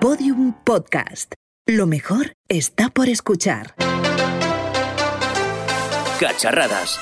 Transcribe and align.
Podium 0.00 0.52
Podcast. 0.64 1.32
Lo 1.66 1.86
mejor 1.86 2.32
está 2.48 2.88
por 2.88 3.08
escuchar. 3.08 3.74
Cacharradas. 6.20 6.98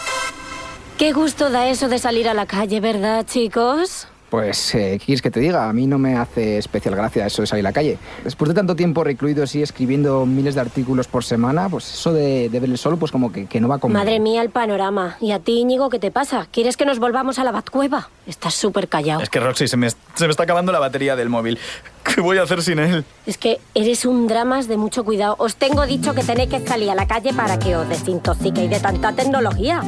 Qué 0.97 1.13
gusto 1.13 1.51
da 1.51 1.69
eso 1.69 1.89
de 1.89 1.99
salir 1.99 2.27
a 2.29 2.35
la 2.35 2.47
calle, 2.47 2.81
¿verdad, 2.81 3.27
chicos? 3.27 4.09
Pues, 4.31 4.75
eh, 4.75 4.97
¿qué 4.99 5.07
quieres 5.07 5.23
que 5.23 5.31
te 5.31 5.39
diga? 5.39 5.69
A 5.69 5.73
mí 5.73 5.87
no 5.87 5.99
me 5.99 6.17
hace 6.17 6.59
especial 6.59 6.97
gracia 6.97 7.27
eso 7.27 7.43
de 7.43 7.47
salir 7.47 7.65
a 7.65 7.69
la 7.69 7.73
calle. 7.73 7.97
Después 8.25 8.49
de 8.49 8.55
tanto 8.55 8.75
tiempo 8.75 9.05
recluido 9.05 9.45
así, 9.45 9.63
escribiendo 9.63 10.27
miles 10.27 10.57
de 10.57 10.63
artículos 10.63 11.07
por 11.07 11.23
semana, 11.23 11.69
pues 11.69 11.93
eso 11.93 12.13
de, 12.13 12.49
de 12.49 12.61
ver 12.61 12.69
el 12.71 12.77
sol, 12.77 12.99
pues 12.99 13.13
como 13.13 13.31
que, 13.31 13.47
que 13.47 13.61
no 13.61 13.69
va 13.69 13.79
conmigo. 13.79 14.01
Madre 14.01 14.19
mía, 14.19 14.43
el 14.43 14.51
panorama. 14.51 15.17
¿Y 15.21 15.31
a 15.31 15.39
ti, 15.39 15.61
Íñigo, 15.61 15.91
qué 15.91 16.01
te 16.01 16.11
pasa? 16.11 16.49
¿Quieres 16.51 16.77
que 16.77 16.85
nos 16.85 16.99
volvamos 16.99 17.39
a 17.39 17.45
la 17.45 17.53
Batcueva? 17.53 18.09
Estás 18.27 18.55
súper 18.55 18.89
callado. 18.89 19.21
Es 19.21 19.31
que 19.31 19.39
Roxy, 19.39 19.69
se 19.69 19.77
me, 19.77 19.91
se 19.91 20.25
me 20.25 20.31
está 20.31 20.43
acabando 20.43 20.73
la 20.73 20.81
batería 20.81 21.15
del 21.15 21.29
móvil. 21.29 21.59
¿Qué 22.15 22.21
voy 22.21 22.39
a 22.39 22.43
hacer 22.43 22.63
sin 22.63 22.79
él? 22.79 23.05
Es 23.27 23.39
que 23.39 23.61
eres 23.75 24.05
un 24.05 24.27
dramas 24.27 24.69
de 24.69 24.77
mucho 24.77 25.05
cuidado. 25.05 25.37
Os 25.39 25.57
tengo 25.57 25.87
dicho 25.87 26.15
que 26.15 26.23
tenéis 26.23 26.51
que 26.51 26.61
salir 26.67 26.91
a 26.91 26.95
la 26.95 27.07
calle 27.07 27.33
para 27.33 27.59
que 27.59 27.77
os 27.77 27.89
desintoxiquéis 27.89 28.71
de 28.71 28.81
tanta 28.81 29.13
tecnología. 29.13 29.83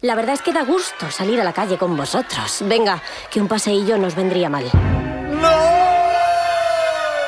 La 0.00 0.14
verdad 0.14 0.34
es 0.34 0.42
que 0.42 0.52
da 0.52 0.64
gusto 0.64 1.10
salir 1.10 1.40
a 1.40 1.44
la 1.44 1.52
calle 1.52 1.78
con 1.78 1.96
vosotros. 1.96 2.62
Venga, 2.66 3.02
que 3.30 3.40
un 3.40 3.48
paseillo 3.48 3.96
nos 3.98 4.14
vendría 4.14 4.48
mal. 4.48 4.64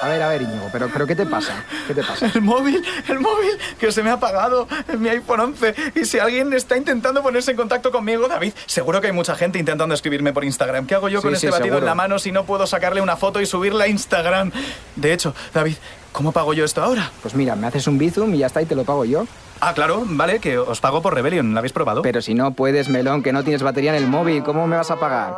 A 0.05 0.09
ver, 0.09 0.21
a 0.23 0.29
ver, 0.29 0.43
Íñigo, 0.43 0.69
pero, 0.71 0.91
pero 0.93 1.07
¿qué 1.07 1.17
te 1.17 1.25
pasa? 1.25 1.65
¿Qué 1.87 1.95
te 1.95 2.03
pasa? 2.03 2.27
El 2.35 2.43
móvil, 2.43 2.85
el 3.09 3.21
móvil, 3.21 3.53
que 3.81 3.91
se 3.91 4.03
me 4.03 4.11
ha 4.11 4.15
apagado, 4.15 4.69
mi 4.99 5.09
iPhone 5.09 5.41
11. 5.41 5.75
Y 5.95 6.05
si 6.05 6.19
alguien 6.19 6.53
está 6.53 6.77
intentando 6.77 7.23
ponerse 7.23 7.53
en 7.53 7.57
contacto 7.57 7.91
conmigo, 7.91 8.29
David, 8.29 8.53
seguro 8.67 9.01
que 9.01 9.07
hay 9.07 9.15
mucha 9.15 9.35
gente 9.35 9.59
intentando 9.59 9.95
escribirme 9.95 10.35
por 10.35 10.45
Instagram. 10.45 10.87
¿Qué 10.87 10.95
hago 10.95 11.09
yo 11.09 11.21
Sí, 11.21 11.23
con 11.23 11.37
sí, 11.37 11.47
este 11.47 11.59
batido 11.59 11.79
en 11.79 11.87
la 11.87 11.95
mano 11.95 12.19
si 12.19 12.33
no 12.33 12.45
puedo 12.45 12.67
sacarle 12.67 13.01
una 13.01 13.17
foto 13.17 13.41
y 13.41 13.47
subirla 13.47 13.85
a 13.85 13.89
Instagram? 13.89 14.53
De 14.95 15.15
hecho, 15.15 15.35
David, 15.55 15.77
¿cómo 16.13 16.33
pago 16.33 16.53
yo 16.53 16.67
esto 16.67 16.83
ahora? 16.83 17.11
Pues 17.23 17.35
mira, 17.35 17.57
me 17.57 17.67
haces 17.67 17.87
un 17.87 17.97
bizum 17.97 18.35
y 18.35 18.39
ya 18.41 18.49
está, 18.49 18.61
y 18.61 18.67
te 18.67 18.75
lo 18.75 18.85
pago 18.85 19.07
yo. 19.07 19.27
Ah, 19.61 19.73
claro, 19.73 20.03
vale, 20.05 20.39
que 20.39 20.59
os 20.59 20.81
pago 20.81 21.01
por 21.01 21.15
Rebellion. 21.15 21.55
¿La 21.55 21.61
habéis 21.61 21.73
probado? 21.73 22.03
Pero 22.03 22.21
si 22.21 22.35
no 22.35 22.51
puedes, 22.51 22.91
melón, 22.91 23.23
que 23.23 23.33
no 23.33 23.43
tienes 23.43 23.63
batería 23.63 23.97
en 23.97 24.03
el 24.03 24.07
móvil, 24.07 24.43
¿cómo 24.43 24.67
me 24.67 24.77
vas 24.77 24.91
a 24.91 25.01
pagar? 25.01 25.33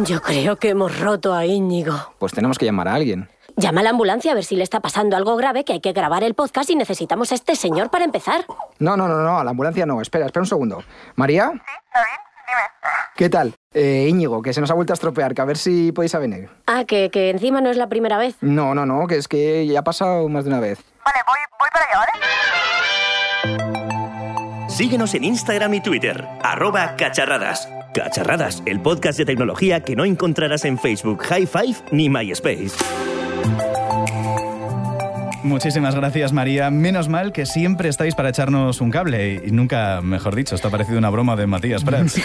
Yo 0.00 0.20
creo 0.20 0.56
que 0.56 0.70
hemos 0.70 1.00
roto 1.00 1.34
a 1.34 1.46
Íñigo. 1.46 1.94
Pues 2.18 2.32
tenemos 2.32 2.58
que 2.58 2.66
llamar 2.66 2.88
a 2.88 2.94
alguien. 2.94 3.28
Llama 3.56 3.80
a 3.80 3.84
la 3.84 3.90
ambulancia 3.90 4.32
a 4.32 4.34
ver 4.34 4.44
si 4.44 4.54
le 4.54 4.62
está 4.62 4.80
pasando 4.80 5.16
algo 5.16 5.36
grave, 5.36 5.64
que 5.64 5.72
hay 5.74 5.80
que 5.80 5.92
grabar 5.92 6.22
el 6.22 6.34
podcast 6.34 6.68
y 6.68 6.76
necesitamos 6.76 7.32
a 7.32 7.34
este 7.34 7.56
señor 7.56 7.88
para 7.90 8.04
empezar. 8.04 8.44
No, 8.78 8.96
no, 8.96 9.08
no, 9.08 9.22
no, 9.22 9.38
a 9.38 9.44
la 9.44 9.50
ambulancia 9.50 9.86
no. 9.86 10.02
Espera, 10.02 10.26
espera 10.26 10.42
un 10.42 10.46
segundo. 10.48 10.82
¿María? 11.14 11.50
¿Qué 13.16 13.30
tal? 13.30 13.54
Eh, 13.72 14.06
Íñigo, 14.10 14.42
que 14.42 14.52
se 14.52 14.60
nos 14.60 14.70
ha 14.70 14.74
vuelto 14.74 14.92
a 14.92 14.94
estropear, 14.94 15.34
que 15.34 15.40
a 15.40 15.46
ver 15.46 15.56
si 15.56 15.90
podéis 15.92 16.14
a 16.14 16.18
venir. 16.18 16.50
Ah, 16.66 16.84
que, 16.84 17.10
que 17.10 17.30
encima 17.30 17.62
no 17.62 17.70
es 17.70 17.78
la 17.78 17.88
primera 17.88 18.18
vez. 18.18 18.36
No, 18.42 18.74
no, 18.74 18.84
no, 18.84 19.06
que 19.06 19.16
es 19.16 19.26
que 19.28 19.66
ya 19.66 19.80
ha 19.80 19.84
pasado 19.84 20.28
más 20.28 20.44
de 20.44 20.50
una 20.50 20.60
vez. 20.60 20.78
Síguenos 24.68 25.14
en 25.14 25.24
Instagram 25.24 25.72
y 25.72 25.80
Twitter, 25.80 26.28
arroba 26.42 26.96
cacharradas. 26.96 27.68
Cacharradas, 27.94 28.62
el 28.66 28.80
podcast 28.80 29.18
de 29.18 29.24
tecnología 29.24 29.80
que 29.80 29.96
no 29.96 30.04
encontrarás 30.04 30.64
en 30.64 30.78
Facebook, 30.78 31.22
High 31.22 31.46
Five 31.46 31.76
ni 31.92 32.08
MySpace. 32.08 32.72
Muchísimas 35.46 35.94
gracias, 35.94 36.32
María. 36.32 36.72
Menos 36.72 37.08
mal 37.08 37.30
que 37.32 37.46
siempre 37.46 37.88
estáis 37.88 38.16
para 38.16 38.30
echarnos 38.30 38.80
un 38.80 38.90
cable. 38.90 39.40
Y 39.46 39.52
nunca, 39.52 40.00
mejor 40.02 40.34
dicho, 40.34 40.56
esto 40.56 40.66
ha 40.66 40.70
parecido 40.72 40.98
una 40.98 41.08
broma 41.08 41.36
de 41.36 41.46
Matías 41.46 41.84
Prats. 41.84 42.20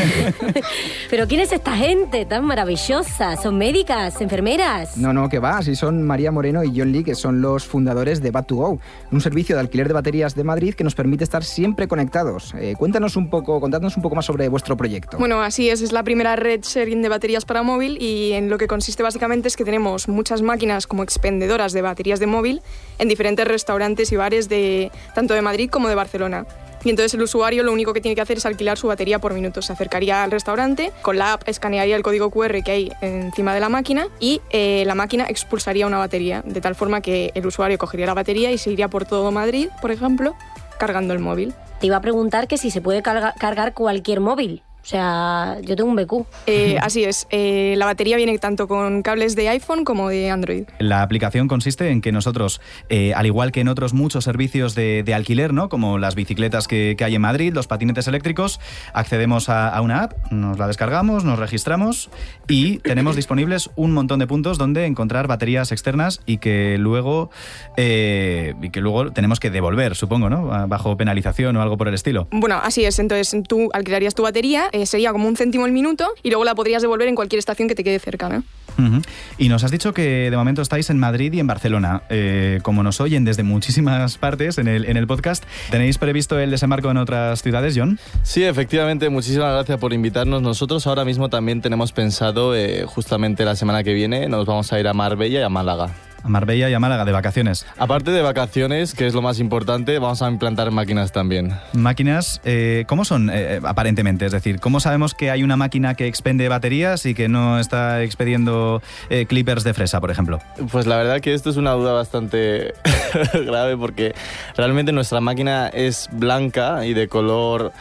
Pero 1.12 1.28
¿quién 1.28 1.42
es 1.42 1.52
esta 1.52 1.78
gente 1.78 2.26
tan 2.26 2.46
maravillosa? 2.46 3.38
¿Son 3.38 3.60
médicas, 3.60 4.20
enfermeras? 4.22 4.98
No, 4.98 5.14
no, 5.14 5.30
que 5.30 5.38
va, 5.38 5.62
si 5.62 5.76
son 5.76 6.02
María 6.02 6.32
Moreno 6.32 6.64
y 6.64 6.74
John 6.76 6.92
Lee, 6.92 7.04
que 7.04 7.14
son 7.14 7.42
los 7.42 7.64
fundadores 7.64 8.24
de 8.24 8.34
Bat2Go, 8.34 8.80
un 9.12 9.22
servicio 9.22 9.56
de 9.56 9.62
alquiler 9.62 9.88
de 9.88 9.94
baterías 9.94 10.34
de 10.34 10.44
Madrid 10.44 10.74
que 10.74 10.84
nos 10.84 10.96
permite 10.96 11.24
estar 11.24 11.44
siempre 11.44 11.88
conectados. 11.88 12.56
Eh, 12.58 12.74
cuéntanos 12.76 13.18
un 13.18 13.30
poco, 13.30 13.62
contadnos 13.62 13.98
un 13.98 14.02
poco 14.02 14.16
más 14.16 14.26
sobre 14.26 14.50
vuestro 14.50 14.76
proyecto. 14.76 15.20
Bueno, 15.20 15.44
así 15.44 15.70
es, 15.70 15.84
es 15.84 15.92
la 15.92 16.02
primera 16.02 16.36
red 16.36 16.62
sharing 16.64 17.04
de 17.04 17.10
baterías 17.10 17.46
para 17.46 17.62
móvil 17.62 18.02
y 18.02 18.32
en 18.32 18.50
lo 18.50 18.58
que 18.58 18.66
consiste 18.66 19.04
básicamente 19.04 19.48
es 19.48 19.56
que 19.56 19.64
tenemos 19.64 20.08
muchas 20.08 20.42
máquinas 20.42 20.88
como 20.88 21.04
expendedoras 21.04 21.72
de 21.72 21.84
baterías 21.84 22.20
de 22.20 22.26
móvil 22.26 22.62
en 22.98 23.11
diferentes 23.12 23.48
restaurantes 23.48 24.12
y 24.12 24.16
bares 24.16 24.50
de 24.50 24.92
tanto 25.14 25.34
de 25.34 25.42
Madrid 25.42 25.70
como 25.70 25.88
de 25.88 25.96
Barcelona. 25.96 26.46
Y 26.84 26.90
entonces 26.90 27.14
el 27.14 27.22
usuario 27.22 27.62
lo 27.62 27.72
único 27.72 27.94
que 27.94 28.02
tiene 28.02 28.16
que 28.16 28.22
hacer 28.22 28.38
es 28.38 28.46
alquilar 28.48 28.76
su 28.76 28.88
batería 28.88 29.20
por 29.20 29.34
minutos. 29.36 29.68
Se 29.68 29.74
acercaría 29.74 30.24
al 30.24 30.32
restaurante, 30.32 30.92
con 31.04 31.16
la 31.18 31.34
app 31.34 31.48
escanearía 31.48 31.96
el 31.96 32.02
código 32.02 32.32
QR 32.32 32.64
que 32.64 32.72
hay 32.72 32.92
encima 33.02 33.54
de 33.54 33.60
la 33.60 33.70
máquina 33.70 34.08
y 34.20 34.42
eh, 34.50 34.84
la 34.88 34.96
máquina 34.96 35.26
expulsaría 35.30 35.86
una 35.86 36.00
batería, 36.00 36.42
de 36.44 36.60
tal 36.60 36.74
forma 36.74 37.02
que 37.02 37.32
el 37.36 37.46
usuario 37.46 37.78
cogería 37.78 38.08
la 38.08 38.16
batería 38.16 38.52
y 38.52 38.58
se 38.58 38.72
iría 38.72 38.88
por 38.88 39.06
todo 39.06 39.32
Madrid, 39.32 39.70
por 39.80 39.92
ejemplo, 39.92 40.34
cargando 40.80 41.14
el 41.14 41.20
móvil. 41.20 41.54
Te 41.80 41.86
iba 41.88 41.98
a 41.98 42.02
preguntar 42.02 42.48
que 42.48 42.58
si 42.58 42.72
se 42.72 42.82
puede 42.82 43.04
carga- 43.04 43.36
cargar 43.38 43.74
cualquier 43.76 44.20
móvil. 44.20 44.64
O 44.84 44.86
sea, 44.86 45.58
yo 45.62 45.76
tengo 45.76 45.90
un 45.90 45.96
BQ. 45.96 46.26
Eh, 46.48 46.78
así 46.82 47.04
es, 47.04 47.28
eh, 47.30 47.76
la 47.78 47.86
batería 47.86 48.18
viene 48.18 48.38
tanto 48.40 48.68
con 48.68 49.02
cables 49.02 49.36
de 49.36 49.50
iPhone 49.50 49.86
como 49.86 50.10
de 50.10 50.30
Android. 50.30 50.64
La 50.80 51.02
aplicación 51.02 51.48
consiste 51.48 51.90
en 51.90 52.02
que 52.02 52.12
nosotros, 52.12 52.62
eh, 52.90 53.14
al 53.14 53.26
igual 53.26 53.52
que 53.52 53.62
en 53.62 53.68
otros 53.68 53.94
muchos 53.94 54.24
servicios 54.24 54.76
de, 54.76 55.04
de 55.04 55.14
alquiler, 55.14 55.54
¿no? 55.54 55.70
como 55.70 55.98
las 55.98 56.16
bicicletas 56.16 56.68
que, 56.68 56.96
que 56.98 57.04
hay 57.04 57.16
en 57.16 57.22
Madrid, 57.22 57.54
los 57.54 57.68
patinetes 57.68 58.08
eléctricos, 58.08 58.60
accedemos 58.94 59.50
a, 59.50 59.70
a 59.70 59.82
una 59.82 60.04
app, 60.04 60.32
nos 60.32 60.58
la 60.58 60.68
descargamos, 60.68 61.24
nos 61.24 61.40
registramos 61.40 62.10
y 62.48 62.80
tenemos 62.80 63.16
disponibles 63.16 63.70
un 63.76 63.94
montón 63.94 64.20
de 64.20 64.28
puntos 64.28 64.58
donde 64.58 64.86
encontrar 64.86 65.28
baterías 65.28 65.72
externas 65.72 66.22
y 66.26 66.38
que 66.38 66.78
luego, 66.78 67.30
eh, 67.78 68.56
y 68.62 68.70
que 68.70 68.82
luego 68.82 69.12
tenemos 69.12 69.40
que 69.40 69.50
devolver, 69.50 69.96
supongo, 69.96 70.30
¿no? 70.30 70.68
bajo 70.68 70.98
penalización 70.98 71.56
o 71.56 71.62
algo 71.62 71.78
por 71.78 71.88
el 71.88 71.94
estilo. 71.94 72.28
Bueno, 72.32 72.60
así 72.62 72.86
es, 72.86 73.00
entonces 73.00 73.36
tú 73.48 73.70
alquilarías 73.74 74.16
tu 74.16 74.24
batería, 74.24 74.70
eh, 74.72 74.86
sería 74.86 75.12
como 75.12 75.28
un 75.28 75.36
céntimo 75.36 75.66
el 75.66 75.72
minuto 75.72 76.14
y 76.24 76.30
luego 76.30 76.44
la 76.44 76.56
podrías 76.56 76.82
devolver 76.82 77.08
en 77.08 77.16
cualquier 77.16 77.40
estación 77.40 77.68
que 77.68 77.76
te 77.76 77.84
quede 77.84 78.00
cerca, 78.00 78.30
¿no? 78.30 78.44
Ujú. 78.78 79.02
Y 79.38 79.50
nos 79.50 79.64
has 79.64 79.72
dicho 79.72 79.94
que 79.94 80.30
de 80.30 80.38
momento 80.38 80.62
estáis 80.62 80.90
en 80.90 80.98
Madrid 80.98 81.34
y 81.34 81.40
en 81.40 81.48
Barcelona. 81.48 82.04
Eh, 82.10 82.60
como 82.64 82.84
nos 82.84 83.02
oyen 83.02 83.26
desde 83.26 83.44
muchísimas 83.44 84.18
partes 84.18 84.58
en 84.58 84.68
el, 84.68 84.86
en 84.86 84.98
el 84.98 85.08
podcast, 85.08 85.44
¿tenéis 85.70 85.98
previsto 85.98 86.40
el 86.40 86.52
desembarco 86.52 86.90
en 86.90 86.98
otras 86.98 87.42
ciudades, 87.42 87.76
John? 87.78 88.00
Sí, 88.24 88.44
efectivamente, 88.44 89.10
muchísimas 89.10 89.54
gracias 89.54 89.80
por 89.80 89.94
invitarnos. 89.94 90.42
Nosotros 90.42 90.88
ahora 90.88 91.06
mismo 91.06 91.30
también 91.30 91.62
tenemos 91.62 91.92
pensado, 91.92 92.56
eh, 92.56 92.86
justamente 92.86 93.46
la 93.46 93.56
semana 93.56 93.84
que 93.84 93.94
viene, 93.94 94.28
nos 94.28 94.46
vamos 94.46 94.72
a 94.74 94.80
ir 94.80 94.88
a 94.88 94.94
Marbella 94.94 95.40
y 95.40 95.44
a 95.44 95.50
Málaga. 95.50 95.94
A 96.24 96.30
Marbella 96.30 96.70
y 96.70 96.74
a 96.74 96.80
Málaga 96.80 97.06
de 97.06 97.12
vacaciones. 97.12 97.66
Aparte 97.78 98.12
de 98.12 98.22
vacaciones, 98.22 98.94
que 98.94 99.08
es 99.08 99.14
lo 99.14 99.22
más 99.22 99.40
importante, 99.40 100.00
vamos 100.00 100.22
a 100.22 100.30
implantar 100.30 100.72
máquinas 100.72 101.12
también. 101.12 101.54
Máquinas, 101.74 102.42
eh, 102.44 102.86
¿cómo 102.88 103.06
son 103.06 103.30
eh, 103.32 103.60
aparentemente? 103.64 104.26
Es 104.26 104.32
decir, 104.32 104.60
¿cómo 104.60 104.80
sabemos 104.80 105.14
que 105.14 105.32
hay 105.32 105.44
una 105.44 105.58
máquina 105.58 105.96
que 105.96 106.08
expende 106.08 106.48
baterías 106.50 107.06
y 107.06 107.14
que 107.14 107.28
no 107.28 107.60
está 107.60 108.04
expediendo 108.04 108.82
eh, 109.10 109.26
clippers 109.26 109.64
de 109.64 109.74
fresa, 109.74 110.00
por 110.00 110.12
ejemplo? 110.12 110.40
Pues 110.72 110.86
la 110.88 110.98
verdad 110.98 111.22
que 111.22 111.34
esto 111.34 111.50
es 111.50 111.58
una 111.58 111.72
duda 111.72 111.94
bastante 111.94 112.74
grave 113.34 113.78
porque 113.78 114.14
realmente 114.56 114.92
nuestra 114.92 115.22
máquina 115.22 115.68
es 115.68 116.10
blanca 116.12 116.86
y 116.86 116.94
de 116.94 117.08
color 117.08 117.72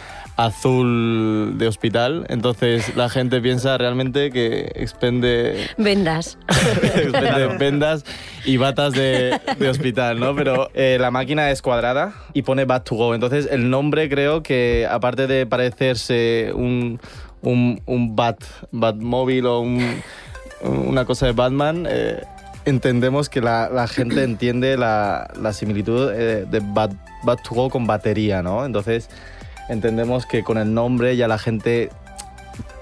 azul 0.47 1.55
de 1.59 1.67
hospital, 1.67 2.27
entonces 2.29 2.97
la 2.97 3.09
gente 3.09 3.41
piensa 3.41 3.77
realmente 3.79 4.31
que 4.31 4.71
expende 4.75 5.69
Vendas. 5.77 6.39
vendas 7.59 8.05
y 8.45 8.57
batas 8.57 8.93
de, 8.93 9.39
de 9.59 9.69
hospital, 9.69 10.19
¿no? 10.19 10.35
Pero 10.35 10.71
eh, 10.75 10.97
la 11.01 11.11
máquina 11.11 11.51
es 11.51 11.63
cuadrada 11.63 12.15
y 12.33 12.43
pone 12.43 12.65
Bat 12.65 12.85
to 12.85 12.95
Go. 12.95 13.15
Entonces 13.15 13.49
el 13.51 13.71
nombre 13.71 14.09
creo 14.09 14.43
que 14.43 14.87
aparte 14.91 15.27
de 15.27 15.47
parecerse 15.47 16.53
un, 16.55 17.01
un, 17.43 17.81
un 17.87 18.17
Bat, 18.17 18.43
Batmóvil 18.73 19.47
o 19.47 19.61
un- 19.61 20.03
una 20.63 21.05
cosa 21.07 21.27
de 21.27 21.33
Batman, 21.33 21.87
eh, 21.89 22.23
entendemos 22.67 23.29
que 23.31 23.41
la, 23.41 23.71
la 23.73 23.89
gente 23.89 24.23
entiende 24.23 24.77
la, 24.77 25.31
la 25.41 25.53
similitud 25.55 26.11
eh, 26.13 26.45
de 26.51 26.61
Bat, 26.63 26.93
Bat 27.25 27.43
to 27.43 27.55
Go 27.55 27.71
con 27.71 27.87
batería, 27.87 28.43
¿no? 28.43 28.65
Entonces 28.67 29.09
entendemos 29.71 30.27
que 30.27 30.43
con 30.43 30.59
el 30.59 30.75
nombre 30.75 31.17
ya 31.17 31.29
la 31.29 31.39
gente 31.39 31.89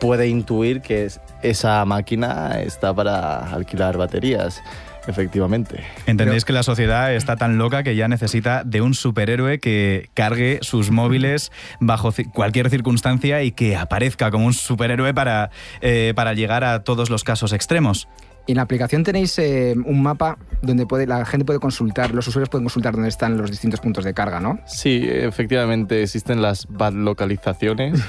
puede 0.01 0.29
intuir 0.29 0.81
que 0.81 1.05
es- 1.05 1.21
esa 1.43 1.85
máquina 1.85 2.61
está 2.61 2.93
para 2.95 3.53
alquilar 3.53 3.97
baterías, 3.97 4.61
efectivamente. 5.07 5.85
¿Entendéis 6.07 6.45
que 6.45 6.53
la 6.53 6.63
sociedad 6.63 7.15
está 7.15 7.37
tan 7.37 7.59
loca 7.59 7.83
que 7.83 7.95
ya 7.97 8.09
necesita 8.09 8.63
de 8.65 8.81
un 8.81 8.95
superhéroe 8.95 9.59
que 9.59 10.09
cargue 10.15 10.59
sus 10.63 10.91
móviles 10.91 11.53
bajo 11.81 12.11
cualquier 12.33 12.71
circunstancia 12.71 13.43
y 13.43 13.53
que 13.53 13.77
aparezca 13.77 14.31
como 14.31 14.47
un 14.47 14.55
superhéroe 14.55 15.15
para, 15.15 15.51
eh, 15.81 16.13
para 16.17 16.35
llegar 16.35 16.65
a 16.65 16.83
todos 16.85 17.09
los 17.11 17.23
casos 17.25 17.53
extremos? 17.53 18.09
Y 18.49 18.53
en 18.53 18.57
la 18.57 18.63
aplicación 18.63 19.05
tenéis 19.05 19.39
eh, 19.39 19.75
un 19.85 20.03
mapa 20.03 20.39
donde 20.63 20.87
puede, 20.87 21.07
la 21.07 21.23
gente 21.27 21.45
puede 21.45 21.59
consultar, 21.59 22.15
los 22.15 22.27
usuarios 22.29 22.49
pueden 22.49 22.65
consultar 22.65 22.95
dónde 22.95 23.11
están 23.11 23.37
los 23.37 23.51
distintos 23.51 23.79
puntos 23.79 24.05
de 24.05 24.15
carga, 24.15 24.41
¿no? 24.41 24.59
Sí, 24.65 25.03
efectivamente 25.07 26.03
existen 26.03 26.41
las 26.41 26.67
bad 26.67 26.95
localizaciones. 26.95 28.01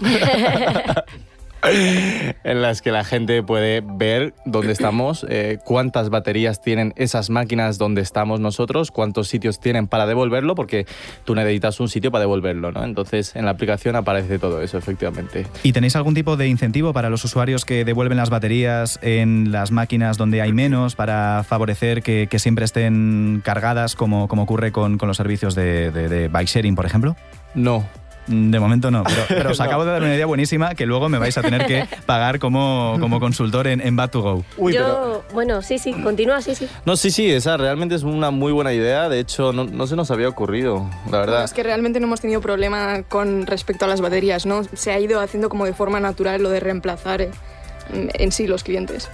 en 1.70 2.62
las 2.62 2.82
que 2.82 2.90
la 2.90 3.04
gente 3.04 3.42
puede 3.42 3.82
ver 3.84 4.34
dónde 4.44 4.72
estamos, 4.72 5.26
eh, 5.28 5.58
cuántas 5.64 6.10
baterías 6.10 6.60
tienen 6.60 6.92
esas 6.96 7.30
máquinas 7.30 7.78
donde 7.78 8.02
estamos 8.02 8.40
nosotros, 8.40 8.90
cuántos 8.90 9.28
sitios 9.28 9.60
tienen 9.60 9.86
para 9.86 10.06
devolverlo, 10.06 10.54
porque 10.54 10.86
tú 11.24 11.34
necesitas 11.34 11.80
un 11.80 11.88
sitio 11.88 12.10
para 12.10 12.20
devolverlo, 12.20 12.72
¿no? 12.72 12.84
Entonces 12.84 13.34
en 13.36 13.44
la 13.44 13.52
aplicación 13.52 13.96
aparece 13.96 14.38
todo 14.38 14.62
eso, 14.62 14.78
efectivamente. 14.78 15.46
¿Y 15.62 15.72
tenéis 15.72 15.96
algún 15.96 16.14
tipo 16.14 16.36
de 16.36 16.48
incentivo 16.48 16.92
para 16.92 17.10
los 17.10 17.24
usuarios 17.24 17.64
que 17.64 17.84
devuelven 17.84 18.16
las 18.16 18.30
baterías 18.30 18.98
en 19.02 19.52
las 19.52 19.70
máquinas 19.70 20.16
donde 20.16 20.42
hay 20.42 20.52
menos 20.52 20.94
para 20.94 21.44
favorecer 21.46 22.02
que, 22.02 22.28
siempre 22.34 22.64
estén 22.64 23.40
cargadas 23.44 23.94
como, 23.94 24.28
como 24.28 24.42
ocurre 24.42 24.72
con, 24.72 24.98
los 25.00 25.16
servicios 25.16 25.54
de, 25.54 25.90
de 25.92 26.28
bike 26.28 26.48
sharing, 26.48 26.74
por 26.74 26.84
ejemplo? 26.84 27.16
No, 27.54 27.86
de 28.26 28.60
momento 28.60 28.90
no, 28.90 29.04
pero, 29.28 29.50
os 29.50 29.60
acabo 29.60 29.84
de 29.84 29.92
dar 29.92 30.02
una 30.02 30.14
idea 30.14 30.26
buenísima 30.26 30.74
que 30.74 30.86
luego 30.86 31.08
me 31.08 31.18
vais 31.18 31.36
a 31.38 31.42
tener 31.42 31.66
que 31.66 31.86
pagar 32.06 32.38
como, 32.38 32.96
como 33.00 33.20
consultor 33.20 33.66
en, 33.66 33.80
en 33.80 33.96
Bad2Go. 33.96 34.44
Yo, 34.72 35.24
bueno, 35.32 35.62
sí, 35.62 35.78
sí, 35.78 35.92
continúa, 35.92 36.40
sí, 36.42 36.54
sí. 36.54 36.68
No, 36.84 36.96
sí, 36.96 37.10
sí, 37.10 37.30
esa 37.30 37.56
realmente 37.56 37.94
es 37.94 38.02
una 38.02 38.30
muy 38.30 38.52
buena 38.52 38.72
idea. 38.72 39.08
De 39.08 39.20
hecho, 39.20 39.52
no, 39.52 39.64
no 39.64 39.86
se 39.86 39.96
nos 39.96 40.10
había 40.10 40.28
ocurrido, 40.28 40.88
la 41.10 41.18
verdad. 41.18 41.44
es 41.44 41.52
que 41.52 41.62
realmente 41.62 42.00
no 42.00 42.06
hemos 42.06 42.20
tenido 42.20 42.40
problema 42.40 43.02
con 43.02 43.46
respecto 43.46 43.84
a 43.84 43.88
las 43.88 44.00
baterías, 44.00 44.46
¿no? 44.46 44.62
Se 44.64 44.92
ha 44.92 44.98
ido 44.98 45.20
haciendo 45.20 45.48
como 45.48 45.64
de 45.64 45.74
forma 45.74 46.00
natural 46.00 46.42
lo 46.42 46.50
de 46.50 46.60
reemplazar. 46.60 47.28
Eh 47.92 48.14
en 48.24 48.32
sí 48.32 48.46
los 48.46 48.64
clientes. 48.64 49.10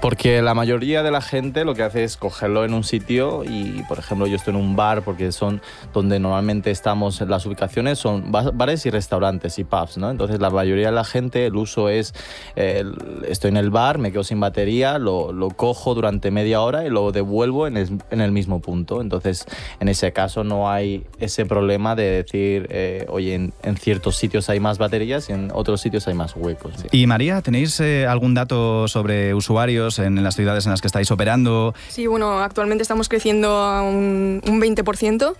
Porque 0.00 0.42
la 0.42 0.54
mayoría 0.54 1.02
de 1.02 1.10
la 1.10 1.20
gente 1.20 1.64
lo 1.64 1.74
que 1.74 1.82
hace 1.82 2.04
es 2.04 2.16
cogerlo 2.16 2.64
en 2.64 2.74
un 2.74 2.84
sitio 2.84 3.44
y, 3.44 3.82
por 3.88 3.98
ejemplo, 3.98 4.26
yo 4.26 4.36
estoy 4.36 4.54
en 4.54 4.60
un 4.60 4.76
bar 4.76 5.02
porque 5.02 5.32
son 5.32 5.60
donde 5.92 6.18
normalmente 6.18 6.70
estamos, 6.70 7.20
las 7.22 7.46
ubicaciones 7.46 7.98
son 7.98 8.32
bares 8.32 8.86
y 8.86 8.90
restaurantes 8.90 9.58
y 9.58 9.64
pubs, 9.64 9.98
¿no? 9.98 10.10
Entonces 10.10 10.40
la 10.40 10.50
mayoría 10.50 10.86
de 10.86 10.92
la 10.92 11.04
gente 11.04 11.46
el 11.46 11.56
uso 11.56 11.88
es, 11.88 12.14
estoy 12.54 13.50
en 13.50 13.56
el 13.56 13.70
bar, 13.70 13.98
me 13.98 14.12
quedo 14.12 14.24
sin 14.24 14.40
batería, 14.40 14.98
lo, 14.98 15.32
lo 15.32 15.50
cojo 15.50 15.94
durante 15.94 16.30
media 16.30 16.60
hora 16.60 16.84
y 16.84 16.90
lo 16.90 17.12
devuelvo 17.12 17.66
en 17.66 17.76
el, 17.76 18.00
en 18.10 18.20
el, 18.20 18.32
mismo 18.32 18.60
punto. 18.60 19.00
Entonces 19.00 19.46
en 19.80 19.88
ese 19.88 20.12
caso 20.12 20.44
no 20.44 20.70
hay 20.70 21.04
ese 21.18 21.46
problema 21.46 21.94
de 21.94 22.22
decir, 22.22 22.66
eh, 22.70 23.06
oye, 23.08 23.34
en, 23.34 23.76
ciertos 23.76 24.16
sitios 24.16 24.50
hay 24.50 24.60
más 24.60 24.76
baterías 24.76 25.30
y 25.30 25.32
en 25.32 25.50
otros 25.54 25.80
sitios 25.80 26.06
hay 26.08 26.14
más 26.14 26.36
huecos. 26.36 26.72
Y 26.92 27.06
María, 27.06 27.40
¿tenéis... 27.40 27.80
Eh, 27.80 28.06
algún 28.12 28.34
dato 28.34 28.88
sobre 28.88 29.34
usuarios 29.34 29.98
en, 29.98 30.22
las 30.22 30.36
ciudades 30.36 30.66
en 30.66 30.70
las 30.70 30.80
que 30.80 30.86
estáis 30.86 31.10
operando? 31.10 31.74
Sí, 31.88 32.06
bueno, 32.06 32.40
actualmente 32.40 32.82
estamos 32.82 33.08
creciendo 33.08 33.56
a 33.56 33.82
un, 33.82 34.40
20%. 34.42 35.34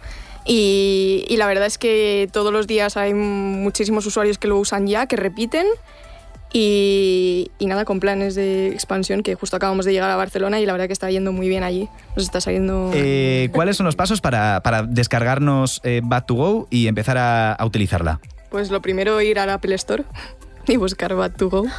Y, 0.46 1.26
y, 1.28 1.36
la 1.36 1.46
verdad 1.46 1.66
es 1.66 1.76
que 1.76 2.28
todos 2.32 2.52
los 2.52 2.66
días 2.66 2.96
hay 2.96 3.12
muchísimos 3.12 4.06
usuarios 4.06 4.38
que 4.38 4.48
lo 4.48 4.58
usan 4.58 4.86
ya, 4.86 5.06
que 5.06 5.16
repiten. 5.16 5.66
Y, 6.52 7.52
y, 7.58 7.66
nada, 7.66 7.84
con 7.84 8.00
planes 8.00 8.34
de 8.34 8.68
expansión, 8.68 9.22
que 9.22 9.34
justo 9.36 9.56
acabamos 9.56 9.84
de 9.84 9.92
llegar 9.92 10.10
a 10.10 10.16
Barcelona 10.16 10.58
y 10.58 10.66
la 10.66 10.72
verdad 10.72 10.88
que 10.88 10.92
está 10.92 11.08
yendo 11.10 11.32
muy 11.32 11.48
bien 11.48 11.62
allí. 11.62 11.88
Nos 12.16 12.24
está 12.24 12.40
saliendo... 12.40 12.90
Eh, 12.92 13.50
¿Cuáles 13.52 13.76
son 13.76 13.86
los 13.86 13.94
pasos 13.94 14.20
para, 14.20 14.60
para 14.62 14.82
descargarnos 14.82 15.80
eh, 15.84 16.02
Bad2Go 16.02 16.66
y 16.68 16.88
empezar 16.88 17.18
a, 17.18 17.52
a, 17.52 17.64
utilizarla? 17.64 18.20
Pues 18.50 18.70
lo 18.70 18.82
primero, 18.82 19.20
ir 19.20 19.38
al 19.38 19.50
Apple 19.50 19.76
Store 19.76 20.02
y 20.66 20.76
buscar 20.76 21.12
Bad2Go. 21.12 21.70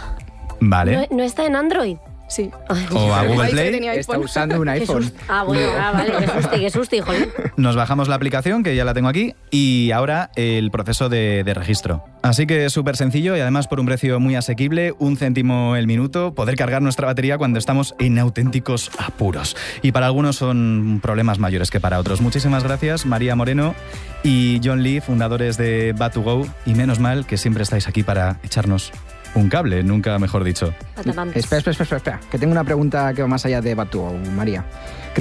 Vale. 0.61 1.07
¿No, 1.11 1.23
está 1.23 1.45
en 1.45 1.55
Android? 1.55 1.97
Sí. 2.29 2.49
o 2.91 3.13
a 3.13 3.25
Google 3.25 3.49
Play. 3.49 3.87
Está 3.97 4.17
usando 4.17 4.61
un 4.61 4.69
iPhone. 4.69 5.11
Ah, 5.27 5.43
bueno, 5.43 5.67
ah, 5.77 5.91
vale, 5.91 6.13
qué 6.17 6.27
susto, 6.27 6.49
qué 6.51 6.69
susto, 6.69 6.95
hijo. 6.95 7.11
Nos 7.57 7.75
bajamos 7.75 8.07
la 8.07 8.15
aplicación, 8.15 8.63
que 8.63 8.73
ya 8.73 8.85
la 8.85 8.93
tengo 8.93 9.09
aquí, 9.09 9.35
y 9.49 9.91
ahora 9.91 10.31
el 10.37 10.71
proceso 10.71 11.09
de, 11.09 11.43
registro. 11.53 12.05
Así 12.21 12.47
que 12.47 12.65
es 12.65 12.71
súper 12.71 12.95
sencillo 12.95 13.35
y 13.35 13.41
además 13.41 13.67
por 13.67 13.81
un 13.81 13.85
precio 13.85 14.17
muy 14.21 14.35
asequible, 14.35 14.93
un 14.97 15.17
céntimo 15.17 15.75
el 15.75 15.87
minuto, 15.87 16.33
poder 16.33 16.55
cargar 16.55 16.81
nuestra 16.81 17.07
batería 17.07 17.37
cuando 17.37 17.59
estamos 17.59 17.95
en 17.99 18.17
auténticos 18.17 18.91
apuros. 18.97 19.57
Y 19.81 19.91
para 19.91 20.05
algunos 20.05 20.37
son 20.37 21.01
problemas 21.03 21.39
mayores 21.39 21.69
que 21.69 21.81
para 21.81 21.99
otros. 21.99 22.21
Muchísimas 22.21 22.63
gracias, 22.63 23.05
María 23.05 23.35
Moreno 23.35 23.75
y 24.23 24.61
John 24.63 24.83
Lee, 24.83 25.01
fundadores 25.01 25.57
de 25.57 25.93
Bat2Go, 25.95 26.47
y 26.65 26.75
menos 26.75 26.99
mal 26.99 27.25
que 27.25 27.35
siempre 27.35 27.63
estáis 27.63 27.89
aquí 27.89 28.03
para 28.03 28.39
echarnos 28.43 28.93
un 29.35 29.49
cable, 29.49 29.83
nunca 29.83 30.17
mejor 30.19 30.43
dicho. 30.43 30.73
Espera, 30.97 31.23
espera, 31.33 31.71
espera, 31.71 31.97
espera, 31.97 32.19
que 32.29 32.37
tengo 32.37 32.51
una 32.51 32.63
pregunta 32.63 33.13
que 33.13 33.21
va 33.21 33.27
más 33.27 33.45
allá 33.45 33.61
de 33.61 33.75
Batu, 33.75 34.03
María. 34.35 34.65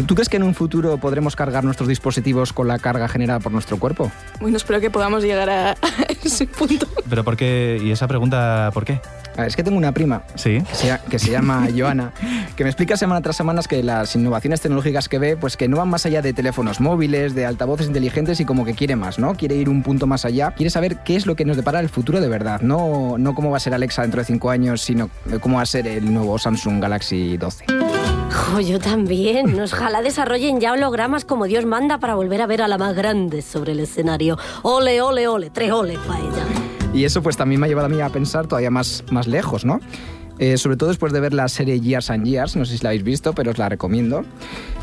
¿Tú 0.07 0.15
crees 0.15 0.29
que 0.29 0.37
en 0.37 0.45
un 0.45 0.55
futuro 0.55 0.99
podremos 0.99 1.35
cargar 1.35 1.65
nuestros 1.65 1.89
dispositivos 1.89 2.53
con 2.53 2.69
la 2.69 2.79
carga 2.79 3.09
generada 3.09 3.41
por 3.41 3.51
nuestro 3.53 3.79
cuerpo? 3.79 4.11
Bueno, 4.41 4.57
espero 4.57 4.81
que 4.81 4.91
podamos 4.91 5.23
llegar 5.23 5.51
a 5.51 5.77
ese 6.25 6.47
punto. 6.47 6.87
¿Pero 7.09 7.25
por 7.25 7.37
qué? 7.37 7.81
¿Y 7.83 7.91
esa 7.91 8.07
pregunta 8.07 8.71
por 8.73 8.85
qué? 8.85 9.01
Es 9.37 9.57
que 9.57 9.63
tengo 9.63 9.79
una 9.79 9.93
prima 9.93 10.23
¿Sí? 10.35 10.63
que, 11.09 11.19
se, 11.19 11.31
llama 11.31 11.69
Joana, 11.77 12.13
que 12.57 12.65
me 12.65 12.71
explica 12.71 12.97
semana 12.97 13.21
tras 13.21 13.37
semana 13.37 13.61
que 13.69 13.83
las 13.83 14.15
innovaciones 14.17 14.61
tecnológicas 14.61 15.09
que 15.09 15.19
ve, 15.19 15.37
pues 15.37 15.57
que 15.57 15.69
no 15.69 15.77
van 15.77 15.89
más 15.89 16.07
allá 16.07 16.23
de 16.23 16.33
teléfonos 16.33 16.81
móviles, 16.81 17.35
de 17.35 17.47
altavoces 17.47 17.87
inteligentes 17.87 18.41
y 18.41 18.45
como 18.45 18.65
que 18.65 18.75
quiere 18.75 18.97
más, 18.97 19.19
¿no? 19.19 19.35
Quiere 19.35 19.55
ir 19.55 19.69
un 19.69 19.83
punto 19.83 20.07
más 20.07 20.25
allá, 20.25 20.53
quiere 20.53 20.71
saber 20.71 20.99
qué 21.05 21.17
es 21.17 21.27
lo 21.27 21.37
que 21.37 21.45
nos 21.45 21.57
depara 21.57 21.81
el 21.81 21.89
futuro 21.89 22.21
de 22.21 22.29
verdad, 22.29 22.61
no, 22.61 23.17
no 23.19 23.35
cómo 23.35 23.51
va 23.51 23.57
a 23.57 23.61
ser 23.61 23.75
Alexa 23.75 24.03
dentro 24.03 24.21
de 24.21 24.25
cinco 24.25 24.51
años, 24.51 24.83
sino 24.83 25.11
cómo 25.41 25.57
va 25.57 25.63
a 25.63 25.67
ser 25.67 25.87
el 25.87 26.13
nuevo 26.13 26.39
Samsung 26.39 26.81
Galaxy 26.81 27.37
12. 27.37 27.65
yo 28.67 28.79
también. 28.79 29.57
Nos 29.57 29.73
jala 29.73 30.03
desarrollen 30.03 30.61
ya 30.61 30.73
hologramas 30.73 31.25
como 31.25 31.47
Dios 31.47 31.65
manda 31.67 31.99
para 31.99 32.15
volver 32.15 32.43
a 32.43 32.47
ver 32.47 32.63
a 32.63 32.69
la 32.69 32.79
más 32.79 32.95
grande 32.95 33.43
sobre 33.43 33.73
el 33.73 33.81
escenario. 33.81 34.39
Ole, 34.63 35.01
ole, 35.03 35.29
ole, 35.29 35.51
tres 35.51 35.73
ole 35.73 35.99
para 36.07 36.21
ella. 36.21 36.80
Y 36.93 37.05
eso 37.05 37.23
pues 37.23 37.37
también 37.37 37.61
me 37.61 37.67
ha 37.67 37.69
llevado 37.69 37.87
a 37.87 37.89
mí 37.89 38.01
a 38.01 38.09
pensar 38.09 38.47
todavía 38.47 38.71
más, 38.71 39.05
más 39.11 39.27
lejos, 39.27 39.65
¿no? 39.65 39.81
Eh, 40.41 40.57
sobre 40.57 40.79
todo 40.79 40.89
después 40.89 41.13
de 41.13 41.21
ver 41.21 41.35
la 41.35 41.47
serie 41.49 41.79
Years 41.81 42.11
and 42.11 42.25
Years, 42.25 42.57
no 42.57 42.65
sé 42.65 42.79
si 42.79 42.83
la 42.83 42.89
habéis 42.89 43.05
visto, 43.05 43.35
pero 43.35 43.51
os 43.51 43.59
la 43.59 43.69
recomiendo, 43.69 44.25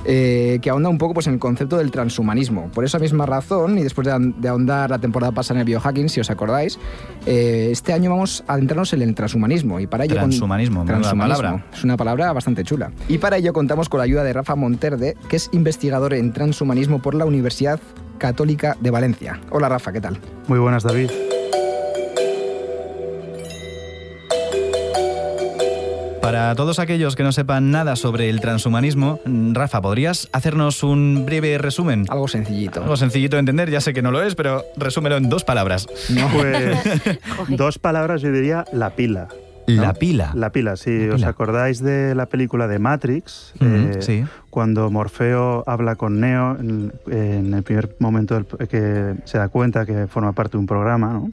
eh, 0.05 0.59
que 0.61 0.69
ahonda 0.69 0.87
un 0.87 0.99
poco 0.99 1.15
pues, 1.15 1.25
en 1.25 1.33
el 1.33 1.39
concepto 1.39 1.77
del 1.77 1.89
transhumanismo. 1.89 2.69
Por 2.69 2.85
esa 2.85 2.99
misma 2.99 3.25
razón, 3.25 3.79
y 3.79 3.81
después 3.81 4.05
de, 4.05 4.47
ahondar 4.47 4.91
la 4.91 4.99
temporada 4.99 5.31
pasada 5.31 5.55
en 5.55 5.61
el 5.61 5.65
biohacking, 5.65 6.09
si 6.09 6.19
os 6.19 6.29
acordáis, 6.29 6.77
eh, 7.25 7.69
este 7.71 7.91
año 7.91 8.11
vamos 8.11 8.43
a 8.47 8.53
adentrarnos 8.53 8.93
en 8.93 9.01
el 9.01 9.15
transhumanismo. 9.15 9.79
Y 9.79 9.87
para 9.87 10.05
ello 10.05 10.13
transhumanismo, 10.13 10.85
transhumanismo 10.85 11.41
palabra. 11.41 11.65
Es 11.73 11.83
una 11.83 11.97
palabra 11.97 12.31
bastante 12.33 12.63
chula. 12.63 12.91
Y 13.07 13.17
para 13.17 13.37
ello 13.37 13.51
contamos 13.51 13.89
con 13.89 13.97
la 13.97 14.03
ayuda 14.03 14.23
de 14.23 14.33
Rafa 14.33 14.55
Monterde, 14.55 15.17
que 15.27 15.37
es 15.37 15.49
investigador 15.53 16.13
en 16.13 16.33
transhumanismo 16.33 17.01
por 17.01 17.15
la 17.15 17.25
Universidad 17.25 17.79
Católica 18.19 18.77
de 18.79 18.91
Valencia. 18.91 19.39
Hola 19.49 19.69
Rafa, 19.69 19.91
¿qué 19.91 20.01
tal? 20.01 20.19
Muy 20.47 20.59
buenas, 20.59 20.83
David. 20.83 21.09
Para 26.27 26.55
todos 26.55 26.79
aquellos 26.79 27.15
que 27.15 27.23
no 27.23 27.31
sepan 27.31 27.71
nada 27.71 27.95
sobre 27.95 28.29
el 28.29 28.41
transhumanismo, 28.41 29.21
Rafa, 29.53 29.81
¿podrías 29.81 30.27
hacernos 30.33 30.83
un 30.83 31.23
breve 31.25 31.57
resumen? 31.57 32.03
Algo 32.09 32.27
sencillito. 32.27 32.83
Algo 32.83 32.97
sencillito 32.97 33.37
de 33.37 33.39
entender, 33.39 33.71
ya 33.71 33.79
sé 33.79 33.93
que 33.93 34.01
no 34.01 34.11
lo 34.11 34.21
es, 34.21 34.35
pero 34.35 34.65
resúmelo 34.75 35.15
en 35.15 35.29
dos 35.29 35.45
palabras. 35.45 35.87
Pues 36.33 36.77
dos 37.47 37.79
palabras 37.79 38.21
yo 38.21 38.29
diría 38.33 38.65
la 38.73 38.89
pila. 38.89 39.29
La 39.67 39.93
pila. 39.93 40.33
La 40.35 40.51
pila, 40.51 40.75
si 40.75 41.07
os 41.07 41.23
acordáis 41.23 41.81
de 41.81 42.13
la 42.13 42.25
película 42.25 42.67
de 42.67 42.77
Matrix, 42.77 43.53
eh, 43.61 44.25
cuando 44.49 44.91
Morfeo 44.91 45.63
habla 45.65 45.95
con 45.95 46.19
Neo 46.19 46.57
en, 46.59 47.53
el 47.53 47.63
primer 47.63 47.95
momento 47.99 48.45
que 48.69 49.15
se 49.23 49.37
da 49.37 49.47
cuenta 49.47 49.85
que 49.85 50.07
forma 50.07 50.33
parte 50.33 50.53
de 50.53 50.57
un 50.57 50.67
programa, 50.67 51.13
¿no? 51.13 51.31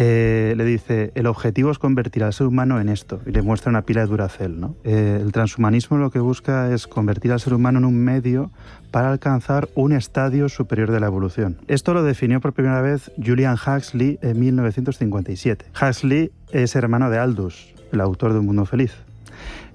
Eh, 0.00 0.54
le 0.56 0.64
dice, 0.64 1.10
el 1.16 1.26
objetivo 1.26 1.72
es 1.72 1.80
convertir 1.80 2.22
al 2.22 2.32
ser 2.32 2.46
humano 2.46 2.80
en 2.80 2.88
esto, 2.88 3.20
y 3.26 3.32
le 3.32 3.42
muestra 3.42 3.70
una 3.70 3.82
pila 3.82 4.02
de 4.02 4.06
Duracell. 4.06 4.60
¿no? 4.60 4.76
Eh, 4.84 5.18
el 5.20 5.32
transhumanismo 5.32 5.98
lo 5.98 6.12
que 6.12 6.20
busca 6.20 6.72
es 6.72 6.86
convertir 6.86 7.32
al 7.32 7.40
ser 7.40 7.52
humano 7.52 7.80
en 7.80 7.84
un 7.84 7.96
medio 7.96 8.52
para 8.92 9.10
alcanzar 9.10 9.68
un 9.74 9.92
estadio 9.92 10.48
superior 10.48 10.92
de 10.92 11.00
la 11.00 11.06
evolución. 11.06 11.58
Esto 11.66 11.94
lo 11.94 12.04
definió 12.04 12.40
por 12.40 12.52
primera 12.52 12.80
vez 12.80 13.10
Julian 13.16 13.56
Huxley 13.56 14.20
en 14.22 14.38
1957. 14.38 15.64
Huxley 15.82 16.30
es 16.52 16.76
hermano 16.76 17.10
de 17.10 17.18
Aldous, 17.18 17.74
el 17.90 18.00
autor 18.00 18.34
de 18.34 18.38
Un 18.38 18.46
Mundo 18.46 18.66
Feliz. 18.66 18.94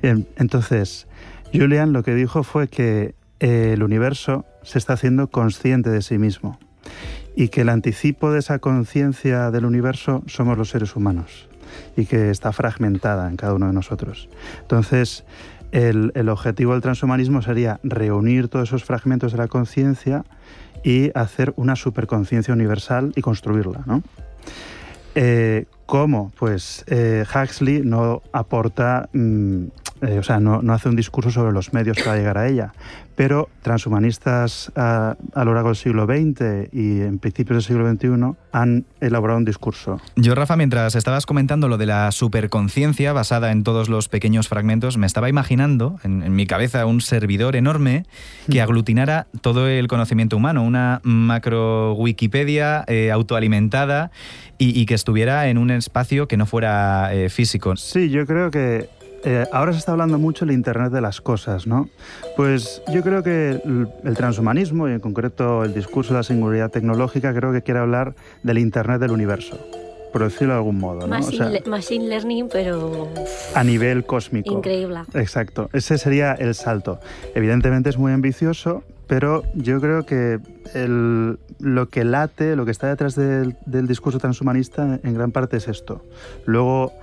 Entonces, 0.01 1.06
Julian 1.53 1.92
lo 1.92 2.01
que 2.01 2.15
dijo 2.15 2.44
fue 2.44 2.70
que 2.70 3.13
el 3.39 3.84
universo 3.84 4.46
se 4.62 4.77
está 4.77 4.94
haciendo 4.94 5.27
consciente 5.27 5.89
de 5.89 6.01
sí 6.01 6.18
mismo 6.18 6.58
y 7.36 7.50
que 7.50 7.62
el 7.62 7.70
anticipo 7.70 8.32
de 8.32 8.40
esa 8.40 8.60
conciencia 8.60 9.52
del 9.52 9.66
universo 9.66 10.24
somos 10.28 10.58
los 10.58 10.70
seres 10.70 10.96
humanos 10.96 11.48
y 11.98 12.06
que 12.06 12.30
está 12.30 12.52
fragmentada 12.52 13.30
en 13.30 13.38
cada 13.38 13.54
uno 13.54 13.68
de 13.68 13.74
nosotros. 13.74 14.30
Entonces, 14.62 15.25
el, 15.72 16.30
objetivo 16.30 16.74
del 16.74 16.82
transhumanismo 16.82 17.42
sería 17.42 17.80
reunir 17.84 18.48
todos 18.48 18.70
esos 18.70 18.84
fragmentos 18.84 19.32
de 19.32 19.40
la 19.40 19.48
conciencia 19.48 20.24
y 20.84 21.12
hacer 21.18 21.54
una 21.56 21.75
superconciencia 21.75 22.54
universal 22.54 23.12
y 23.16 23.22
construirla. 23.22 23.82
¿no? 23.86 24.04
Eh, 25.16 25.66
¿Cómo? 25.88 26.32
Pues 26.38 26.84
eh, 26.88 27.25
Huxley 27.28 27.82
no 27.84 28.22
aporta 28.32 29.10
mm, 29.13 29.66
eh, 30.04 30.20
o 30.20 30.24
sea, 30.24 30.40
no, 30.40 30.62
no, 30.62 30.74
hace 30.74 30.90
un 30.90 30.98
discurso 30.98 31.32
sobre 31.32 31.54
los 31.54 31.72
medios 31.72 31.98
para 32.04 32.18
llegar 32.18 32.38
a 32.38 32.48
ella, 32.48 32.74
pero 33.15 33.50
transhumanistas 33.62 34.72
a, 34.75 35.15
a, 35.34 35.46
lo 35.46 35.53
largo 35.53 35.70
del 35.70 35.75
siglo 35.75 36.05
XX 36.05 36.74
y 36.74 37.01
en 37.01 37.20
principios 37.20 37.58
del 37.58 37.63
siglo 37.63 37.89
XXI 37.89 38.36
han 38.51 38.86
elaborado 39.01 39.38
un 39.38 39.46
discurso. 39.46 40.00
Yo, 40.15 40.36
Rafa, 40.36 40.55
mientras 40.55 40.96
estabas 40.96 41.25
comentando 41.25 41.67
lo 41.67 41.77
de 41.77 41.86
la 41.86 42.12
superconciencia 42.12 43.13
basada 43.13 43.51
en 43.51 43.63
todos 43.63 43.89
los 43.89 44.10
pequeños 44.10 44.48
fragmentos, 44.48 44.98
me 44.98 45.08
estaba 45.08 45.29
imaginando 45.29 46.00
en, 46.03 46.24
en 46.24 46.36
mi 46.36 46.46
cabeza 46.46 46.86
un 46.86 47.01
servidor 47.01 47.55
enorme 47.55 48.05
que 48.50 48.62
aglutinara 48.62 49.27
todo 49.41 49.67
el 49.67 49.88
conocimiento 49.88 50.38
humano, 50.38 50.63
una 50.63 51.01
macro 51.03 51.93
Wikipedia 51.93 52.84
eh, 52.88 53.12
autoalimentada 53.12 54.12
y, 54.58 54.79
y, 54.79 54.86
que 54.86 54.93
estuviera 54.93 55.48
en 55.48 55.58
un 55.58 55.72
espacio 55.72 56.27
que 56.27 56.38
no 56.38 56.46
fuera 56.46 57.13
eh, 57.13 57.29
físico. 57.29 57.75
Sí, 57.75 58.10
yo 58.10 58.25
creo 58.25 58.51
que 58.51 58.89
eh, 59.25 59.46
ahora 59.51 59.74
se 59.74 59.80
está 59.80 59.92
hablando 59.94 60.20
mucho 60.20 60.46
del 60.46 60.53
Internet 60.53 60.92
de 60.92 61.01
las 61.01 61.22
cosas, 61.22 61.68
¿no? 61.68 61.89
Pues 62.36 62.82
yo 62.94 63.01
creo 63.01 63.24
que 63.24 63.62
el, 63.63 63.88
el, 64.03 64.15
transhumanismo 64.15 64.89
y 64.89 64.92
en 64.92 65.00
concreto 65.00 65.63
el 65.63 65.74
discurso 65.74 66.13
de 66.13 66.20
la 66.20 66.24
singularidad 66.24 66.72
tecnológica 66.72 67.34
creo 67.34 67.51
que 67.53 67.62
quiere 67.62 67.80
hablar 67.80 68.15
del 68.44 68.58
Internet 68.58 69.00
del 69.00 69.12
universo 69.12 69.58
por 70.13 70.24
decirlo 70.24 70.53
de 70.53 70.60
algún 70.60 70.77
modo. 70.77 71.01
¿no? 71.01 71.08
Machine, 71.08 71.44
o 71.44 71.50
sea, 71.50 71.62
machine, 71.65 72.08
learning, 72.08 72.48
pero... 72.48 73.10
A 73.56 73.63
nivel 73.63 74.06
cósmico. 74.06 74.53
Increíble. 74.53 75.00
Exacto. 75.15 75.72
Ese 75.74 75.98
sería 75.98 76.34
el 76.34 76.53
salto. 76.53 77.00
Evidentemente 77.34 77.89
es 77.89 77.98
muy 77.98 78.12
ambicioso, 78.13 78.84
pero 79.08 79.42
yo 79.56 79.82
creo 79.82 80.06
que 80.06 80.39
el, 80.75 81.39
lo 81.60 81.89
que 81.89 82.03
late, 82.03 82.56
lo 82.56 82.63
que 82.63 82.72
está 82.72 82.88
detrás 82.88 83.15
del, 83.15 83.58
del 83.65 83.88
discurso 83.88 84.20
transhumanista 84.20 85.00
en 85.03 85.13
gran 85.15 85.32
parte 85.32 85.58
es 85.58 85.68
esto. 85.68 86.03
Luego 86.46 86.94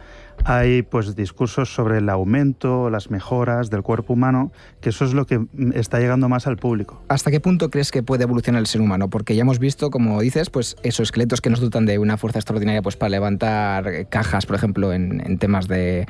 hay 0.45 0.83
pues 0.83 1.15
discursos 1.17 1.73
sobre 1.75 1.99
el 1.99 2.09
aumento, 2.09 2.91
las 2.91 3.11
mejoras 3.11 3.71
del 3.71 3.83
cuerpo 3.83 4.15
humano, 4.15 4.53
que 4.81 4.91
eso 4.91 5.05
es 5.05 5.15
lo 5.15 5.27
que 5.27 5.47
está 5.75 5.99
llegando 5.99 6.29
más 6.29 6.47
al 6.47 6.57
público. 6.57 7.03
¿Hasta 7.09 7.31
qué 7.31 7.41
punto 7.41 7.71
crees 7.71 7.91
que 7.91 8.03
puede 8.03 8.25
evolucionar 8.25 8.61
el 8.61 8.67
ser 8.67 8.81
humano? 8.81 9.11
Porque 9.11 9.35
ya 9.35 9.43
hemos 9.43 9.59
visto, 9.59 9.91
como 9.91 10.21
dices, 10.21 10.51
pues 10.51 10.77
esos 10.83 11.09
esqueletos 11.09 11.41
que 11.41 11.51
nos 11.51 11.61
dotan 11.61 11.87
de 11.87 11.99
una 11.99 12.17
fuerza 12.17 12.39
extraordinaria 12.39 12.83
pues 12.83 12.97
para 12.97 13.11
levantar 13.11 14.09
cajas, 14.09 14.47
por 14.47 14.57
ejemplo, 14.57 14.93
en, 14.93 15.23
en 15.25 15.39
temas 15.39 15.69
de 15.69 16.07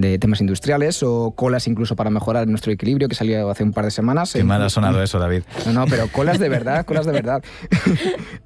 de 0.00 0.18
temas 0.18 0.40
industriales 0.40 1.02
o 1.02 1.32
colas 1.32 1.66
incluso 1.68 1.96
para 1.96 2.10
mejorar 2.10 2.48
nuestro 2.48 2.72
equilibrio 2.72 3.08
que 3.08 3.14
salió 3.14 3.50
hace 3.50 3.62
un 3.62 3.72
par 3.72 3.84
de 3.84 3.90
semanas. 3.90 4.32
Qué 4.32 4.42
mal 4.42 4.62
ha 4.62 4.70
sonado 4.70 5.02
eso, 5.02 5.18
David. 5.18 5.42
No, 5.66 5.72
no, 5.72 5.86
pero 5.86 6.08
colas 6.08 6.38
de 6.38 6.48
verdad, 6.48 6.84
colas 6.84 7.06
de 7.06 7.12
verdad. 7.12 7.42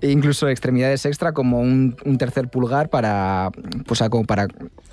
e 0.01 0.11
incluso 0.11 0.49
extremidades 0.49 1.07
extra 1.07 1.33
como 1.33 1.61
un, 1.61 1.97
un, 2.05 2.19
tercer 2.19 2.49
pulgar 2.49 2.89
para, 2.89 3.51
pues, 3.87 4.03
como 4.11 4.25
para 4.25 4.49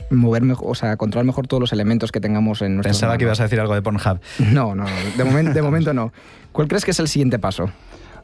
mover 0.10 0.43
mejor, 0.43 0.72
o 0.72 0.75
sea, 0.75 0.98
controlar 0.98 1.25
mejor 1.25 1.48
todos 1.48 1.62
los 1.62 1.74
elementos 1.74 2.12
que 2.12 2.19
tengamos 2.19 2.62
en 2.62 2.75
nuestro 2.75 2.89
Pensaba 2.89 3.17
que 3.17 3.25
ibas 3.25 3.39
a 3.39 3.43
decir 3.43 3.60
algo 3.60 3.74
de 3.74 3.81
Pornhub. 3.81 4.19
No, 4.53 4.75
no, 4.75 4.86
de, 5.17 5.24
momen, 5.24 5.53
de 5.53 5.62
momento 5.62 5.93
no. 5.93 6.12
¿Cuál 6.51 6.67
crees 6.67 6.86
que 6.86 6.91
es 6.91 7.00
el 7.00 7.07
siguiente 7.07 7.39
paso? 7.39 7.69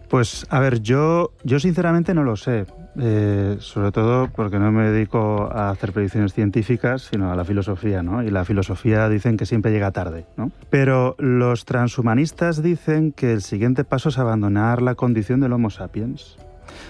Pues 0.09 0.48
a 0.50 0.59
ver, 0.59 0.81
yo, 0.81 1.33
yo 1.43 1.59
sinceramente 1.59 2.15
no 2.15 2.24
lo 2.24 2.36
sé, 2.36 2.65
eh, 3.00 3.57
sobre 3.59 3.91
todo 3.91 4.27
porque 4.29 4.57
no 4.57 4.71
me 4.71 4.89
dedico 4.89 5.50
a 5.53 5.69
hacer 5.69 5.93
predicciones 5.93 6.33
científicas, 6.33 7.07
sino 7.12 7.31
a 7.31 7.36
la 7.36 7.45
filosofía, 7.45 8.01
¿no? 8.01 8.24
Y 8.24 8.31
la 8.31 8.43
filosofía 8.43 9.07
dicen 9.07 9.38
que 9.38 9.45
siempre 9.45 9.71
llega 9.71 9.91
tarde, 9.91 10.25
¿no? 10.36 10.51
Pero 10.71 11.15
los 11.19 11.65
transhumanistas 11.65 12.63
dicen 12.63 13.12
que 13.12 13.33
el 13.33 13.43
siguiente 13.43 13.83
paso 13.83 14.09
es 14.09 14.17
abandonar 14.17 14.81
la 14.81 14.95
condición 14.95 15.41
del 15.41 15.53
Homo 15.53 15.69
sapiens. 15.69 16.38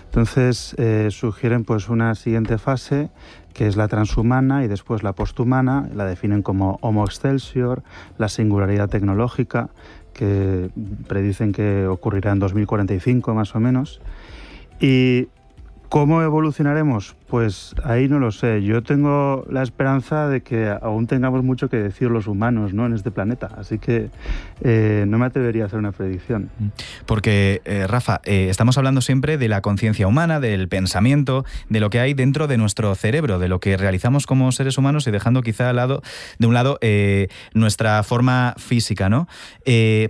Entonces 0.06 0.76
eh, 0.78 1.10
sugieren 1.12 1.64
pues 1.64 1.90
una 1.90 2.16
siguiente 2.16 2.58
fase 2.58 3.10
que 3.54 3.68
es 3.68 3.76
la 3.76 3.88
transhumana 3.88 4.64
y 4.64 4.68
después 4.68 5.04
la 5.04 5.14
posthumana, 5.14 5.90
la 5.94 6.06
definen 6.06 6.44
como 6.44 6.78
Homo 6.82 7.04
excelsior, 7.04 7.84
la 8.18 8.30
singularidad 8.30 8.90
tecnológica, 8.90 9.70
que 10.14 10.70
predicen 11.08 11.52
que 11.52 11.88
ocurrirá 11.88 12.32
en 12.32 12.40
2045 12.40 13.34
más 13.34 13.56
o 13.56 13.60
menos. 13.60 14.02
Y 14.80 15.28
¿Cómo 15.90 16.22
evolucionaremos? 16.22 17.16
Pues 17.30 17.76
ahí 17.84 18.08
no 18.08 18.18
lo 18.18 18.32
sé. 18.32 18.64
Yo 18.64 18.82
tengo 18.82 19.46
la 19.52 19.62
esperanza 19.62 20.28
de 20.28 20.42
que 20.42 20.76
aún 20.82 21.06
tengamos 21.06 21.44
mucho 21.44 21.70
que 21.70 21.78
decir 21.78 22.10
los 22.10 22.26
humanos 22.26 22.74
¿no? 22.74 22.88
en 22.88 22.94
este 22.94 23.12
planeta. 23.12 23.50
Así 23.56 23.78
que 23.78 24.10
eh, 24.62 25.06
no 25.08 25.20
me 25.20 25.28
atrevería 25.28 25.64
a 25.64 25.66
hacer 25.68 25.78
una 25.78 25.92
predicción. 25.92 26.50
Porque, 27.06 27.62
eh, 27.66 27.86
Rafa, 27.86 28.20
eh, 28.24 28.48
estamos 28.50 28.80
hablando 28.80 29.02
siempre 29.02 29.38
de 29.38 29.48
la 29.48 29.62
conciencia 29.62 30.08
humana, 30.08 30.40
del 30.40 30.68
pensamiento, 30.70 31.46
de 31.70 31.80
lo 31.80 31.92
que 31.92 32.00
hay 32.00 32.16
dentro 32.16 32.48
de 32.48 32.58
nuestro 32.58 32.96
cerebro, 32.96 33.38
de 33.38 33.48
lo 33.48 33.60
que 33.60 33.78
realizamos 33.78 34.26
como 34.26 34.52
seres 34.52 34.80
humanos 34.80 35.06
y 35.06 35.12
dejando 35.12 35.44
quizá 35.44 35.70
al 35.70 35.76
lado, 35.76 36.02
de 36.40 36.48
un 36.48 36.56
lado 36.56 36.80
nuestra 37.54 38.02
forma 38.02 38.56
física. 38.58 39.08
¿no? 39.08 39.28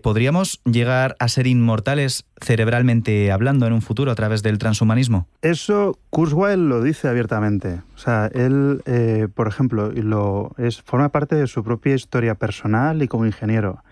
¿Podríamos 0.02 0.62
llegar 0.64 1.18
a 1.20 1.28
ser 1.28 1.48
inmortales 1.48 2.26
cerebralmente 2.42 3.32
hablando 3.32 3.68
en 3.68 3.74
un 3.74 3.82
futuro 3.82 4.10
a 4.12 4.16
través 4.16 4.42
del 4.42 4.58
transhumanismo? 4.58 5.28
Eso 5.42 5.98
Kurzweil 6.10 6.70
lo 6.70 6.82
dice 6.82 7.08
abiertamente. 7.08 7.82
O 7.94 7.98
sea, 7.98 8.28
él, 8.34 8.82
eh, 8.86 9.28
por 9.34 9.48
ejemplo, 9.48 9.92
lo, 9.92 10.51
es, 10.58 10.82
forma 10.82 11.10
parte 11.10 11.36
de 11.36 11.48
su 11.48 11.63
propia 11.63 11.94
historia 11.94 12.36
personal 12.36 13.04
y 13.04 13.08
como 13.08 13.25
ingeniero. 13.25 13.84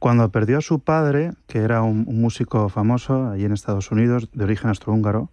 Cuando 0.00 0.30
perdió 0.30 0.58
a 0.58 0.62
su 0.62 0.80
padre, 0.80 1.32
que 1.46 1.58
era 1.58 1.82
un, 1.82 2.04
músico 2.06 2.68
famoso 2.68 3.28
allí 3.28 3.44
en 3.44 3.52
Estados 3.52 3.90
Unidos, 3.90 4.30
de 4.32 4.44
origen 4.44 4.68
austrohúngaro, 4.68 5.30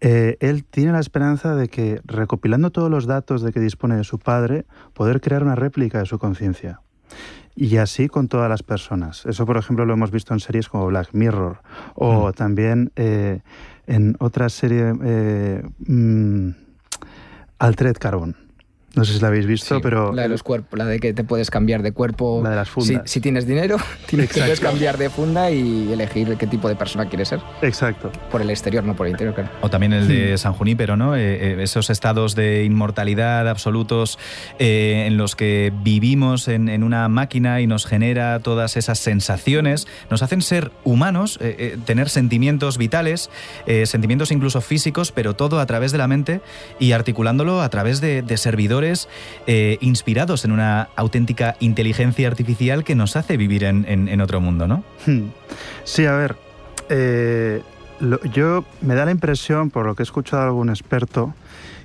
eh, 0.00 0.36
él 0.40 0.64
tiene 0.64 0.92
la 0.92 0.98
esperanza 0.98 1.54
de 1.54 1.68
que, 1.68 2.00
recopilando 2.04 2.72
todos 2.72 2.90
los 2.90 3.06
datos 3.06 3.42
de 3.42 3.52
que 3.52 3.60
dispone 3.60 3.96
de 3.96 4.04
su 4.04 4.18
padre, 4.18 4.64
poder 4.94 5.20
crear 5.20 5.44
una 5.44 5.54
réplica 5.54 6.00
de 6.00 6.06
su 6.06 6.18
conciencia. 6.18 6.80
Y 7.54 7.76
así 7.76 8.08
con 8.08 8.28
todas 8.28 8.48
las 8.48 8.62
personas. 8.62 9.26
Eso, 9.26 9.44
por 9.44 9.56
ejemplo, 9.56 9.84
lo 9.84 9.92
hemos 9.92 10.10
visto 10.10 10.32
en 10.32 10.40
series 10.40 10.68
como 10.68 10.86
Black 10.86 11.10
Mirror 11.12 11.60
o 11.94 12.28
mm. 12.28 12.32
también 12.32 12.92
eh, 12.96 13.40
en 13.86 14.16
otra 14.20 14.48
serie, 14.48 14.94
eh, 15.04 15.62
mmm, 15.86 16.50
Altered 17.58 17.96
Carbon. 17.98 18.41
No 18.94 19.04
sé 19.04 19.14
si 19.14 19.20
la 19.20 19.28
habéis 19.28 19.46
visto, 19.46 19.76
sí, 19.76 19.80
pero... 19.82 20.12
La 20.12 20.22
de 20.22 20.28
los 20.28 20.42
cuerpos, 20.42 20.78
la 20.78 20.86
de 20.86 21.00
que 21.00 21.12
te 21.12 21.24
puedes 21.24 21.50
cambiar 21.50 21.82
de 21.82 21.92
cuerpo... 21.92 22.40
La 22.42 22.50
de 22.50 22.56
las 22.56 22.68
fundas. 22.68 23.02
Si, 23.04 23.14
si 23.14 23.20
tienes 23.20 23.46
dinero, 23.46 23.76
tienes, 24.06 24.28
te 24.28 24.40
puedes 24.40 24.60
cambiar 24.60 24.98
de 24.98 25.08
funda 25.08 25.50
y 25.50 25.92
elegir 25.92 26.36
qué 26.36 26.46
tipo 26.46 26.68
de 26.68 26.76
persona 26.76 27.08
quieres 27.08 27.28
ser. 27.28 27.40
Exacto. 27.62 28.10
Por 28.30 28.42
el 28.42 28.50
exterior, 28.50 28.84
no 28.84 28.94
por 28.94 29.06
el 29.06 29.12
interior, 29.12 29.34
claro. 29.34 29.50
O 29.62 29.70
también 29.70 29.92
el 29.92 30.08
de 30.08 30.36
San 30.38 30.52
Junípero, 30.52 30.96
¿no? 30.96 31.16
Eh, 31.16 31.20
eh, 31.52 31.62
esos 31.62 31.90
estados 31.90 32.34
de 32.34 32.64
inmortalidad 32.64 33.48
absolutos 33.48 34.18
eh, 34.58 35.04
en 35.06 35.16
los 35.16 35.36
que 35.36 35.72
vivimos 35.82 36.48
en, 36.48 36.68
en, 36.68 36.82
una 36.82 37.08
máquina 37.08 37.60
y 37.60 37.66
nos 37.66 37.86
genera 37.86 38.40
todas 38.40 38.76
esas 38.76 38.98
sensaciones, 38.98 39.86
nos 40.10 40.22
hacen 40.22 40.42
ser 40.42 40.70
humanos, 40.84 41.38
eh, 41.40 41.78
tener 41.84 42.08
sentimientos 42.08 42.78
vitales, 42.78 43.30
eh, 43.66 43.86
sentimientos 43.86 44.30
incluso 44.32 44.60
físicos, 44.60 45.12
pero 45.12 45.34
todo 45.34 45.60
a 45.60 45.66
través 45.66 45.92
de 45.92 45.98
la 45.98 46.08
mente 46.08 46.40
y 46.78 46.92
articulándolo 46.92 47.62
a 47.62 47.68
través 47.68 48.00
de, 48.00 48.22
de 48.22 48.36
servidores 48.36 48.81
eh, 49.46 49.78
inspirados 49.80 50.44
en 50.44 50.52
una 50.52 50.88
auténtica 50.96 51.56
inteligencia 51.60 52.28
artificial 52.28 52.84
que 52.84 52.94
nos 52.94 53.16
hace 53.16 53.36
vivir 53.36 53.64
en, 53.64 53.84
en, 53.88 54.08
en 54.08 54.20
otro 54.20 54.40
mundo, 54.40 54.66
¿no? 54.66 54.84
Sí, 55.84 56.06
a 56.06 56.12
ver, 56.12 56.36
eh, 56.88 57.62
lo, 58.00 58.22
yo 58.24 58.64
me 58.80 58.94
da 58.94 59.04
la 59.04 59.10
impresión, 59.10 59.70
por 59.70 59.86
lo 59.86 59.94
que 59.94 60.02
he 60.02 60.04
escuchado 60.04 60.42
de 60.42 60.48
algún 60.48 60.68
experto, 60.70 61.34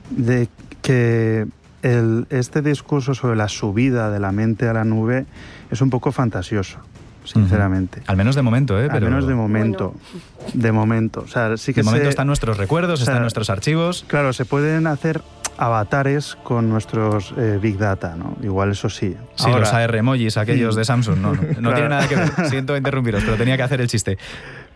de 0.10 0.48
que 0.82 1.46
el, 1.82 2.26
este 2.30 2.62
discurso 2.62 3.14
sobre 3.14 3.36
la 3.36 3.48
subida 3.48 4.10
de 4.10 4.20
la 4.20 4.32
mente 4.32 4.68
a 4.68 4.74
la 4.74 4.84
nube 4.84 5.26
es 5.70 5.82
un 5.82 5.90
poco 5.90 6.12
fantasioso 6.12 6.80
sinceramente. 7.24 8.00
Uh 8.00 8.04
-huh. 8.04 8.10
Al 8.12 8.16
menos 8.16 8.36
de 8.36 8.42
momento, 8.42 8.80
¿eh? 8.80 8.88
Pero... 8.90 9.06
Al 9.06 9.12
menos 9.12 9.28
de 9.28 9.36
momento. 9.36 9.94
Bueno. 9.94 10.52
De 10.54 10.72
momento. 10.72 11.20
O 11.26 11.28
sea, 11.28 11.58
sí 11.58 11.74
que 11.74 11.82
de 11.82 11.84
momento 11.84 12.06
se... 12.06 12.10
están 12.12 12.28
nuestros 12.28 12.58
recuerdos, 12.58 13.02
o 13.02 13.04
sea, 13.04 13.12
están 13.12 13.22
nuestros 13.22 13.50
archivos. 13.50 14.06
Claro, 14.08 14.32
se 14.32 14.46
pueden 14.46 14.88
hacer 14.88 15.22
avatares 15.58 16.38
con 16.44 16.70
nuestros 16.70 17.34
eh, 17.38 17.60
Big 17.62 17.78
Data, 17.78 18.16
¿no? 18.16 18.38
Igual 18.42 18.72
eso 18.72 18.90
sí. 18.90 19.16
Sí, 19.36 19.46
Ahora, 19.46 19.60
los 19.60 19.74
AR 19.74 19.96
emojis, 19.96 20.38
aquellos 20.38 20.76
de 20.76 20.86
Samsung, 20.86 21.18
no, 21.20 21.34
no, 21.34 21.42
no 21.42 21.54
claro. 21.54 21.74
tiene 21.74 21.90
nada 21.90 22.08
que 22.08 22.16
ver. 22.16 22.50
Siento 22.50 22.78
interrumpiros, 22.78 23.24
pero 23.24 23.38
tenía 23.38 23.58
que 23.58 23.64
hacer 23.64 23.82
el 23.82 23.88
chiste. 23.88 24.18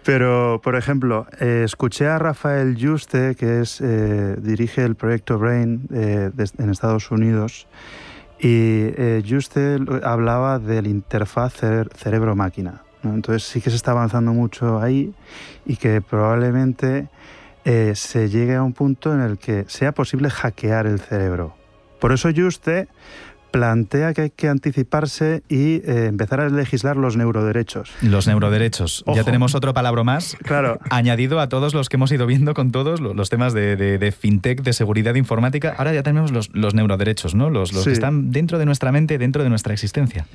Pero, 0.03 0.59
por 0.63 0.75
ejemplo, 0.75 1.27
eh, 1.39 1.61
escuché 1.63 2.07
a 2.07 2.17
Rafael 2.17 2.75
Juste, 2.79 3.35
que 3.35 3.61
es, 3.61 3.79
eh, 3.81 4.35
dirige 4.39 4.83
el 4.83 4.95
proyecto 4.95 5.37
Brain 5.37 5.85
de, 5.87 6.31
en 6.57 6.69
Estados 6.71 7.11
Unidos, 7.11 7.67
y 8.39 8.89
Juste 9.29 9.77
hablaba 10.03 10.57
del 10.57 10.87
interfaz 10.87 11.53
cerebro-máquina. 11.95 12.81
¿no? 13.03 13.13
Entonces 13.13 13.43
sí 13.43 13.61
que 13.61 13.69
se 13.69 13.75
está 13.75 13.91
avanzando 13.91 14.33
mucho 14.33 14.81
ahí 14.81 15.13
y 15.65 15.75
que 15.75 16.01
probablemente 16.01 17.07
eh, 17.65 17.93
se 17.95 18.29
llegue 18.29 18.55
a 18.55 18.63
un 18.63 18.73
punto 18.73 19.13
en 19.13 19.21
el 19.21 19.37
que 19.37 19.65
sea 19.67 19.91
posible 19.91 20.29
hackear 20.29 20.87
el 20.87 20.99
cerebro. 20.99 21.55
Por 21.99 22.11
eso 22.11 22.29
Juste 22.35 22.87
plantea 23.51 24.13
que 24.13 24.21
hay 24.21 24.29
que 24.29 24.47
anticiparse 24.47 25.43
y 25.49 25.75
eh, 25.75 26.07
empezar 26.07 26.39
a 26.39 26.49
legislar 26.49 26.97
los 26.97 27.17
neuroderechos. 27.17 27.91
Los 28.01 28.25
neuroderechos. 28.25 29.03
Ya 29.13 29.23
tenemos 29.23 29.53
otro 29.53 29.73
palabra 29.73 30.03
más 30.03 30.37
claro. 30.43 30.79
añadido 30.89 31.39
a 31.39 31.49
todos 31.49 31.73
los 31.73 31.89
que 31.89 31.97
hemos 31.97 32.11
ido 32.11 32.25
viendo 32.25 32.53
con 32.53 32.71
todos 32.71 33.01
los, 33.01 33.29
temas 33.29 33.53
de, 33.53 34.15
fintech, 34.17 34.63
de 34.63 34.73
seguridad 34.73 35.15
informática. 35.15 35.75
Ahora 35.77 35.93
ya 35.93 36.01
tenemos 36.01 36.31
los, 36.31 36.73
neuroderechos, 36.73 37.35
¿no? 37.35 37.49
Los, 37.49 37.73
los 37.73 37.83
que 37.83 37.91
están 37.91 38.31
dentro 38.31 38.57
de 38.57 38.65
nuestra 38.65 38.91
mente, 38.91 39.17
dentro 39.17 39.43
de 39.43 39.49
nuestra 39.49 39.73
existencia. 39.73 40.25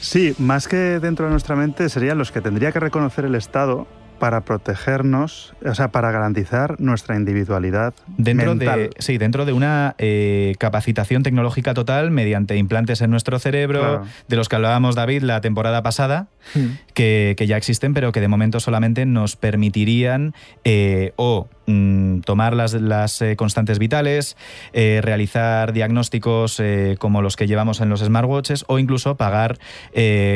Sí, 0.00 0.34
más 0.38 0.68
que 0.68 0.76
dentro 0.76 1.26
de 1.26 1.32
nuestra 1.32 1.56
mente 1.56 1.88
serían 1.88 2.16
los 2.16 2.30
que 2.30 2.40
tendría 2.40 2.72
que 2.72 2.80
reconocer 2.80 3.24
el 3.24 3.34
Estado 3.34 3.86
para 4.22 4.42
protegernos, 4.42 5.52
o 5.66 5.74
sea, 5.74 5.88
para 5.88 6.12
garantizar 6.12 6.80
nuestra 6.80 7.16
individualidad 7.16 7.92
dentro 8.18 8.54
De, 8.54 8.90
sí, 9.00 9.18
dentro 9.18 9.44
de 9.46 9.52
una 9.52 9.96
eh, 9.98 10.54
capacitación 10.60 11.24
tecnológica 11.24 11.74
total 11.74 12.12
mediante 12.12 12.56
implantes 12.56 13.00
en 13.00 13.10
nuestro 13.10 13.40
cerebro, 13.40 14.04
de 14.28 14.36
los 14.36 14.48
que 14.48 14.54
hablábamos, 14.54 14.94
David, 14.94 15.24
la 15.24 15.40
temporada 15.40 15.82
pasada, 15.82 16.28
hmm. 16.54 16.66
que, 16.94 17.34
ya 17.48 17.56
existen, 17.56 17.94
pero 17.94 18.12
que 18.12 18.20
de 18.20 18.28
momento 18.28 18.60
solamente 18.60 19.06
nos 19.06 19.34
permitirían 19.34 20.34
eh, 20.62 21.14
o 21.16 21.48
mm, 21.66 22.20
tomar 22.20 22.54
las, 22.54 22.74
las 22.74 23.20
eh, 23.22 23.34
constantes 23.34 23.80
vitales, 23.80 24.36
realizar 24.72 25.72
diagnósticos 25.72 26.62
como 27.00 27.22
los 27.22 27.34
que 27.34 27.48
llevamos 27.48 27.80
en 27.80 27.88
los 27.88 27.98
smartwatches 28.04 28.66
o 28.68 28.78
incluso 28.78 29.16
pagar 29.16 29.58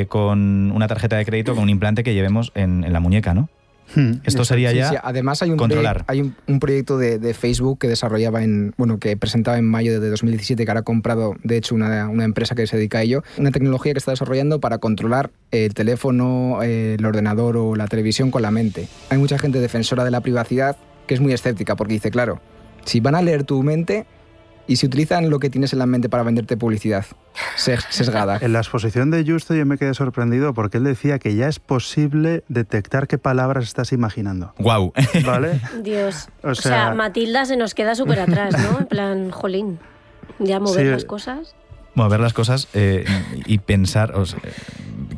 con 0.09 0.73
una 0.73 0.88
tarjeta 0.88 1.16
de 1.19 1.25
crédito 1.25 1.55
con 1.55 1.62
un 1.62 1.71
implante 1.71 2.02
que 2.02 2.14
llevemos 2.14 2.50
en, 2.57 2.83
en 2.83 2.93
la 2.93 2.99
muñeca, 2.99 3.33
¿no? 3.33 3.49
Hmm. 3.95 4.14
Esto 4.25 4.45
sería 4.45 4.73
ya 4.73 5.00
Además 5.05 5.43
hay 5.43 5.50
un 5.50 5.57
controlar. 5.57 6.05
hay 6.09 6.21
un, 6.21 6.61
proyecto 6.61 6.99
de, 6.99 7.35
Facebook 7.35 7.78
que 7.78 7.88
desarrollaba 7.88 8.43
en, 8.43 8.75
bueno, 8.76 8.99
que 8.99 9.16
presentaba 9.16 9.59
en 9.59 9.64
mayo 9.64 10.00
de 10.00 10.11
2017 10.11 10.64
que 10.64 10.71
ahora 10.71 10.81
ha 10.81 10.85
comprado, 10.85 11.35
de 11.43 11.57
hecho, 11.57 11.75
una, 11.75 12.09
una, 12.09 12.25
empresa 12.25 12.55
que 12.55 12.66
se 12.66 12.76
dedica 12.76 12.99
a 12.99 13.02
ello, 13.02 13.23
una 13.37 13.50
tecnología 13.50 13.93
que 13.93 13.99
está 13.99 14.12
desarrollando 14.12 14.61
para 14.61 14.78
controlar 14.78 15.31
el 15.50 15.75
teléfono, 15.75 16.62
el 16.62 17.05
ordenador 17.05 17.57
o 17.57 17.76
la 17.76 17.87
televisión 17.87 18.31
con 18.31 18.43
la 18.43 18.50
mente. 18.50 18.88
Hay 19.11 19.19
mucha 19.19 19.38
gente 19.38 19.61
defensora 19.61 20.05
de 20.05 20.11
la 20.11 20.21
privacidad 20.21 20.76
que 21.07 21.14
es 21.14 21.21
muy 21.21 21.33
escéptica 21.33 21.76
porque 21.76 21.95
dice, 21.95 22.11
claro, 22.11 22.40
si 22.85 23.00
van 23.00 23.14
a 23.14 23.23
leer 23.23 23.45
tu 23.45 23.62
mente, 23.62 24.07
y 24.66 24.76
si 24.76 24.87
utilizan 24.87 25.30
lo 25.30 25.38
que 25.38 25.50
tienes 25.50 25.73
en 25.73 25.78
la 25.78 25.87
mente 25.87 26.08
para 26.08 26.23
venderte 26.23 26.56
publicidad 26.56 27.06
sesgada. 27.56 28.38
En 28.40 28.52
la 28.52 28.58
exposición 28.58 29.11
de 29.11 29.25
Justo 29.25 29.54
yo 29.54 29.66
me 29.66 29.78
quedé 29.78 29.94
sorprendido 29.94 30.54
porque 30.54 30.78
él 30.78 30.85
decía 30.85 31.18
que 31.18 31.35
ya 31.35 31.49
es 31.49 31.58
posible 31.58 32.44
detectar 32.49 33.06
qué 33.06 33.18
palabras 33.18 33.64
estás 33.64 33.92
imaginando. 33.92 34.54
¡Guau! 34.58 34.92
¿Vale? 35.25 35.61
Dios. 35.82 36.28
O 36.42 36.54
sea, 36.54 36.94
Matilda 36.94 37.44
se 37.44 37.56
nos 37.56 37.75
queda 37.75 37.94
súper 37.94 38.20
atrás, 38.20 38.54
¿no? 38.58 38.78
En 38.87 38.87
plan, 38.87 39.30
jolín, 39.30 39.78
ya 40.38 40.61
mover 40.61 40.87
las 40.87 41.04
cosas. 41.04 41.54
Mover 41.94 42.20
las 42.20 42.32
cosas 42.32 42.68
eh, 42.75 43.04
y 43.46 43.58
pensar... 43.58 44.12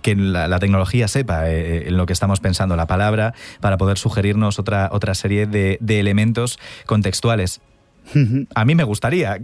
que 0.03 0.15
la, 0.15 0.59
tecnología 0.59 1.09
sepa 1.09 1.51
eh, 1.51 1.89
en 1.89 1.97
lo 1.97 2.07
que 2.07 2.13
estamos 2.13 2.41
pensando 2.41 2.77
la 2.77 2.87
palabra 2.87 3.35
para 3.61 3.77
poder 3.77 3.99
sugerirnos 3.99 4.59
otra, 4.59 4.89
otra 4.93 5.15
serie 5.15 5.47
de, 5.47 5.79
de 5.81 6.01
elementos 6.01 6.59
contextuales. 6.87 7.61
A 8.55 8.65
mí 8.65 8.75
me 8.75 8.85
gustaría. 8.85 9.41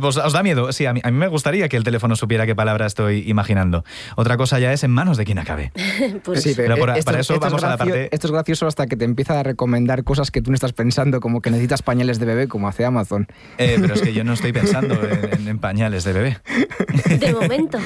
¿Os, 0.00 0.32
da 0.32 0.42
miedo? 0.42 0.72
Sí, 0.72 0.86
a 0.86 0.92
mí, 0.92 1.00
me 1.12 1.28
gustaría 1.28 1.68
que 1.68 1.76
el 1.76 1.84
teléfono 1.84 2.16
supiera 2.16 2.46
qué 2.46 2.54
palabra 2.54 2.86
estoy 2.86 3.28
imaginando. 3.28 3.84
Otra 4.16 4.36
cosa 4.36 4.58
ya 4.58 4.72
es 4.72 4.84
en 4.84 4.90
manos 4.90 5.16
de 5.16 5.24
quien 5.24 5.38
acabe. 5.38 5.72
pues 6.24 6.42
sí, 6.42 6.54
pero, 6.56 6.76
para 6.78 7.20
eso 7.20 7.38
vamos 7.38 7.62
a 7.62 7.70
la 7.70 7.76
parte. 7.76 8.08
Esto 8.12 8.26
es 8.26 8.32
gracioso 8.32 8.66
hasta 8.66 8.86
que 8.86 8.96
te 8.96 9.04
empieza 9.04 9.38
a 9.40 9.42
recomendar 9.42 10.04
cosas 10.04 10.30
que 10.30 10.42
tú 10.42 10.50
no 10.50 10.54
estás 10.54 10.72
pensando, 10.72 11.20
como 11.20 11.40
que 11.40 11.50
necesitas 11.50 11.82
pañales 11.82 12.18
de 12.18 12.26
bebé, 12.26 12.48
como 12.48 12.68
hace 12.68 12.84
Amazon. 12.84 13.26
Eh, 13.58 13.78
pero 13.80 13.94
es 13.94 14.02
que 14.02 14.12
yo 14.12 14.24
no 14.24 14.34
estoy 14.34 14.52
pensando 14.58 14.98
en, 15.02 15.58
pañales 15.58 16.04
de 16.04 16.12
bebé. 16.12 16.38
De 17.18 17.32
momento. 17.32 17.78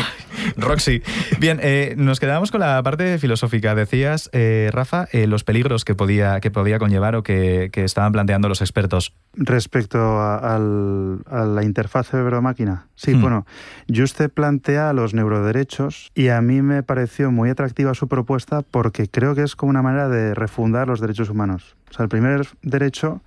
Roxy. 0.56 1.02
Bien, 1.38 1.60
eh, 1.62 1.94
nos 1.96 2.20
quedamos 2.20 2.50
con 2.50 2.60
la 2.60 2.82
parte 2.82 3.18
filosófica. 3.18 3.74
Decías, 3.74 4.30
eh, 4.32 4.70
Rafa, 4.72 5.08
los 5.12 5.44
peligros 5.44 5.84
que 5.84 5.94
podía, 5.94 6.40
que 6.40 6.50
podía 6.50 6.78
conllevar 6.78 7.16
o 7.16 7.22
que, 7.22 7.70
que 7.72 7.84
estaban 7.84 8.12
planteando 8.12 8.48
los 8.48 8.60
expertos. 8.60 9.12
Respecto 9.44 9.98
a, 10.20 10.58
la 10.58 11.64
interfaz 11.64 12.08
cerebro-máquina. 12.08 12.86
Sí, 12.94 13.14
hmm. 13.14 13.20
bueno, 13.20 13.46
Juste 13.92 14.28
plantea 14.28 14.92
los 14.92 15.14
neuroderechos 15.14 16.10
y 16.14 16.28
a 16.28 16.40
mí 16.40 16.62
me 16.62 16.82
pareció 16.82 17.32
muy 17.32 17.50
atractiva 17.50 17.94
su 17.94 18.06
propuesta 18.08 18.62
porque 18.62 19.08
creo 19.08 19.34
que 19.34 19.42
es 19.42 19.56
como 19.56 19.70
una 19.70 19.82
manera 19.82 20.08
de 20.08 20.34
refundar 20.34 20.86
los 20.86 21.00
derechos 21.00 21.28
humanos. 21.28 21.76
O 21.90 21.94
sea, 21.94 22.04
el 22.04 22.08
primer 22.08 22.46
derecho 22.62 23.20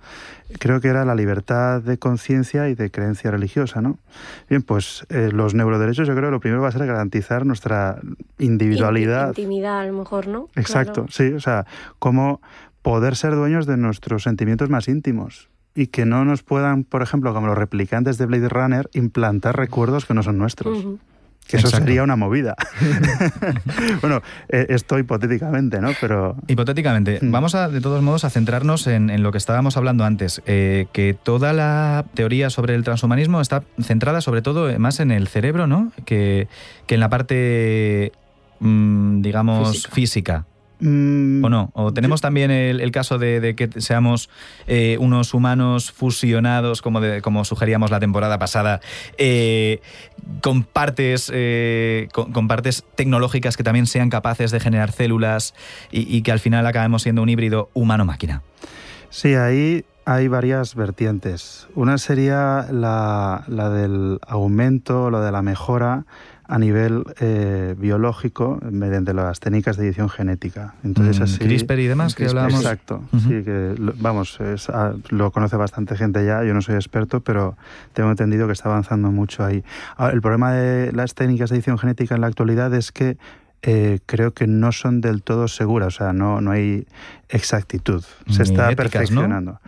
creo 0.58 0.80
que 0.80 0.88
era 0.88 1.04
la 1.04 1.14
libertad 1.14 1.82
de 1.82 1.98
conciencia 1.98 2.68
y 2.68 2.74
de 2.74 2.90
creencia 2.90 3.30
religiosa, 3.30 3.80
¿no? 3.80 3.98
Bien, 4.48 4.62
pues 4.62 5.06
eh, 5.10 5.30
los 5.32 5.54
neuroderechos 5.54 6.08
yo 6.08 6.14
creo 6.14 6.28
que 6.28 6.32
lo 6.32 6.40
primero 6.40 6.62
va 6.62 6.68
a 6.68 6.72
ser 6.72 6.86
garantizar 6.86 7.46
nuestra 7.46 8.00
individualidad. 8.38 9.28
Intimidad 9.28 9.80
a 9.80 9.86
lo 9.86 9.92
mejor, 9.92 10.26
¿no? 10.28 10.48
Exacto, 10.56 11.06
sí, 11.10 11.32
o 11.32 11.40
sea, 11.40 11.66
como 11.98 12.40
poder 12.82 13.16
ser 13.16 13.34
dueños 13.34 13.66
de 13.66 13.76
nuestros 13.76 14.22
sentimientos 14.22 14.70
más 14.70 14.88
íntimos 14.88 15.48
y 15.76 15.88
que 15.88 16.06
no 16.06 16.24
nos 16.24 16.42
puedan, 16.42 16.82
por 16.82 17.02
ejemplo, 17.02 17.32
como 17.34 17.46
los 17.46 17.58
replicantes 17.58 18.18
de 18.18 18.26
Blade 18.26 18.48
Runner, 18.48 18.88
implantar 18.94 19.56
recuerdos 19.56 20.06
que 20.06 20.14
no 20.14 20.22
son 20.22 20.38
nuestros. 20.38 20.84
Que 21.46 21.58
eso 21.58 21.68
sería 21.68 22.02
una 22.02 22.16
movida. 22.16 22.56
bueno, 24.00 24.20
eh, 24.48 24.66
esto 24.70 24.98
hipotéticamente, 24.98 25.80
¿no? 25.80 25.90
Pero. 26.00 26.36
Hipotéticamente. 26.48 27.20
Mm. 27.22 27.30
Vamos 27.30 27.54
a, 27.54 27.68
de 27.68 27.80
todos 27.80 28.02
modos, 28.02 28.24
a 28.24 28.30
centrarnos 28.30 28.88
en, 28.88 29.22
lo 29.22 29.30
que 29.30 29.38
estábamos 29.38 29.76
hablando 29.76 30.04
antes. 30.04 30.42
Eh, 30.46 30.86
que 30.92 31.14
toda 31.14 31.52
la 31.52 32.04
teoría 32.14 32.50
sobre 32.50 32.74
el 32.74 32.82
transhumanismo 32.82 33.40
está 33.40 33.62
centrada 33.80 34.20
sobre 34.22 34.42
todo 34.42 34.76
más 34.80 34.98
en 34.98 35.12
el 35.12 35.28
cerebro, 35.28 35.68
¿no? 35.68 35.92
Que, 36.04 36.48
en 36.88 37.00
la 37.00 37.10
parte, 37.10 38.10
mm, 38.58 39.20
digamos, 39.20 39.86
física. 39.86 40.46
¿O 40.78 40.84
no? 41.48 41.70
¿O 41.72 41.92
tenemos 41.92 42.20
también 42.20 42.50
el, 42.50 42.90
caso 42.90 43.18
de, 43.18 43.54
que 43.56 43.80
seamos 43.80 44.28
eh, 44.66 44.98
unos 45.00 45.32
humanos 45.32 45.90
fusionados, 45.90 46.82
como, 46.82 47.00
como 47.22 47.44
sugeríamos 47.46 47.90
la 47.90 47.98
temporada 47.98 48.38
pasada, 48.38 48.80
eh, 49.16 49.80
con, 50.42 50.64
partes, 50.64 51.30
eh, 51.32 52.08
con, 52.12 52.46
partes 52.46 52.84
tecnológicas 52.94 53.56
que 53.56 53.62
también 53.62 53.86
sean 53.86 54.10
capaces 54.10 54.50
de 54.50 54.60
generar 54.60 54.92
células 54.92 55.54
y, 55.90 56.20
que 56.22 56.32
al 56.32 56.40
final 56.40 56.66
acabemos 56.66 57.02
siendo 57.02 57.22
un 57.22 57.30
híbrido 57.30 57.70
humano-máquina? 57.72 58.42
Sí, 59.08 59.34
ahí 59.34 59.84
hay 60.04 60.28
varias 60.28 60.74
vertientes. 60.74 61.68
Una 61.74 61.96
sería 61.96 62.66
la, 62.70 63.44
la 63.48 63.70
del 63.70 64.18
aumento, 64.26 65.10
lo 65.10 65.22
de 65.22 65.32
la 65.32 65.40
mejora 65.40 66.04
a 66.48 66.58
nivel 66.58 67.04
eh, 67.20 67.74
biológico 67.78 68.58
mediante 68.70 69.14
las 69.14 69.40
técnicas 69.40 69.76
de 69.76 69.86
edición 69.86 70.08
genética. 70.08 70.74
Entonces, 70.84 71.20
mm, 71.20 71.22
así, 71.22 71.38
CRISPR 71.38 71.78
y 71.80 71.86
demás 71.86 72.14
que 72.14 72.26
hablábamos. 72.26 72.60
Exacto, 72.60 73.02
sí, 73.18 73.42
que 73.42 73.74
vamos, 73.98 74.38
ah, 74.72 74.94
lo 75.10 75.30
conoce 75.32 75.56
bastante 75.56 75.96
gente 75.96 76.24
ya, 76.24 76.44
yo 76.44 76.54
no 76.54 76.62
soy 76.62 76.76
experto, 76.76 77.20
pero 77.20 77.56
tengo 77.92 78.10
entendido 78.10 78.46
que 78.46 78.52
está 78.52 78.68
avanzando 78.68 79.10
mucho 79.10 79.44
ahí. 79.44 79.64
el 79.98 80.20
problema 80.20 80.52
de 80.52 80.92
las 80.92 81.14
técnicas 81.14 81.50
de 81.50 81.56
edición 81.56 81.78
genética 81.78 82.14
en 82.14 82.20
la 82.20 82.28
actualidad 82.28 82.72
es 82.74 82.92
que 82.92 83.16
eh, 83.62 83.98
creo 84.06 84.32
que 84.32 84.46
no 84.46 84.72
son 84.72 85.00
del 85.00 85.22
todo 85.22 85.48
seguras, 85.48 85.94
o 85.94 85.98
sea, 85.98 86.12
no, 86.12 86.40
no 86.40 86.52
hay 86.52 86.86
exactitud. 87.28 88.04
Se 88.30 88.42
está 88.42 88.70
perfeccionando. 88.76 89.60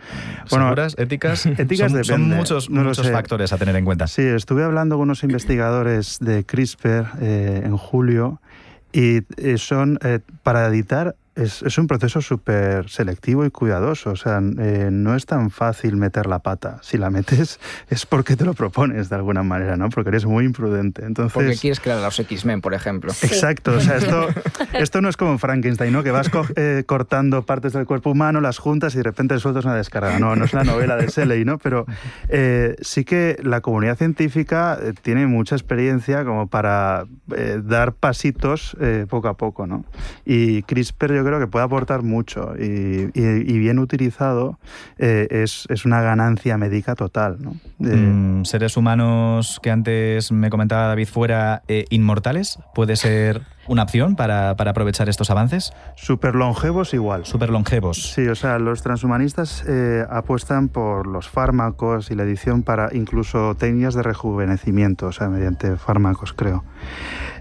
Bueno, 0.49 0.65
¿Seguras, 0.65 0.95
éticas? 0.97 1.45
éticas 1.57 1.91
son, 1.91 2.03
son 2.03 2.29
muchos, 2.29 2.69
muchos 2.69 3.09
factores 3.11 3.51
a 3.51 3.57
tener 3.57 3.75
en 3.75 3.85
cuenta. 3.85 4.07
Sí, 4.07 4.21
estuve 4.21 4.63
hablando 4.63 4.95
con 4.95 5.03
unos 5.03 5.23
investigadores 5.23 6.17
de 6.19 6.43
CRISPR 6.45 7.07
eh, 7.21 7.61
en 7.65 7.75
julio 7.77 8.41
y 8.91 9.21
eh, 9.37 9.57
son 9.57 9.99
para 10.43 10.67
editar 10.67 11.15
es, 11.35 11.77
un 11.77 11.87
proceso 11.87 12.21
súper 12.21 12.89
selectivo 12.89 13.45
y 13.45 13.51
cuidadoso. 13.51 14.11
O 14.11 14.15
sea, 14.15 14.39
eh, 14.39 14.89
no 14.91 15.15
es 15.15 15.25
tan 15.25 15.51
fácil 15.51 15.95
meter 15.95 16.25
la 16.25 16.39
pata. 16.39 16.79
Si 16.81 16.97
la 16.97 17.09
metes 17.09 17.59
es 17.89 18.05
porque 18.05 18.35
te 18.35 18.45
lo 18.45 18.53
propones 18.53 19.09
de 19.09 19.15
alguna 19.15 19.43
manera, 19.43 19.77
¿no? 19.77 19.89
Porque 19.89 20.09
eres 20.09 20.25
muy 20.25 20.45
imprudente. 20.45 21.05
Entonces, 21.05 21.33
porque 21.33 21.55
quieres 21.55 21.79
crear 21.79 21.99
a 21.99 22.01
los 22.01 22.19
X-Men, 22.19 22.61
por 22.61 22.73
ejemplo. 22.73 23.11
Exacto. 23.21 23.73
O 23.73 23.79
sea, 23.79 23.97
esto, 23.97 24.27
esto 24.73 25.01
no 25.01 25.09
es 25.09 25.17
como 25.17 25.37
Frankenstein, 25.37 25.93
¿no? 25.93 26.03
Que 26.03 26.11
vas 26.11 26.29
eh, 26.55 26.83
cortando 26.85 27.45
partes 27.45 27.73
del 27.73 27.85
cuerpo 27.85 28.11
humano, 28.11 28.41
las 28.41 28.57
juntas 28.57 28.93
y 28.95 28.97
de 28.97 29.03
repente 29.03 29.37
sueltas 29.39 29.65
una 29.65 29.75
descarga. 29.75 30.19
No, 30.19 30.35
no 30.35 30.45
es 30.45 30.53
la 30.53 30.63
novela 30.63 30.97
de 30.97 31.07
Shelley, 31.07 31.45
¿no? 31.45 31.57
Pero 31.57 31.85
eh, 32.27 32.75
sí 32.81 33.05
que 33.05 33.37
la 33.43 33.61
comunidad 33.61 33.97
científica 33.97 34.77
tiene 35.01 35.27
mucha 35.27 35.55
experiencia 35.55 36.25
como 36.25 36.47
para 36.47 37.05
dar 37.63 37.93
pasitos 37.93 38.75
poco 39.09 39.27
a 39.27 39.35
poco, 39.35 39.67
¿no? 39.67 39.85
Y 40.25 40.63
CRISPR 40.63 41.18
yo 41.19 41.25
creo 41.25 41.39
que 41.39 41.47
puede 41.47 41.65
aportar 41.65 42.01
mucho 42.01 42.53
y, 42.57 43.07
bien 43.59 43.79
utilizado 43.79 44.57
eh, 44.97 45.27
es, 45.29 45.67
una 45.85 46.01
ganancia 46.01 46.57
médica 46.57 46.95
total. 46.95 47.37
¿no? 47.39 47.55
Mm, 47.79 48.45
¿Seres 48.45 48.77
humanos 48.77 49.59
que 49.61 49.69
antes 49.69 50.31
me 50.31 50.49
comentaba 50.49 50.87
David 50.87 51.07
fuera 51.07 51.61
eh, 51.67 51.85
inmortales? 51.89 52.57
¿Puede 52.73 52.95
ser 52.95 53.41
una 53.69 53.83
opción 53.83 54.15
para, 54.15 54.55
para 54.55 54.71
aprovechar 54.71 55.07
estos 55.07 55.29
avances? 55.29 55.71
Súper 55.95 56.35
longevos 56.35 56.93
igual. 56.93 57.25
Súper 57.25 57.49
longevos. 57.49 58.11
Sí, 58.13 58.27
o 58.27 58.35
sea, 58.35 58.59
los 58.59 58.81
transhumanistas 58.81 59.63
eh, 59.67 60.05
apuestan 60.09 60.67
por 60.67 61.07
los 61.07 61.29
fármacos 61.29 62.11
y 62.11 62.15
la 62.15 62.23
edición 62.23 62.63
para 62.63 62.89
incluso 62.93 63.55
técnicas 63.55 63.93
de 63.93 64.03
rejuvenecimiento, 64.03 65.07
o 65.07 65.11
sea, 65.11 65.29
mediante 65.29 65.77
fármacos, 65.77 66.33
creo. 66.33 66.63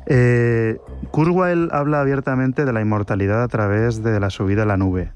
Eh, 0.07 0.77
Kurzweil 1.11 1.69
habla 1.73 2.01
abiertamente 2.01 2.65
de 2.65 2.73
la 2.73 2.81
inmortalidad 2.81 3.43
a 3.43 3.49
través 3.49 4.03
de 4.03 4.21
la 4.21 4.31
subida 4.31 4.63
a 4.63 4.67
la 4.67 4.77
nube. 4.77 5.13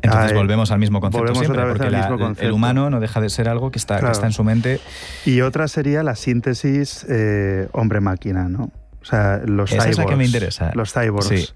Entonces 0.00 0.32
volvemos 0.32 0.70
al 0.70 0.78
mismo 0.78 1.00
concepto 1.00 1.24
volvemos 1.24 1.40
siempre, 1.40 1.58
otra 1.60 1.64
vez 1.64 1.72
porque 1.78 1.86
al 1.86 1.92
la- 1.92 2.08
mismo 2.08 2.18
concepto. 2.24 2.46
el 2.46 2.52
humano 2.52 2.88
no 2.88 3.00
deja 3.00 3.20
de 3.20 3.28
ser 3.30 3.48
algo 3.48 3.72
que 3.72 3.78
está, 3.78 3.98
que 3.98 4.10
está 4.10 4.26
en 4.26 4.32
su 4.32 4.44
mente. 4.44 4.80
Y 5.26 5.40
otra 5.40 5.66
sería 5.66 6.04
la 6.04 6.14
síntesis 6.14 7.04
eh, 7.08 7.68
hombre-máquina, 7.72 8.48
¿no? 8.48 8.70
O 9.08 9.10
sea, 9.10 9.40
los 9.46 9.72
Esa 9.72 9.88
es 9.88 9.96
la 9.96 10.02
cyborgs. 10.04 10.10
que 10.10 10.16
me 10.16 10.26
interesa. 10.26 10.70
Los 10.74 10.92
cyborgs. 10.92 11.28
Sí. 11.28 11.48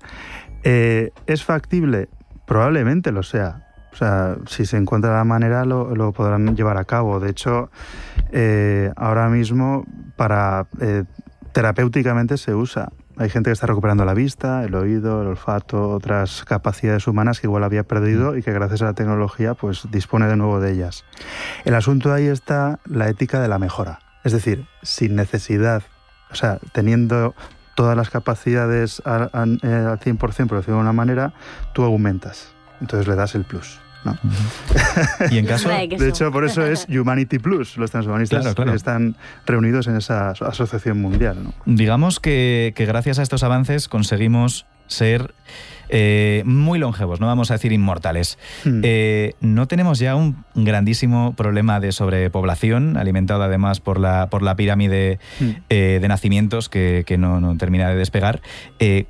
Eh, 0.64 1.10
¿Es 1.26 1.44
factible? 1.44 2.08
Probablemente 2.46 3.12
lo 3.12 3.22
sea. 3.22 3.68
O 3.92 3.96
sea, 3.96 4.36
si 4.46 4.64
se 4.64 4.78
encuentra 4.78 5.14
la 5.14 5.24
manera, 5.24 5.66
lo, 5.66 5.94
lo 5.94 6.12
podrán 6.12 6.56
llevar 6.56 6.78
a 6.78 6.84
cabo. 6.84 7.20
De 7.20 7.28
hecho, 7.28 7.70
eh, 8.30 8.90
ahora 8.96 9.28
mismo, 9.28 9.84
para 10.16 10.66
eh, 10.80 11.04
terapéuticamente 11.52 12.38
se 12.38 12.54
usa. 12.54 12.88
Hay 13.18 13.28
gente 13.28 13.50
que 13.50 13.52
está 13.52 13.66
recuperando 13.66 14.06
la 14.06 14.14
vista, 14.14 14.64
el 14.64 14.74
oído, 14.74 15.20
el 15.20 15.28
olfato, 15.28 15.90
otras 15.90 16.46
capacidades 16.46 17.06
humanas 17.06 17.38
que 17.38 17.48
igual 17.48 17.64
había 17.64 17.82
perdido 17.82 18.34
y 18.38 18.42
que 18.42 18.50
gracias 18.52 18.80
a 18.80 18.86
la 18.86 18.94
tecnología 18.94 19.52
pues 19.52 19.86
dispone 19.90 20.26
de 20.26 20.36
nuevo 20.36 20.58
de 20.58 20.72
ellas. 20.72 21.04
El 21.66 21.74
asunto 21.74 22.14
ahí 22.14 22.28
está 22.28 22.80
la 22.86 23.10
ética 23.10 23.42
de 23.42 23.48
la 23.48 23.58
mejora. 23.58 23.98
Es 24.24 24.32
decir, 24.32 24.64
sin 24.82 25.16
necesidad, 25.16 25.82
o 26.32 26.34
sea, 26.34 26.58
teniendo 26.72 27.34
todas 27.74 27.96
las 27.96 28.10
capacidades 28.10 29.00
al, 29.04 29.30
al, 29.32 29.58
eh, 29.62 29.66
al 29.68 29.98
100%, 29.98 30.18
por 30.46 30.58
decirlo 30.58 30.76
de 30.76 30.82
una 30.82 30.92
manera, 30.92 31.32
tú 31.72 31.82
aumentas. 31.84 32.52
Entonces 32.80 33.06
le 33.06 33.14
das 33.14 33.34
el 33.34 33.44
plus. 33.44 33.78
¿no? 34.04 34.18
Y 35.30 35.38
en 35.38 35.46
caso. 35.46 35.68
De 35.98 36.08
hecho, 36.08 36.32
por 36.32 36.44
eso 36.44 36.66
es 36.66 36.86
Humanity 36.90 37.38
Plus. 37.38 37.76
Los 37.78 37.92
transhumanistas 37.92 38.40
Claro, 38.40 38.54
claro. 38.56 38.74
están 38.74 39.14
reunidos 39.46 39.86
en 39.86 39.96
esa 39.96 40.30
aso- 40.32 40.46
asociación 40.46 41.00
mundial. 41.00 41.36
¿no? 41.44 41.54
Digamos 41.66 42.18
que, 42.18 42.72
que 42.74 42.84
gracias 42.84 43.18
a 43.20 43.22
estos 43.22 43.42
avances 43.44 43.88
conseguimos 43.88 44.66
ser 44.88 45.34
eh, 45.92 46.42
muy 46.44 46.80
longevos, 46.80 47.20
no 47.20 47.28
vamos 47.28 47.52
a 47.52 47.54
decir 47.54 47.70
inmortales. 47.70 48.38
Hmm. 48.64 48.80
Eh, 48.82 49.34
no 49.40 49.68
tenemos 49.68 50.00
ya 50.00 50.16
un 50.16 50.44
grandísimo 50.56 51.34
problema 51.34 51.78
de 51.78 51.92
sobrepoblación, 51.92 52.96
alimentado 52.96 53.44
además 53.44 53.78
por 53.78 54.00
la, 54.00 54.28
por 54.28 54.42
la 54.42 54.56
pirámide 54.56 55.20
Hmm. 55.38 55.50
eh, 55.68 55.98
de 56.02 56.08
nacimientos 56.08 56.68
que, 56.68 57.04
que 57.06 57.18
no, 57.18 57.40
no 57.40 57.56
termina 57.56 57.88
de 57.88 57.96
despegar. 57.96 58.40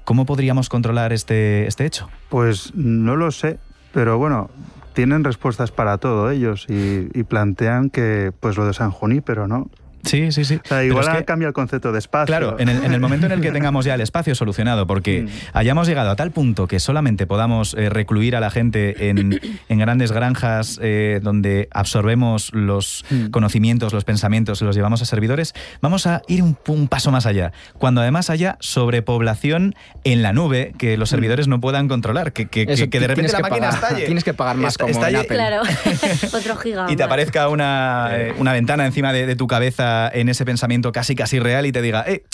¿Cómo 0.05 0.27
podríamos 0.27 0.68
controlar 0.68 1.12
este, 1.12 1.66
este 1.66 1.87
hecho? 1.87 2.09
Pues 2.29 2.75
no 2.75 3.16
lo 3.16 3.31
sé, 3.31 3.59
pero 3.92 4.18
bueno, 4.18 4.51
tienen 4.92 5.25
respuestas 5.25 5.71
para 5.71 5.99
todo 5.99 6.31
ellos 6.31 6.66
y, 6.68 7.09
y 7.18 7.23
plantean 7.23 7.88
que 7.90 8.33
pues 8.38 8.57
lo 8.57 8.66
de 8.66 8.75
San 8.75 8.90
Junípero, 8.90 9.49
¿no? 9.49 9.71
Sí, 10.05 10.33
sí, 10.33 10.45
sí. 10.45 10.57
O 10.65 10.69
sea, 10.69 10.85
igual 10.85 11.05
es 11.09 11.15
que- 11.19 11.25
cambia 11.25 11.49
el 11.49 11.55
concepto 11.55 11.93
de 11.93 11.99
espacio. 11.99 12.27
Claro, 12.27 12.57
en 12.59 12.69
el, 12.69 12.85
en 12.85 12.93
el 12.93 13.01
momento 13.01 13.27
en 13.27 13.33
el 13.33 13.41
que 13.41 13.51
tengamos 13.53 13.85
ya 13.85 13.95
el 13.95 14.01
espacio 14.01 14.35
solucionado, 14.35 14.87
porque 14.87 15.23
Mm. 15.23 15.29
hayamos 15.53 15.87
llegado 15.88 16.11
a 16.11 16.17
tal 16.17 16.31
punto 16.33 16.67
que 16.67 16.81
solamente 16.81 17.27
podamos 17.27 17.75
eh, 17.75 17.88
recluir 17.88 18.35
a 18.37 18.41
la 18.41 18.51
gente 18.51 19.09
en, 19.11 19.41
en 19.69 19.79
grandes 19.79 20.12
granjas 20.12 20.79
eh, 20.83 21.21
donde 21.23 21.69
absorbemos 21.73 22.51
los 22.53 23.05
Mm. 23.11 23.27
conocimientos, 23.31 23.93
los 23.93 24.05
pensamientos 24.05 24.61
y 24.61 24.65
los 24.65 24.75
llevamos 24.77 25.03
a 25.03 25.05
servidores, 25.05 25.55
vamos 25.81 26.07
a 26.07 26.23
ir 26.29 26.43
un, 26.43 26.57
un 26.69 26.88
paso 26.88 27.11
más 27.11 27.27
allá. 27.27 27.53
Cuando 27.79 28.01
además 28.01 28.29
haya 28.31 28.57
sobrepoblación 28.61 29.75
en 30.05 30.23
la 30.23 30.33
nube 30.33 30.75
que 30.79 30.97
los 30.97 31.09
servidores 31.09 31.49
no 31.49 31.61
puedan 31.61 31.88
controlar, 31.88 32.33
que, 32.33 32.47
que- 32.47 32.62
Eso, 32.69 32.85
que- 32.85 32.91
que 32.91 33.01
de 33.01 33.07
repente 33.09 33.29
tienes 33.29 33.33
la 33.33 33.38
que 33.38 33.43
máquina 33.51 33.71
pagar- 33.71 33.83
estalle. 33.85 34.07
tienes 34.07 34.25
que 34.25 34.35
pagar 34.35 34.57
más 34.57 34.73
Esta- 34.75 34.85
como 34.85 34.95
en 34.95 34.99
estalle 35.01 35.17
Apple. 35.19 35.37
Claro, 35.37 35.62
otro 36.37 36.57
giga. 36.57 36.87
y 36.91 36.97
te 36.97 37.03
aparezca 37.03 37.49
una, 37.49 38.09
eh, 38.12 38.35
una 38.38 38.53
ventana 38.53 38.87
encima 38.87 39.12
de, 39.12 39.27
de 39.27 39.37
tu 39.37 39.47
cabeza 39.47 39.92
en 40.13 40.29
ese 40.29 40.45
pensamiento 40.45 40.93
casi 40.93 41.15
casi 41.15 41.39
real 41.39 41.67
y 41.67 41.73
te 41.73 41.83
diga, 41.83 42.05
eh, 42.07 42.25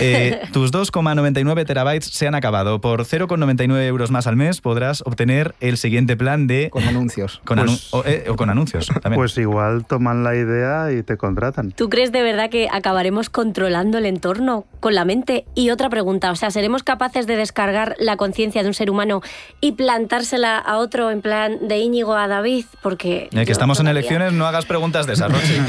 eh, 0.00 0.40
tus 0.52 0.72
2,99 0.72 1.66
terabytes 1.66 2.06
se 2.10 2.26
han 2.26 2.34
acabado. 2.34 2.80
Por 2.80 3.04
0,99 3.04 3.82
euros 3.86 4.10
más 4.10 4.26
al 4.26 4.36
mes 4.36 4.60
podrás 4.60 5.02
obtener 5.06 5.54
el 5.60 5.76
siguiente 5.78 6.16
plan 6.16 6.46
de... 6.46 6.70
Con 6.70 6.84
anuncios. 6.84 7.40
Con 7.44 7.58
Pues- 7.58 7.70
anu- 7.70 7.98
o, 7.98 8.04
eh, 8.06 8.24
o 8.28 8.36
con 8.36 8.50
anuncios 8.50 8.86
también. 8.86 9.14
Pues 9.20 9.36
igual 9.38 9.84
toman 9.86 10.22
la 10.24 10.34
idea 10.34 10.92
y 10.92 11.02
te 11.02 11.16
contratan. 11.16 11.72
¿Tú 11.72 11.88
crees 11.88 12.12
de 12.12 12.22
verdad 12.22 12.50
que 12.50 12.68
acabaremos 12.70 13.30
controlando 13.30 13.98
el 13.98 14.06
entorno 14.06 14.64
con 14.80 14.94
la 14.94 15.04
mente? 15.04 15.44
Y 15.54 15.70
otra 15.70 15.88
pregunta, 15.90 16.30
o 16.30 16.36
sea, 16.36 16.50
¿seremos 16.50 16.82
capaces 16.82 17.26
de 17.26 17.36
descargar 17.36 17.96
la 17.98 18.16
conciencia 18.16 18.62
de 18.62 18.68
un 18.68 18.74
ser 18.74 18.90
humano 18.90 19.22
y 19.60 19.72
plantársela 19.72 20.58
a 20.58 20.78
otro 20.78 21.10
en 21.10 21.20
plan 21.22 21.56
de 21.68 21.78
Íñigo 21.78 22.14
a 22.14 22.28
David? 22.28 22.64
Porque... 22.82 23.24
Eh, 23.24 23.28
que 23.40 23.44
yo 23.46 23.52
estamos 23.52 23.78
en 23.80 23.84
todavía- 23.86 24.00
elecciones, 24.00 24.32
no 24.32 24.46
hagas 24.46 24.66
preguntas 24.66 25.06
de 25.06 25.14
esas, 25.14 25.30
Rochi. 25.32 25.60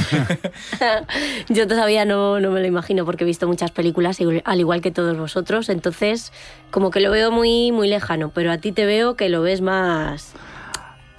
Yo 1.49 1.67
todavía 1.67 2.05
no, 2.05 2.39
no 2.39 2.51
me 2.51 2.59
lo 2.61 2.67
imagino 2.67 3.05
porque 3.05 3.23
he 3.23 3.27
visto 3.27 3.47
muchas 3.47 3.71
películas, 3.71 4.10
al 4.19 4.59
igual 4.59 4.81
que 4.81 4.91
todos 4.91 5.17
vosotros, 5.17 5.69
entonces 5.69 6.31
como 6.71 6.91
que 6.91 6.99
lo 6.99 7.11
veo 7.11 7.31
muy, 7.31 7.71
muy 7.71 7.87
lejano, 7.87 8.29
pero 8.29 8.51
a 8.51 8.57
ti 8.57 8.71
te 8.71 8.85
veo 8.85 9.15
que 9.15 9.29
lo 9.29 9.41
ves 9.41 9.61
más, 9.61 10.33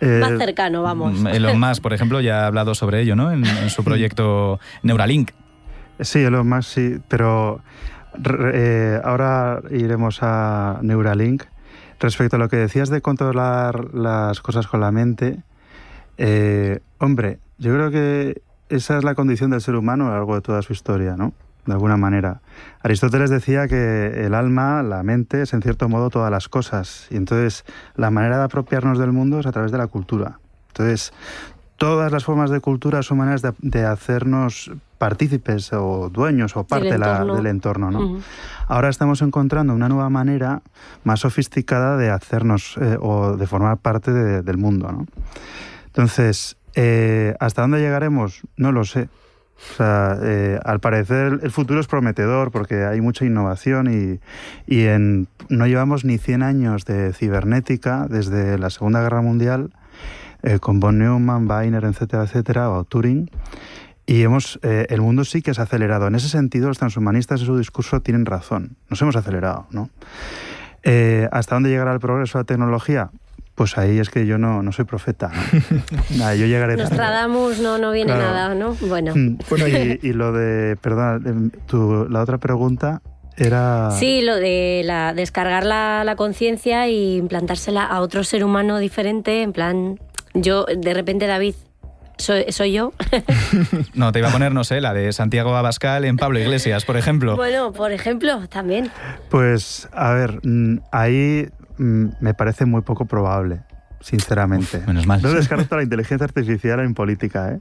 Eh, 0.01 0.19
más 0.21 0.37
cercano, 0.39 0.83
vamos. 0.83 1.21
Mm, 1.21 1.27
Elon 1.29 1.61
Musk, 1.61 1.81
por 1.81 1.93
ejemplo, 1.93 2.21
ya 2.21 2.43
ha 2.43 2.47
hablado 2.49 2.75
sobre 2.75 3.01
ello, 3.03 3.15
¿no? 3.15 3.31
En, 3.31 3.47
en 3.47 3.71
su 3.71 3.85
proyecto 3.85 4.59
Neuralink. 4.83 5.31
Sí, 6.01 6.19
Elon 6.21 6.49
Musk 6.49 6.69
sí, 6.69 6.97
pero 7.09 7.61
eh, 8.53 9.01
ahora 9.05 9.61
iremos 9.71 10.19
a 10.23 10.79
Neuralink. 10.83 11.45
Respecto 12.01 12.35
a 12.35 12.39
lo 12.41 12.49
que 12.49 12.57
decías 12.57 12.89
de 12.91 13.01
controlar 13.01 13.95
las 13.95 14.41
cosas 14.41 14.67
con 14.67 14.81
la 14.81 14.91
mente, 14.91 15.39
eh, 16.19 16.81
hombre, 16.99 17.39
yo 17.59 17.73
creo 17.73 17.91
que 17.93 18.43
esa 18.71 18.99
es 18.99 19.05
la 19.05 19.15
condición 19.15 19.51
del 19.51 19.61
ser 19.61 19.77
humano 19.77 20.07
a 20.07 20.09
lo 20.09 20.15
largo 20.17 20.35
de 20.35 20.41
toda 20.41 20.63
su 20.63 20.73
historia, 20.73 21.15
¿no? 21.17 21.33
De 21.65 21.73
alguna 21.75 21.97
manera. 21.97 22.41
Aristóteles 22.83 23.31
decía 23.31 23.69
que 23.69 24.25
el 24.27 24.35
alma, 24.35 24.83
la 24.83 25.03
mente, 25.05 25.43
es 25.43 25.53
en 25.55 25.63
cierto 25.63 25.89
modo 25.89 26.11
todas 26.11 26.31
las 26.31 26.49
cosas. 26.49 27.07
Y 27.11 27.17
entonces 27.17 27.65
la 27.95 28.11
manera 28.11 28.39
de 28.39 28.45
apropiarnos 28.45 28.99
del 28.99 29.13
mundo 29.13 29.39
es 29.39 29.47
a 29.47 29.53
través 29.53 29.71
de 29.71 29.79
la 29.79 29.87
cultura. 29.87 30.41
Entonces, 30.69 31.13
todas 31.77 32.11
las 32.11 32.25
formas 32.25 32.51
de 32.51 32.59
cultura 32.61 33.03
son 33.03 33.19
maneras 33.19 33.43
de, 33.43 33.53
de 33.61 33.85
hacernos 33.87 34.73
partícipes 34.99 35.73
o 35.73 36.11
dueños 36.13 36.57
o 36.57 36.65
parte 36.65 36.99
la- 36.99 37.19
del 37.37 37.47
entorno. 37.47 37.91
Ahora 38.69 38.89
estamos 38.89 39.23
encontrando 39.23 39.73
una 39.75 39.89
nueva 39.89 40.09
manera 40.11 40.63
más 41.05 41.21
sofisticada 41.21 41.97
de 41.97 42.11
hacernos 42.11 42.77
eh, 42.81 42.97
o 43.01 43.37
de 43.37 43.47
formar 43.47 43.77
parte 43.79 44.13
de- 44.13 44.43
del 44.43 44.59
mundo, 44.59 44.91
¿no? 44.91 45.07
Entonces, 45.87 46.57
eh, 46.75 47.35
¿hasta 47.41 47.63
dónde 47.63 47.79
llegaremos? 47.81 48.41
No 48.57 48.73
lo 48.73 48.85
sé. 48.85 49.09
O 49.71 49.75
sea, 49.75 50.19
eh, 50.23 50.59
al 50.65 50.81
parecer 50.81 51.39
el 51.43 51.51
futuro 51.51 51.81
es 51.81 51.87
prometedor 51.87 52.51
porque 52.51 52.85
hay 52.85 53.01
mucha 53.01 53.25
innovación 53.25 53.89
y, 53.93 54.21
no 55.49 55.67
llevamos 55.67 56.05
ni 56.05 56.19
100 56.19 56.43
años 56.43 56.85
de 56.85 57.13
cibernética 57.13 58.07
desde 58.09 58.59
la 58.59 58.71
Segunda 58.71 59.03
Guerra 59.03 59.23
Mundial 59.23 59.71
eh, 60.43 60.59
con 60.59 60.81
von 60.81 60.99
Neumann, 60.99 61.49
Weiner, 61.49 61.85
etcétera, 61.85 62.25
etcétera, 62.25 62.71
o 62.71 62.85
Turing. 62.85 63.31
Y 64.05 64.23
hemos, 64.23 64.59
eh, 64.63 64.87
el 64.91 65.01
mundo 65.01 65.25
sí 65.25 65.43
que 65.43 65.55
se 65.55 65.61
ha 65.61 65.65
acelerado. 65.65 66.09
En 66.09 66.17
ese 66.17 66.29
sentido, 66.29 66.69
los 66.69 66.79
transhumanistas 66.79 67.41
en 67.41 67.47
su 67.47 67.57
discurso 67.57 68.01
tienen 68.01 68.27
razón. 68.27 68.77
Nos 68.91 69.01
hemos 69.03 69.15
acelerado, 69.15 69.67
¿no? 69.71 69.91
¿Hasta 71.31 71.55
dónde 71.55 71.71
llegará 71.71 71.93
el 71.93 72.01
progreso 72.01 72.39
de 72.39 72.43
la 72.43 72.47
tecnología? 72.47 73.11
Pues 73.55 73.77
ahí 73.77 73.99
es 73.99 74.09
que 74.09 74.25
yo 74.27 74.39
no, 74.39 74.63
no 74.63 74.73
soy 74.73 74.85
profeta. 74.87 75.31
¿no? 75.31 75.83
Nada, 76.19 76.35
yo 76.35 76.47
llegaré 76.47 76.77
tarde. 76.77 76.89
Nostradamus 76.91 77.59
no, 77.61 77.79
no 77.79 77.93
viene 77.93 78.13
Claro. 78.13 78.23
nada, 78.33 78.55
¿no? 78.55 78.75
Bueno. 78.81 79.13
Mm, 79.15 79.39
Bueno, 79.51 79.69
y, 79.69 80.01
y 80.03 80.13
lo 80.15 80.33
de, 80.33 80.77
perdona, 80.77 81.21
tu- 81.67 82.07
la 82.09 82.23
otra 82.23 82.39
pregunta 82.39 83.03
era... 83.37 83.91
Sí, 83.93 84.23
lo 84.23 84.37
de 84.37 84.83
la, 84.85 85.13
descargar 85.15 85.65
la, 85.65 86.03
la 86.05 86.17
conciencia 86.17 86.89
y 86.89 87.17
implantársela 87.17 87.85
a 87.85 88.01
otro 88.01 88.25
ser 88.25 88.43
humano 88.45 88.79
diferente, 88.79 89.43
en 89.43 89.53
plan, 89.53 89.99
yo, 90.35 90.65
de 90.65 90.95
repente 90.95 91.27
David, 91.27 91.55
soy, 92.19 92.45
soy 92.53 92.73
yo. 92.73 92.93
No, 93.95 94.13
te 94.13 94.19
iba 94.21 94.29
a 94.29 94.33
poner, 94.33 94.53
no 94.53 94.65
sé, 94.65 94.81
la 94.81 94.95
de 94.95 95.13
Santiago 95.13 95.55
Abascal 95.57 96.05
en 96.07 96.17
Pablo 96.17 96.39
Iglesias, 96.39 96.85
por 96.87 96.97
ejemplo. 96.97 97.37
bueno, 97.37 97.73
por 97.73 97.93
ejemplo, 97.93 98.49
también. 98.49 98.91
Pues, 99.31 99.89
a 99.93 100.13
ver, 100.13 100.41
mm, 100.43 100.79
ahí 100.93 101.49
me 101.83 102.35
parece 102.35 102.65
muy 102.65 102.83
poco 102.83 103.07
probable. 103.07 103.63
Sinceramente. 104.03 104.83
menos 104.87 105.07
mal. 105.07 105.21
No 105.23 105.33
descarto 105.33 105.77
la 105.77 105.83
inteligencia 105.83 106.25
artificial 106.25 106.81
en 106.81 106.95
política, 106.95 107.53
¿eh? 107.55 107.61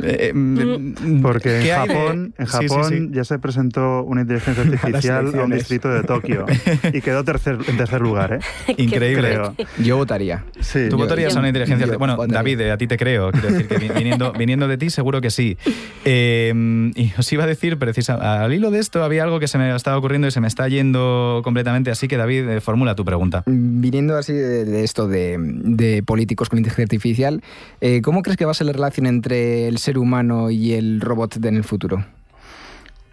Eh, 0.00 0.32
mm, 0.34 1.20
Porque 1.22 1.58
en 1.58 1.62
¿qué 1.62 1.72
hay 1.72 1.88
de- 1.88 1.94
Japón, 1.94 2.34
en 2.38 2.46
Sí, 2.46 2.52
sí, 2.60 2.68
Japón 2.68 2.84
sí. 2.88 3.08
ya 3.12 3.24
se 3.24 3.38
presentó 3.38 4.02
una 4.04 4.22
inteligencia 4.22 4.62
artificial 4.72 5.16
a 5.16 5.20
un 5.20 5.26
elecciones. 5.26 5.58
distrito 5.58 5.88
de 5.90 6.02
Tokio 6.04 6.46
y 6.92 7.00
quedó 7.00 7.24
tercer, 7.24 7.58
en 7.68 7.76
tercer 7.76 8.00
lugar, 8.00 8.34
¿eh? 8.34 8.74
Increíble. 8.76 9.28
Creo. 9.28 9.54
Yo 9.82 9.96
votaría. 9.96 10.44
Sí. 10.60 10.84
¿Tú 10.88 10.96
Yo- 10.96 10.96
votarías 10.98 11.32
yo- 11.32 11.38
a 11.38 11.40
una 11.40 11.48
inteligencia 11.48 11.84
artificial? 11.84 11.98
Bueno, 11.98 12.16
votaría. 12.16 12.34
David, 12.38 12.60
eh, 12.60 12.70
a 12.72 12.78
ti 12.78 12.86
te 12.86 12.96
creo. 12.96 13.30
Quiero 13.32 13.48
decir 13.50 13.68
que 13.68 13.78
vi- 13.78 13.88
viniendo, 13.88 14.32
viniendo 14.38 14.68
de 14.68 14.78
ti, 14.78 14.90
seguro 14.90 15.20
que 15.20 15.30
sí. 15.30 15.56
Eh, 16.04 16.90
y 16.94 17.12
os 17.18 17.32
iba 17.32 17.44
a 17.44 17.46
decir, 17.46 17.78
precisa, 17.78 18.42
al 18.42 18.52
hilo 18.52 18.70
de 18.70 18.78
esto, 18.78 19.02
había 19.04 19.22
algo 19.24 19.40
que 19.40 19.48
se 19.48 19.58
me 19.58 19.74
estaba 19.74 19.96
ocurriendo 19.96 20.26
y 20.28 20.30
se 20.30 20.40
me 20.40 20.48
está 20.48 20.68
yendo 20.68 21.40
completamente. 21.44 21.90
Así 21.90 22.08
que, 22.08 22.16
David, 22.16 22.48
eh, 22.48 22.60
formula 22.60 22.94
tu 22.94 23.04
pregunta. 23.04 23.42
Viniendo 23.46 24.16
así 24.16 24.32
de, 24.32 24.64
de 24.64 24.84
esto 24.84 25.08
de, 25.08 25.36
de 25.76 26.02
políticos 26.02 26.48
con 26.48 26.58
inteligencia 26.58 26.84
artificial, 26.84 27.42
eh, 27.80 28.02
¿cómo 28.02 28.22
crees 28.22 28.36
que 28.36 28.44
va 28.44 28.50
a 28.50 28.54
ser 28.54 28.66
la 28.66 28.72
relación 28.72 29.06
entre 29.06 29.68
el 29.68 29.78
ser 29.78 29.98
humano 29.98 30.50
y 30.50 30.72
el 30.72 31.00
robot 31.00 31.44
en 31.44 31.56
el 31.56 31.64
futuro? 31.64 32.04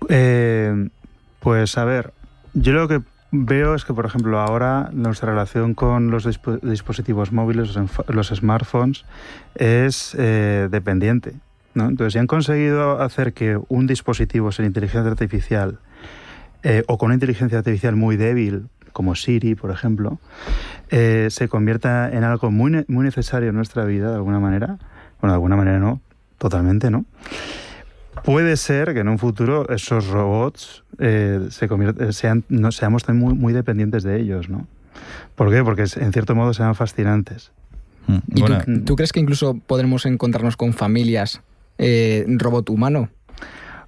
Eh, 0.09 0.89
pues 1.39 1.77
a 1.77 1.85
ver, 1.85 2.13
yo 2.53 2.73
lo 2.73 2.87
que 2.87 3.01
veo 3.31 3.75
es 3.75 3.85
que, 3.85 3.93
por 3.93 4.05
ejemplo, 4.05 4.39
ahora 4.39 4.89
nuestra 4.91 5.31
relación 5.31 5.73
con 5.73 6.09
los 6.09 6.25
dispo- 6.25 6.59
dispositivos 6.61 7.31
móviles, 7.31 7.77
los, 8.07 8.27
smartphones, 8.27 9.05
es 9.55 10.15
eh, 10.17 10.67
dependiente. 10.71 11.33
¿no? 11.75 11.87
Entonces, 11.87 12.13
si 12.13 12.19
han 12.19 12.27
conseguido 12.27 13.01
hacer 13.01 13.33
que 13.33 13.59
un 13.69 13.87
dispositivo 13.87 14.51
sin 14.51 14.65
inteligencia 14.65 15.09
artificial 15.09 15.79
o 16.87 16.97
con 16.97 17.05
una 17.05 17.13
inteligencia 17.13 17.59
artificial 17.59 17.95
muy 17.95 18.17
débil, 18.17 18.67
como 18.93 19.15
Siri, 19.15 19.55
por 19.55 19.71
ejemplo, 19.71 20.19
eh, 20.89 21.27
se 21.29 21.47
convierta 21.47 22.09
en 22.11 22.23
algo 22.23 22.51
muy, 22.51 22.71
ne- 22.71 22.85
muy 22.87 23.03
necesario 23.05 23.49
en 23.49 23.55
nuestra 23.55 23.85
vida, 23.85 24.09
de 24.09 24.15
alguna 24.15 24.39
manera. 24.39 24.77
Bueno, 25.21 25.33
de 25.33 25.35
alguna 25.35 25.55
manera 25.55 25.79
no, 25.79 26.01
totalmente 26.37 26.89
no. 26.89 27.05
Puede 28.23 28.57
ser 28.57 28.93
que 28.93 28.99
en 28.99 29.07
un 29.07 29.17
futuro 29.17 29.69
esos 29.69 30.07
robots 30.07 30.83
eh, 30.97 31.47
se 31.51 31.65
eh, 31.65 32.13
sean, 32.13 32.43
no, 32.49 32.71
seamos 32.71 33.03
también 33.03 33.25
muy, 33.29 33.33
muy 33.37 33.53
dependientes 33.53 34.03
de 34.03 34.19
ellos, 34.19 34.49
¿no? 34.49 34.67
¿Por 35.35 35.49
qué? 35.51 35.63
Porque 35.63 35.83
en 35.83 36.11
cierto 36.13 36.35
modo 36.35 36.53
sean 36.53 36.75
fascinantes. 36.75 37.51
Mm, 38.07 38.17
¿Y 38.35 38.41
bueno, 38.41 38.59
tú, 38.65 38.81
tú 38.83 38.95
crees 38.95 39.13
que 39.13 39.19
incluso 39.19 39.55
podremos 39.55 40.05
encontrarnos 40.05 40.57
con 40.57 40.73
familias 40.73 41.41
eh, 41.77 42.25
robot 42.27 42.69
humano? 42.69 43.09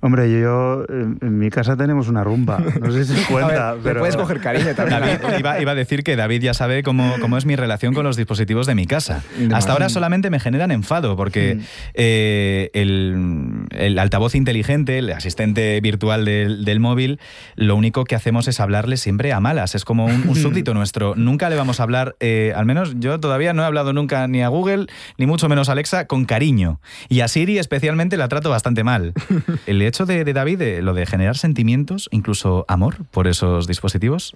Hombre, 0.01 0.29
yo 0.31 0.83
en, 0.89 1.37
mi 1.37 1.49
casa 1.49 1.77
tenemos 1.77 2.07
una 2.09 2.23
rumba, 2.23 2.59
no 2.81 2.91
sé 2.91 3.05
si 3.05 3.15
se 3.17 3.25
cuenta, 3.31 3.73
ver, 3.73 3.81
pero... 3.83 3.99
puedes 3.99 4.17
coger 4.17 4.39
cariño 4.41 4.73
también. 4.75 4.99
David, 4.99 5.39
iba, 5.39 5.61
iba 5.61 5.71
a 5.71 5.75
decir 5.75 6.03
que 6.03 6.15
David 6.15 6.41
ya 6.41 6.53
sabe 6.53 6.83
cómo, 6.83 7.15
cómo 7.21 7.37
es 7.37 7.45
mi 7.45 7.55
relación 7.55 7.93
con 7.93 8.03
los 8.03 8.17
dispositivos 8.17 8.65
de 8.67 8.75
mi 8.75 8.85
casa. 8.87 9.23
Hasta 9.53 9.73
ahora 9.73 9.89
solamente 9.89 10.29
me 10.29 10.39
generan 10.39 10.71
enfado 10.71 11.15
porque 11.15 11.55
Mm. 11.55 11.59
eh, 11.93 12.69
el, 12.73 13.65
el 13.71 13.99
altavoz 13.99 14.35
inteligente, 14.35 14.97
el 14.99 15.11
asistente 15.11 15.79
virtual 15.81 16.25
del, 16.25 16.65
del 16.65 16.79
móvil, 16.79 17.19
lo 17.55 17.75
único 17.75 18.03
que 18.05 18.15
hacemos 18.15 18.47
es 18.47 18.59
hablarle 18.59 18.97
siempre 18.97 19.33
a 19.33 19.39
malas. 19.39 19.75
Es 19.75 19.85
como 19.85 20.05
un, 20.05 20.27
un 20.27 20.35
súbdito 20.35 20.73
nuestro. 20.73 21.15
Nunca 21.15 21.49
le 21.49 21.55
vamos 21.55 21.79
a 21.79 21.83
hablar, 21.83 22.15
eh, 22.19 22.53
al 22.55 22.65
menos 22.65 22.95
yo 22.99 23.19
todavía 23.19 23.53
no 23.53 23.63
he 23.63 23.65
hablado 23.65 23.93
nunca 23.93 24.27
ni 24.27 24.41
a 24.41 24.47
Google, 24.47 24.87
ni 25.17 25.25
mucho 25.25 25.47
menos 25.49 25.69
a 25.69 25.73
Alexa, 25.73 26.07
con 26.07 26.25
cariño. 26.25 26.79
Y 27.09 27.21
a 27.21 27.27
Siri 27.27 27.57
especialmente 27.59 28.17
la 28.17 28.27
trato 28.27 28.49
bastante 28.49 28.83
mal. 28.83 29.13
El 29.65 29.81
hecho 29.91 30.05
de, 30.05 30.23
de 30.25 30.33
David, 30.33 30.57
de 30.59 30.81
lo 30.81 30.93
de 30.93 31.05
generar 31.05 31.37
sentimientos, 31.37 32.07
incluso 32.11 32.65
amor 32.67 33.05
por 33.11 33.27
esos 33.27 33.67
dispositivos, 33.67 34.35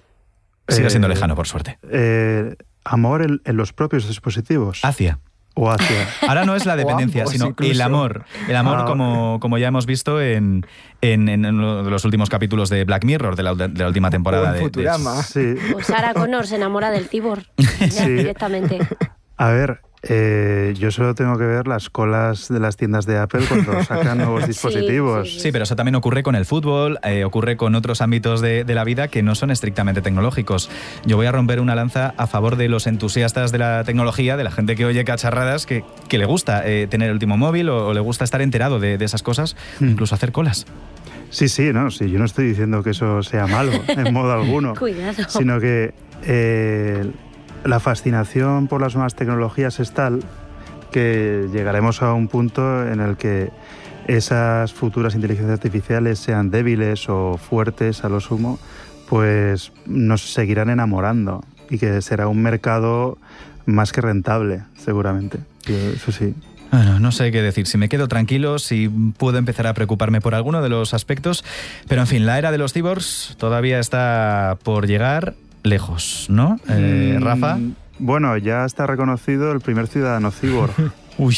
sigue 0.68 0.90
siendo 0.90 1.06
Eh, 1.08 1.10
lejano, 1.10 1.34
por 1.34 1.46
suerte. 1.48 1.78
eh, 1.90 2.54
amor 2.84 3.22
en, 3.22 3.40
en 3.44 3.56
los 3.56 3.72
propios 3.72 4.06
dispositivos 4.06 4.80
Hacia. 4.84 5.18
o 5.54 5.70
hacia... 5.70 6.06
Ahora 6.28 6.44
no 6.44 6.54
es 6.54 6.66
la 6.66 6.76
dependencia, 6.76 7.22
ambos, 7.22 7.32
sino 7.32 7.46
incluso. 7.48 7.72
el 7.72 7.80
amor. 7.80 8.24
El 8.48 8.56
amor, 8.56 8.78
Ah. 8.80 8.84
como, 8.84 9.38
como 9.40 9.58
ya 9.58 9.68
hemos 9.68 9.86
visto 9.86 10.20
en, 10.20 10.66
en, 11.00 11.28
en 11.28 11.44
uno 11.46 11.82
de 11.82 11.90
los 11.90 12.04
últimos 12.04 12.28
capítulos 12.30 12.68
de 12.68 12.84
Black 12.84 13.04
Mirror, 13.04 13.34
de 13.36 13.42
la, 13.42 13.54
de 13.54 13.68
la 13.68 13.88
última 13.88 14.10
temporada 14.10 14.50
O 14.50 14.52
de- 14.52 14.58
de, 14.58 14.64
Futurama. 14.64 15.22
Sí, 15.22 15.54
Pues 15.72 15.86
Sarah 15.86 16.14
Connor 16.14 16.46
se 16.46 16.56
enamora 16.56 16.90
del 16.90 17.08
cibor 17.08 17.42
Sí. 17.90 18.08
directamente. 18.08 18.78
a 19.36 19.48
ver, 19.50 19.80
eh, 20.08 20.74
yo 20.78 20.90
solo 20.90 21.14
tengo 21.14 21.36
que 21.38 21.44
ver 21.44 21.66
las 21.66 21.90
colas 21.90 22.48
de 22.48 22.60
las 22.60 22.76
tiendas 22.76 23.06
de 23.06 23.18
Apple 23.18 23.40
cuando 23.48 23.82
sacan 23.84 24.18
nuevos 24.18 24.42
Sí, 24.42 24.48
dispositivos. 24.48 25.30
sí, 25.32 25.40
Sí, 25.40 25.52
pero 25.52 25.64
eso 25.64 25.74
también 25.76 25.94
ocurre 25.96 26.22
con 26.22 26.34
el 26.36 26.44
fútbol, 26.46 26.98
eh, 27.02 27.24
ocurre 27.24 27.56
con 27.56 27.74
otros 27.74 28.00
ámbitos 28.00 28.40
de, 28.40 28.64
de 28.64 28.74
la 28.74 28.84
vida 28.84 29.08
que 29.08 29.22
no 29.22 29.34
son 29.34 29.50
estrictamente 29.50 30.02
tecnológicos. 30.02 30.70
Yo 31.04 31.16
voy 31.16 31.26
a 31.26 31.32
romper 31.32 31.60
una 31.60 31.74
lanza 31.74 32.14
a 32.16 32.26
favor 32.26 32.56
de 32.56 32.68
los 32.68 32.86
entusiastas 32.86 33.52
de 33.52 33.58
la 33.58 33.84
tecnología, 33.84 34.36
de 34.36 34.44
la 34.44 34.50
gente 34.50 34.76
que 34.76 34.84
oye 34.84 35.04
cacharradas, 35.04 35.66
que, 35.66 35.84
que 36.08 36.18
le 36.18 36.24
gusta 36.24 36.62
eh, 36.66 36.86
tener 36.88 37.08
el 37.08 37.14
último 37.14 37.36
móvil 37.36 37.68
o, 37.68 37.88
o 37.88 37.94
le 37.94 38.00
gusta 38.00 38.24
estar 38.24 38.42
enterado 38.42 38.78
de, 38.80 38.98
de 38.98 39.04
esas 39.04 39.22
cosas, 39.22 39.56
Mm. 39.80 39.88
incluso 39.90 40.14
hacer 40.14 40.32
colas. 40.32 40.66
Sí, 41.30 41.48
sí, 41.48 41.70
no, 41.72 41.90
sí, 41.90 42.08
yo 42.10 42.18
no 42.20 42.24
estoy 42.24 42.46
diciendo 42.46 42.82
que 42.82 42.90
eso 42.90 43.22
sea 43.22 43.46
malo 43.46 43.72
en 43.88 44.12
modo 44.14 44.32
alguno, 44.32 44.74
Cuidado. 44.74 45.24
sino 45.28 45.58
que 45.60 45.92
eh, 46.24 47.10
la 47.66 47.80
fascinación 47.80 48.68
por 48.68 48.80
las 48.80 48.94
nuevas 48.94 49.14
tecnologías 49.14 49.80
es 49.80 49.92
tal 49.92 50.22
que 50.92 51.48
llegaremos 51.52 52.02
a 52.02 52.12
un 52.12 52.28
punto 52.28 52.86
en 52.86 53.00
el 53.00 53.16
que 53.16 53.50
esas 54.06 54.72
futuras 54.72 55.14
inteligencias 55.14 55.54
artificiales 55.54 56.18
sean 56.18 56.50
débiles 56.50 57.08
o 57.08 57.38
fuertes 57.38 58.04
a 58.04 58.08
lo 58.08 58.20
sumo, 58.20 58.58
pues 59.08 59.72
nos 59.84 60.32
seguirán 60.32 60.70
enamorando 60.70 61.44
y 61.68 61.78
que 61.78 62.00
será 62.02 62.28
un 62.28 62.40
mercado 62.40 63.18
más 63.66 63.92
que 63.92 64.00
rentable, 64.00 64.62
seguramente. 64.76 65.38
Eso 65.66 66.12
sí. 66.12 66.34
Bueno, 66.70 67.00
no 67.00 67.12
sé 67.12 67.32
qué 67.32 67.42
decir, 67.42 67.66
si 67.66 67.78
me 67.78 67.88
quedo 67.88 68.08
tranquilo, 68.08 68.58
si 68.58 68.88
puedo 68.88 69.38
empezar 69.38 69.66
a 69.66 69.74
preocuparme 69.74 70.20
por 70.20 70.34
alguno 70.34 70.62
de 70.62 70.68
los 70.68 70.94
aspectos, 70.94 71.44
pero 71.88 72.00
en 72.00 72.06
fin, 72.06 72.26
la 72.26 72.38
era 72.38 72.52
de 72.52 72.58
los 72.58 72.72
cyborgs 72.72 73.34
todavía 73.38 73.78
está 73.78 74.56
por 74.62 74.86
llegar 74.86 75.34
lejos, 75.66 76.26
¿no? 76.28 76.58
Eh, 76.68 77.16
Mm, 77.18 77.22
Rafa. 77.22 77.58
Bueno, 77.98 78.36
ya 78.36 78.64
está 78.64 78.86
reconocido 78.86 79.52
el 79.52 79.60
primer 79.60 79.86
ciudadano 79.86 80.30
cyborg, 80.30 80.72
Uy. 81.18 81.36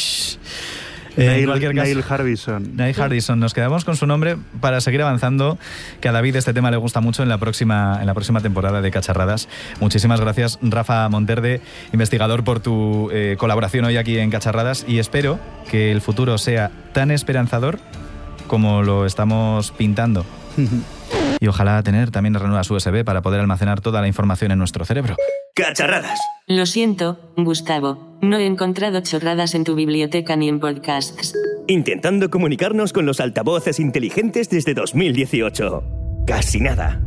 Eh, 1.17 1.45
Neil, 1.45 1.73
Neil 1.75 2.03
Harbison. 2.07 2.75
Neil 2.77 2.93
Hardison, 2.93 3.39
nos 3.39 3.53
quedamos 3.53 3.83
con 3.83 3.97
su 3.97 4.05
nombre 4.05 4.37
para 4.61 4.79
seguir 4.79 5.01
avanzando, 5.01 5.57
que 5.99 6.07
a 6.07 6.11
David 6.11 6.35
este 6.37 6.53
tema 6.53 6.69
le 6.71 6.77
gusta 6.77 7.01
mucho 7.01 7.23
en 7.23 7.29
la 7.29 7.37
próxima, 7.37 7.97
en 7.99 8.05
la 8.07 8.13
próxima 8.13 8.39
temporada 8.41 8.81
de 8.81 8.91
Cacharradas. 8.91 9.49
Muchísimas 9.81 10.21
gracias, 10.21 10.59
Rafa 10.61 11.09
Monterde, 11.09 11.61
investigador, 11.91 12.43
por 12.43 12.59
tu 12.61 13.09
eh, 13.11 13.35
colaboración 13.37 13.85
hoy 13.85 13.97
aquí 13.97 14.17
en 14.17 14.29
Cacharradas 14.29 14.85
y 14.87 14.99
espero 14.99 15.39
que 15.69 15.91
el 15.91 15.99
futuro 16.01 16.37
sea 16.37 16.71
tan 16.93 17.11
esperanzador 17.11 17.79
como 18.47 18.81
lo 18.83 19.05
estamos 19.05 19.71
pintando. 19.71 20.25
Y 21.39 21.47
ojalá 21.47 21.81
tener 21.83 22.11
también 22.11 22.33
ranuras 22.33 22.69
USB 22.69 23.03
para 23.05 23.21
poder 23.21 23.39
almacenar 23.39 23.81
toda 23.81 24.01
la 24.01 24.07
información 24.07 24.51
en 24.51 24.59
nuestro 24.59 24.83
cerebro. 24.85 25.15
Cacharradas. 25.55 26.19
Lo 26.47 26.65
siento, 26.65 27.19
Gustavo, 27.37 28.17
no 28.21 28.37
he 28.37 28.45
encontrado 28.45 29.01
chorradas 29.01 29.55
en 29.55 29.63
tu 29.63 29.75
biblioteca 29.75 30.35
ni 30.35 30.49
en 30.49 30.59
podcasts. 30.59 31.33
Intentando 31.67 32.29
comunicarnos 32.29 32.91
con 32.93 33.05
los 33.05 33.19
altavoces 33.19 33.79
inteligentes 33.79 34.49
desde 34.49 34.73
2018. 34.73 35.83
Casi 36.25 36.59
nada. 36.59 37.01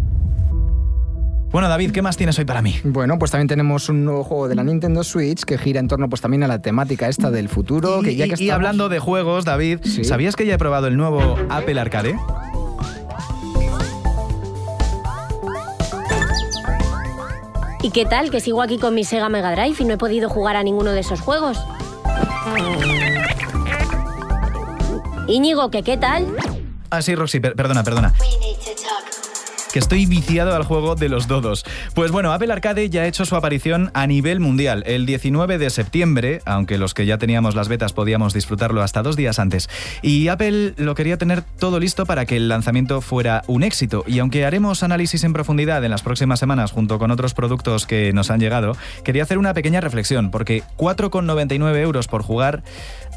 Bueno, 1.51 1.69
David, 1.69 1.91
¿qué 1.91 2.01
más 2.01 2.17
tienes 2.17 2.39
hoy 2.39 2.47
para 2.47 2.63
mí? 2.63 2.77
Bueno, 2.83 3.19
pues 3.19 3.31
también 3.31 3.47
tenemos 3.49 3.91
un 3.91 4.07
nuevo 4.07 4.25
juego 4.25 4.49
de 4.49 4.55
la 4.55 4.65
Nintendo 4.65 5.05
Switch 5.05 5.43
que 5.45 5.59
gira 5.59 5.81
en 5.81 5.89
torno 5.89 6.09
pues 6.09 6.23
también 6.23 6.43
a 6.45 6.49
la 6.49 6.63
temática 6.63 7.09
esta 7.09 7.31
del 7.31 7.51
futuro. 7.51 8.01
Y, 8.01 8.05
que 8.05 8.17
ya 8.17 8.25
que 8.25 8.31
y- 8.31 8.31
y 8.31 8.33
estamos- 8.47 8.53
hablando 8.55 8.89
de 8.89 8.99
juegos, 9.01 9.45
David, 9.45 9.81
Sí. 9.83 10.03
¿sabías 10.05 10.35
que 10.35 10.47
ya 10.47 10.55
he 10.55 10.59
probado 10.59 10.87
el 10.87 10.97
nuevo 10.97 11.37
Apple 11.51 11.79
Arcade? 11.79 12.17
¿Y 17.83 17.91
qué 17.91 18.07
tal? 18.07 18.31
Que 18.31 18.41
sigo 18.41 18.63
aquí 18.63 18.79
con 18.79 18.95
mi 18.95 19.05
Sega 19.05 19.29
Mega 19.29 19.51
Drive 19.53 19.77
y 19.81 19.85
no 19.85 19.95
he 19.95 19.99
podido 19.99 20.29
jugar 20.29 20.57
a 20.57 20.63
ninguno 20.63 20.93
de 20.93 21.01
esos 21.01 21.21
juegos. 21.21 21.59
Íñigo, 25.27 25.71
¿que 25.71 25.83
qué 25.83 25.97
tal? 25.97 26.27
Ah, 26.91 27.03
sí, 27.03 27.15
Roxy, 27.15 27.41
per- 27.41 27.55
perdona, 27.57 27.83
perdona. 27.83 28.13
Que 29.73 29.79
estoy 29.79 30.07
viciado 30.07 30.55
al 30.55 30.65
juego 30.65 30.95
de 30.95 31.09
los 31.09 31.29
dodos. 31.29 31.65
Pues 31.95 32.11
bueno, 32.11 32.33
Apple 32.33 32.53
Arcade 32.53 32.91
ya 32.91 33.03
ha 33.03 33.07
hecho 33.07 33.25
su 33.25 33.37
aparición 33.37 33.91
a 33.95 34.07
nivel 34.07 34.39
mundial 34.39 34.85
el 34.87 35.07
19 35.07 35.59
de 35.59 35.71
septiembre, 35.71 36.43
aunque 36.45 36.77
los 36.77 36.93
que 36.93 37.07
ya 37.07 37.19
teníamos 37.19 37.55
las 37.55 37.69
betas 37.69 37.93
podíamos 37.93 38.35
disfrutarlo 38.35 38.83
hasta 38.83 39.03
dos 39.03 39.17
días 39.17 39.39
antes. 39.39 39.71
Y 40.03 40.29
Apple 40.29 40.75
lo 40.77 40.95
quería 40.95 41.17
tener 41.17 41.43
todo 41.43 41.81
listo 41.81 42.05
para 42.05 42.27
que 42.27 42.37
el 42.37 42.49
lanzamiento 42.49 43.01
fuera 43.01 43.45
un 43.47 43.63
éxito. 43.63 44.05
Y 44.07 44.19
aunque 44.19 44.45
haremos 44.45 44.83
análisis 44.83 45.25
en 45.25 45.33
profundidad 45.33 45.85
en 45.85 45.91
las 45.91 46.03
próximas 46.03 46.39
semanas 46.39 46.71
junto 46.71 46.99
con 46.99 47.11
otros 47.11 47.33
productos 47.33 47.87
que 47.87 48.13
nos 48.13 48.31
han 48.31 48.41
llegado, 48.41 48.77
quería 49.05 49.23
hacer 49.23 49.39
una 49.39 49.55
pequeña 49.55 49.81
reflexión, 49.81 50.31
porque 50.31 50.63
4,99 50.77 51.77
euros 51.79 52.09
por 52.09 52.23
jugar 52.23 52.63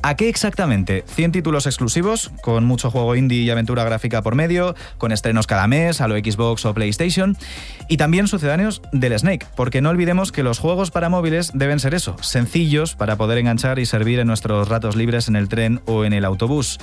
¿A 0.04 0.16
qué 0.16 0.30
exactamente? 0.30 1.04
100 1.08 1.32
títulos 1.32 1.66
exclusivos, 1.66 2.32
con 2.42 2.64
mucho 2.66 2.92
juego 2.92 3.16
indie 3.16 3.42
y 3.42 3.50
aventura 3.50 3.84
gráfica 3.84 4.22
por 4.22 4.36
medio, 4.36 4.76
con 4.98 5.12
estrenos 5.12 5.48
cada 5.48 5.68
mes, 5.68 6.00
a 6.00 6.08
lo 6.08 6.16
Xbox 6.16 6.66
o 6.66 6.74
PlayStation, 6.74 7.36
y 7.90 7.98
también 7.98 8.28
sucedáneos 8.28 8.82
del 8.92 9.18
Snake, 9.18 9.48
porque 9.56 9.82
no 9.82 9.90
olvidemos 9.90 10.32
que 10.32 10.44
los 10.44 10.60
juegos 10.60 10.92
para 10.92 11.10
móviles 11.10 11.52
deben 11.54 11.80
ser 11.80 11.94
eso, 11.96 12.16
sencillos 12.22 12.96
para 12.96 13.16
poder 13.16 13.40
enganchar 13.40 13.80
y 13.80 13.86
servir 13.86 14.20
en 14.20 14.28
nuestros 14.28 14.68
ratos 14.68 14.96
libres 14.96 15.28
en 15.28 15.36
el 15.36 15.50
tren 15.50 15.82
o 15.86 16.06
en 16.06 16.14
el 16.14 16.26
autobús. 16.26 16.78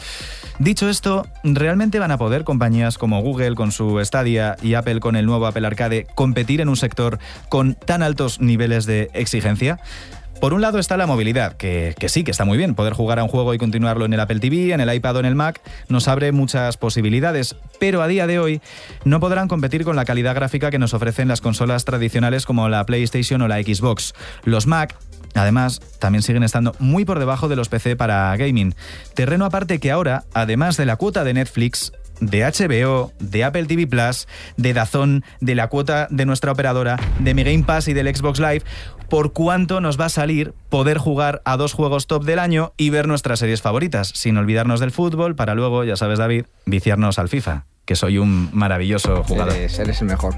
Dicho 0.58 0.88
esto, 0.88 1.26
¿realmente 1.44 1.98
van 1.98 2.10
a 2.10 2.18
poder 2.18 2.44
compañías 2.44 2.98
como 2.98 3.20
Google 3.22 3.54
con 3.54 3.72
su 3.72 4.04
Stadia 4.04 4.56
y 4.62 4.74
Apple 4.74 5.00
con 5.00 5.16
el 5.16 5.26
nuevo 5.26 5.46
Apple 5.46 5.66
Arcade 5.66 6.06
competir 6.14 6.60
en 6.60 6.68
un 6.68 6.76
sector 6.76 7.18
con 7.48 7.74
tan 7.74 8.02
altos 8.02 8.40
niveles 8.40 8.86
de 8.86 9.10
exigencia? 9.14 9.78
Por 10.42 10.54
un 10.54 10.60
lado 10.60 10.80
está 10.80 10.96
la 10.96 11.06
movilidad, 11.06 11.56
que, 11.56 11.94
sí, 12.08 12.24
que 12.24 12.32
está 12.32 12.44
muy 12.44 12.58
bien. 12.58 12.74
Poder 12.74 12.94
jugar 12.94 13.20
a 13.20 13.22
un 13.22 13.28
juego 13.28 13.54
y 13.54 13.58
continuarlo 13.58 14.06
en 14.06 14.12
el 14.12 14.18
Apple 14.18 14.40
TV, 14.40 14.72
en 14.72 14.80
el 14.80 14.92
iPad 14.92 15.14
o 15.14 15.20
en 15.20 15.26
el 15.26 15.36
Mac 15.36 15.60
nos 15.88 16.08
abre 16.08 16.32
muchas 16.32 16.76
posibilidades, 16.78 17.54
pero 17.78 18.02
a 18.02 18.08
día 18.08 18.26
de 18.26 18.40
hoy 18.40 18.60
no 19.04 19.20
podrán 19.20 19.46
competir 19.46 19.84
con 19.84 19.94
la 19.94 20.04
calidad 20.04 20.34
gráfica 20.34 20.72
que 20.72 20.80
nos 20.80 20.94
ofrecen 20.94 21.28
las 21.28 21.40
consolas 21.40 21.84
tradicionales 21.84 22.44
como 22.44 22.68
la 22.68 22.84
PlayStation 22.84 23.40
o 23.40 23.46
la 23.46 23.62
Xbox. 23.62 24.14
Los 24.42 24.66
Mac 24.66 24.96
Además, 25.34 25.80
también 26.00 26.22
siguen 26.22 26.42
estando 26.42 26.74
muy 26.78 27.06
por 27.06 27.18
debajo 27.18 27.48
de 27.48 27.56
los 27.56 27.70
PC 27.70 27.96
para 27.96 28.36
gaming. 28.36 28.74
Terreno 29.14 29.46
aparte 29.46 29.78
que 29.78 29.90
ahora, 29.90 30.24
además 30.34 30.76
de 30.76 30.84
la 30.84 30.96
cuota 30.96 31.24
de 31.24 31.32
Netflix, 31.32 31.92
de 32.22 32.44
HBO, 32.44 33.12
de 33.18 33.44
Apple 33.44 33.64
TV 33.64 33.86
Plus, 33.86 34.28
de 34.56 34.72
Dazón, 34.72 35.24
de 35.40 35.54
la 35.54 35.68
cuota 35.68 36.06
de 36.10 36.24
nuestra 36.24 36.52
operadora, 36.52 36.98
de 37.18 37.34
mi 37.34 37.42
Game 37.42 37.64
Pass 37.64 37.88
y 37.88 37.94
del 37.94 38.14
Xbox 38.14 38.38
Live, 38.38 38.62
por 39.12 39.34
cuánto 39.34 39.82
nos 39.82 40.00
va 40.00 40.06
a 40.06 40.08
salir 40.08 40.54
poder 40.70 40.96
jugar 40.96 41.42
a 41.44 41.58
dos 41.58 41.74
juegos 41.74 42.06
top 42.06 42.24
del 42.24 42.38
año 42.38 42.72
y 42.78 42.88
ver 42.88 43.06
nuestras 43.06 43.40
series 43.40 43.60
favoritas, 43.60 44.10
sin 44.14 44.38
olvidarnos 44.38 44.80
del 44.80 44.90
fútbol, 44.90 45.36
para 45.36 45.54
luego, 45.54 45.84
ya 45.84 45.96
sabes 45.96 46.18
David, 46.18 46.46
viciarnos 46.64 47.18
al 47.18 47.28
FIFA, 47.28 47.66
que 47.84 47.94
soy 47.94 48.16
un 48.16 48.48
maravilloso 48.54 49.22
jugador. 49.22 49.52
Eres, 49.52 49.78
eres 49.78 50.00
el 50.00 50.06
mejor. 50.06 50.36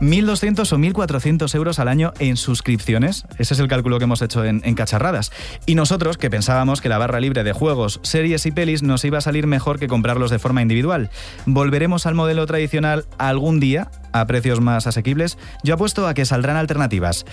1.200 0.00 0.72
o 0.72 0.78
1.400 0.78 1.54
euros 1.54 1.78
al 1.80 1.88
año 1.88 2.14
en 2.18 2.38
suscripciones. 2.38 3.26
Ese 3.36 3.52
es 3.52 3.60
el 3.60 3.68
cálculo 3.68 3.98
que 3.98 4.04
hemos 4.04 4.22
hecho 4.22 4.42
en, 4.42 4.62
en, 4.64 4.74
Cacharradas. 4.74 5.30
Y 5.66 5.74
nosotros, 5.74 6.16
que 6.16 6.30
pensábamos 6.30 6.80
que 6.80 6.88
la 6.88 6.96
barra 6.96 7.20
libre 7.20 7.44
de 7.44 7.52
juegos, 7.52 8.00
series 8.02 8.46
y 8.46 8.52
pelis 8.52 8.82
nos 8.82 9.04
iba 9.04 9.18
a 9.18 9.20
salir 9.20 9.46
mejor 9.46 9.78
que 9.78 9.86
comprarlos 9.86 10.30
de 10.30 10.38
forma 10.38 10.62
individual. 10.62 11.10
¿Volveremos 11.44 12.06
al 12.06 12.14
modelo 12.14 12.46
tradicional 12.46 13.04
algún 13.18 13.60
día? 13.60 13.90
A 14.20 14.26
precios 14.26 14.60
más 14.60 14.86
asequibles, 14.86 15.38
yo 15.62 15.74
apuesto 15.74 16.06
a 16.06 16.14
que 16.14 16.24
saldrán 16.24 16.56
alternativas. 16.56 17.24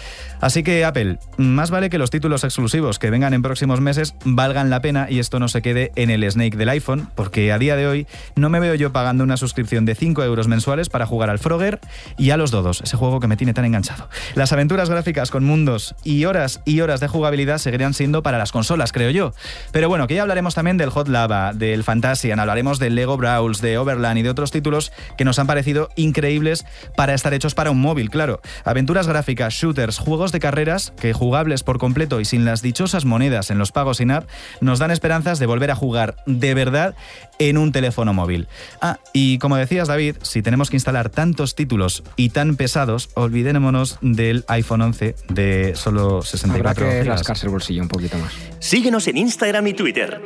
Así 0.41 0.63
que 0.63 0.85
Apple, 0.85 1.19
más 1.37 1.71
vale 1.71 1.89
que 1.89 1.97
los 1.97 2.09
títulos 2.09 2.43
exclusivos 2.43 2.99
que 2.99 3.09
vengan 3.09 3.33
en 3.33 3.41
próximos 3.41 3.81
meses 3.81 4.15
valgan 4.23 4.69
la 4.69 4.81
pena 4.81 5.07
y 5.09 5.19
esto 5.19 5.39
no 5.39 5.47
se 5.47 5.61
quede 5.61 5.91
en 5.95 6.09
el 6.09 6.29
Snake 6.29 6.57
del 6.57 6.69
iPhone, 6.69 7.09
porque 7.15 7.51
a 7.51 7.57
día 7.57 7.75
de 7.75 7.87
hoy 7.87 8.07
no 8.35 8.49
me 8.49 8.59
veo 8.59 8.75
yo 8.75 8.91
pagando 8.91 9.23
una 9.23 9.37
suscripción 9.37 9.85
de 9.85 9.95
5 9.95 10.23
euros 10.23 10.47
mensuales 10.47 10.89
para 10.89 11.05
jugar 11.05 11.29
al 11.29 11.39
Frogger 11.39 11.79
y 12.17 12.31
a 12.31 12.37
los 12.37 12.51
Dodos, 12.51 12.81
ese 12.81 12.97
juego 12.97 13.19
que 13.19 13.27
me 13.27 13.37
tiene 13.37 13.53
tan 13.53 13.65
enganchado. 13.65 14.09
Las 14.35 14.51
aventuras 14.51 14.89
gráficas 14.89 15.31
con 15.31 15.43
mundos 15.43 15.95
y 16.03 16.25
horas 16.25 16.61
y 16.65 16.81
horas 16.81 16.99
de 16.99 17.07
jugabilidad 17.07 17.57
seguirían 17.57 17.93
siendo 17.93 18.23
para 18.23 18.37
las 18.37 18.51
consolas, 18.51 18.91
creo 18.91 19.09
yo. 19.09 19.33
Pero 19.71 19.89
bueno, 19.89 20.07
que 20.07 20.15
ya 20.15 20.21
hablaremos 20.21 20.55
también 20.55 20.77
del 20.77 20.89
Hot 20.89 21.07
Lava, 21.07 21.53
del 21.53 21.83
Fantasian, 21.83 22.39
hablaremos 22.39 22.79
del 22.79 22.95
Lego 22.95 23.17
Brawls, 23.17 23.61
de 23.61 23.77
Overland 23.77 24.19
y 24.19 24.23
de 24.23 24.29
otros 24.29 24.51
títulos 24.51 24.91
que 25.17 25.25
nos 25.25 25.39
han 25.39 25.47
parecido 25.47 25.89
increíbles 25.95 26.65
para 26.95 27.13
estar 27.13 27.33
hechos 27.33 27.55
para 27.55 27.71
un 27.71 27.81
móvil, 27.81 28.09
claro. 28.09 28.41
Aventuras 28.63 29.07
gráficas, 29.07 29.53
shooters, 29.53 29.97
juegos 29.97 30.31
de 30.31 30.39
carreras 30.39 30.93
que 30.99 31.13
jugables 31.13 31.63
por 31.63 31.79
completo 31.79 32.19
y 32.19 32.25
sin 32.25 32.45
las 32.45 32.61
dichosas 32.61 33.05
monedas 33.05 33.51
en 33.51 33.57
los 33.57 33.71
pagos 33.71 33.97
sin 33.97 34.11
app 34.11 34.27
nos 34.61 34.79
dan 34.79 34.91
esperanzas 34.91 35.39
de 35.39 35.45
volver 35.45 35.71
a 35.71 35.75
jugar 35.75 36.15
de 36.25 36.53
verdad 36.53 36.95
en 37.39 37.57
un 37.57 37.71
teléfono 37.71 38.13
móvil. 38.13 38.47
Ah, 38.81 38.99
y 39.13 39.38
como 39.39 39.57
decías 39.57 39.88
David, 39.88 40.15
si 40.21 40.41
tenemos 40.41 40.69
que 40.69 40.77
instalar 40.77 41.09
tantos 41.09 41.55
títulos 41.55 42.03
y 42.15 42.29
tan 42.29 42.55
pesados, 42.55 43.09
olvidémonos 43.13 43.97
del 44.01 44.45
iPhone 44.47 44.81
11 44.81 45.15
de 45.29 45.73
solo 45.75 46.21
64 46.21 46.85
Habrá 46.85 47.03
que 47.03 47.09
rascarse 47.09 47.45
el 47.45 47.51
bolsillo 47.51 47.81
un 47.81 47.89
poquito 47.89 48.17
más. 48.17 48.33
Síguenos 48.59 49.07
en 49.07 49.17
Instagram 49.17 49.67
y 49.67 49.73
Twitter. 49.73 50.21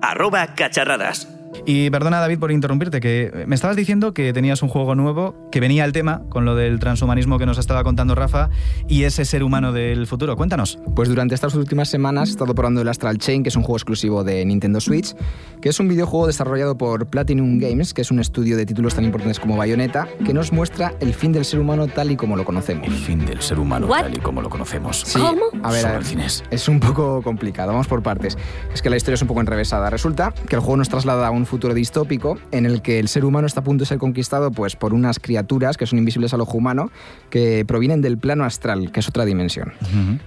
Arroba 0.00 0.54
cacharradas. 0.54 1.28
Y 1.64 1.90
perdona 1.90 2.20
David 2.20 2.38
por 2.38 2.52
interrumpirte, 2.52 3.00
que 3.00 3.44
me 3.46 3.54
estabas 3.54 3.76
diciendo 3.76 4.12
que 4.12 4.32
tenías 4.32 4.62
un 4.62 4.68
juego 4.68 4.94
nuevo, 4.94 5.34
que 5.50 5.60
venía 5.60 5.84
al 5.84 5.92
tema 5.92 6.22
con 6.28 6.44
lo 6.44 6.54
del 6.54 6.78
transhumanismo 6.78 7.38
que 7.38 7.46
nos 7.46 7.58
estaba 7.58 7.84
contando 7.84 8.14
Rafa 8.14 8.50
y 8.88 9.04
ese 9.04 9.24
ser 9.24 9.42
humano 9.42 9.72
del 9.72 10.06
futuro. 10.06 10.36
Cuéntanos. 10.36 10.78
Pues 10.94 11.08
durante 11.08 11.34
estas 11.34 11.54
últimas 11.54 11.88
semanas 11.88 12.28
he 12.28 12.32
estado 12.32 12.54
probando 12.54 12.80
el 12.80 12.88
Astral 12.88 13.18
Chain, 13.18 13.42
que 13.42 13.48
es 13.48 13.56
un 13.56 13.62
juego 13.62 13.76
exclusivo 13.76 14.24
de 14.24 14.44
Nintendo 14.44 14.80
Switch, 14.80 15.14
que 15.60 15.68
es 15.68 15.80
un 15.80 15.88
videojuego 15.88 16.26
desarrollado 16.26 16.76
por 16.76 17.06
Platinum 17.06 17.58
Games, 17.58 17.94
que 17.94 18.02
es 18.02 18.10
un 18.10 18.20
estudio 18.20 18.56
de 18.56 18.66
títulos 18.66 18.94
tan 18.94 19.04
importantes 19.04 19.40
como 19.40 19.56
Bayonetta, 19.56 20.08
que 20.24 20.34
nos 20.34 20.52
muestra 20.52 20.94
el 21.00 21.14
fin 21.14 21.32
del 21.32 21.44
ser 21.44 21.60
humano 21.60 21.86
tal 21.86 22.10
y 22.10 22.16
como 22.16 22.36
lo 22.36 22.44
conocemos. 22.44 22.86
El 22.86 22.94
fin 22.94 23.24
del 23.24 23.40
ser 23.40 23.58
humano 23.58 23.86
What? 23.86 24.02
tal 24.02 24.16
y 24.16 24.20
como 24.20 24.42
lo 24.42 24.50
conocemos. 24.50 25.02
Sí, 25.06 25.18
¿Cómo? 25.18 25.46
A 25.62 25.72
ver, 25.72 25.86
a 25.86 25.92
ver, 25.98 26.02
es 26.50 26.68
un 26.68 26.80
poco 26.80 27.22
complicado, 27.22 27.72
vamos 27.72 27.86
por 27.86 28.02
partes. 28.02 28.36
Es 28.72 28.82
que 28.82 28.90
la 28.90 28.96
historia 28.96 29.14
es 29.14 29.22
un 29.22 29.28
poco 29.28 29.40
enrevesada. 29.40 29.90
Resulta 29.90 30.32
que 30.48 30.56
el 30.56 30.60
juego 30.60 30.76
nos 30.76 30.88
traslada 30.88 31.28
a 31.28 31.30
un 31.30 31.45
futuro 31.46 31.74
distópico 31.74 32.38
en 32.50 32.66
el 32.66 32.82
que 32.82 32.98
el 32.98 33.08
ser 33.08 33.24
humano 33.24 33.46
está 33.46 33.60
a 33.60 33.64
punto 33.64 33.82
de 33.82 33.86
ser 33.86 33.98
conquistado 33.98 34.50
pues, 34.50 34.76
por 34.76 34.92
unas 34.94 35.18
criaturas 35.18 35.76
que 35.76 35.86
son 35.86 35.98
invisibles 35.98 36.34
al 36.34 36.40
ojo 36.40 36.58
humano, 36.58 36.90
que 37.30 37.64
provienen 37.66 38.02
del 38.02 38.18
plano 38.18 38.44
astral, 38.44 38.92
que 38.92 39.00
es 39.00 39.08
otra 39.08 39.24
dimensión. 39.24 39.72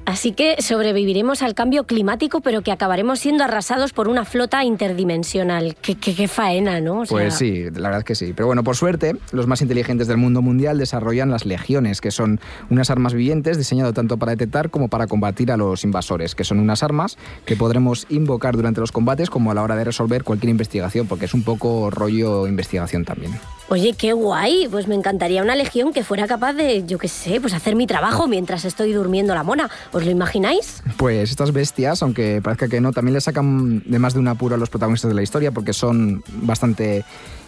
Así 0.05 0.31
que 0.31 0.55
sobreviviremos 0.61 1.41
al 1.41 1.53
cambio 1.53 1.85
climático, 1.85 2.41
pero 2.41 2.61
que 2.61 2.71
acabaremos 2.71 3.19
siendo 3.19 3.43
arrasados 3.43 3.93
por 3.93 4.07
una 4.07 4.25
flota 4.25 4.63
interdimensional. 4.63 5.75
Qué, 5.81 5.95
qué- 5.95 6.15
qué 6.15 6.27
faena, 6.27 6.81
¿no? 6.81 6.99
O 7.01 7.05
sea, 7.05 7.15
Pues 7.17 7.33
sí, 7.35 7.65
la 7.73 7.89
verdad 7.89 7.99
es 7.99 8.03
que 8.05 8.15
sí. 8.15 8.33
Pero 8.35 8.47
bueno, 8.47 8.63
por 8.63 8.75
suerte, 8.75 9.15
los 9.31 9.47
más 9.47 9.61
inteligentes 9.61 10.07
del 10.07 10.17
mundo 10.17 10.41
mundial 10.41 10.77
desarrollan 10.77 11.29
las 11.31 11.45
legiones, 11.45 12.01
que 12.01 12.11
son 12.11 12.39
unas 12.69 12.89
armas 12.89 13.13
vivientes 13.13 13.57
diseñadas 13.57 13.93
tanto 13.93 14.17
para 14.17 14.31
detectar 14.31 14.69
como 14.69 14.87
para 14.87 15.07
combatir 15.07 15.51
a 15.51 15.57
los 15.57 15.83
invasores, 15.83 16.35
que 16.35 16.43
son 16.43 16.59
unas 16.59 16.83
armas 16.83 17.17
que 17.45 17.55
podremos 17.55 18.05
invocar 18.09 18.55
durante 18.55 18.81
los 18.81 18.91
combates 18.91 19.29
como 19.29 19.51
a 19.51 19.53
la 19.53 19.63
hora 19.63 19.75
de 19.75 19.83
resolver 19.83 20.23
cualquier 20.23 20.49
investigación, 20.49 21.07
porque 21.09 21.25
es 21.25 21.33
un 21.33 21.43
poco 21.43 21.89
rollo 21.89 22.47
investigación 22.47 23.03
también. 23.03 23.33
Oye, 23.67 23.93
qué 23.93 24.13
guay. 24.13 24.67
Pues 24.71 24.87
me 24.87 24.95
encantaría 24.95 25.43
una 25.43 25.55
legión 25.55 25.91
que 25.91 26.03
fuera 26.03 26.27
capaz 26.27 26.53
de, 26.53 26.85
yo 26.85 26.97
qué 26.97 27.09
sé, 27.09 27.41
pues 27.41 27.53
hacer 27.53 27.75
mi 27.75 27.85
trabajo 27.85 28.27
mientras 28.27 28.63
estoy 28.63 28.93
durmiendo 28.93 29.35
la 29.35 29.43
mona. 29.43 29.69
¿Os 29.91 30.05
lo 30.05 30.11
imagináis? 30.11 30.81
Pues 30.95 31.29
estas 31.29 31.51
bestias, 31.51 32.01
aunque 32.01 32.41
parezca 32.41 32.67
que 32.69 32.79
no, 32.79 32.93
también 32.93 33.15
le 33.15 33.21
sacan 33.21 33.83
de 33.85 33.99
más 33.99 34.13
de 34.13 34.19
un 34.19 34.27
apuro 34.29 34.55
a 34.55 34.57
los 34.57 34.69
protagonistas 34.69 35.09
de 35.09 35.15
la 35.15 35.23
historia 35.23 35.51
porque 35.51 35.73
son 35.73 36.23
bastante... 36.43 37.03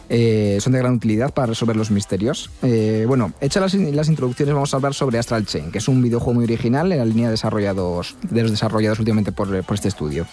eh, 0.09 0.57
son 0.59 0.73
de 0.73 0.79
gran 0.79 0.93
utilidad 0.95 1.33
para 1.33 1.47
resolver 1.47 1.75
los 1.75 1.89
misterios. 1.89 2.51
Eh, 2.61 3.05
bueno, 3.07 3.31
hechas 3.39 3.61
las, 3.61 3.73
las 3.73 4.09
introducciones, 4.09 4.53
vamos 4.53 4.73
a 4.73 4.77
hablar 4.77 4.93
sobre 4.93 5.17
Astral 5.17 5.45
Chain, 5.45 5.71
que 5.71 5.77
es 5.77 5.87
un 5.87 6.01
videojuego 6.01 6.33
muy 6.33 6.43
original 6.43 6.91
en 6.91 6.97
la 6.97 7.05
línea 7.05 7.27
de, 7.27 7.31
desarrollados, 7.31 8.15
de 8.29 8.41
los 8.41 8.51
desarrollados 8.51 8.99
últimamente 8.99 9.31
por, 9.31 9.63
por 9.63 9.75
este 9.75 9.87
estudio. 9.87 10.27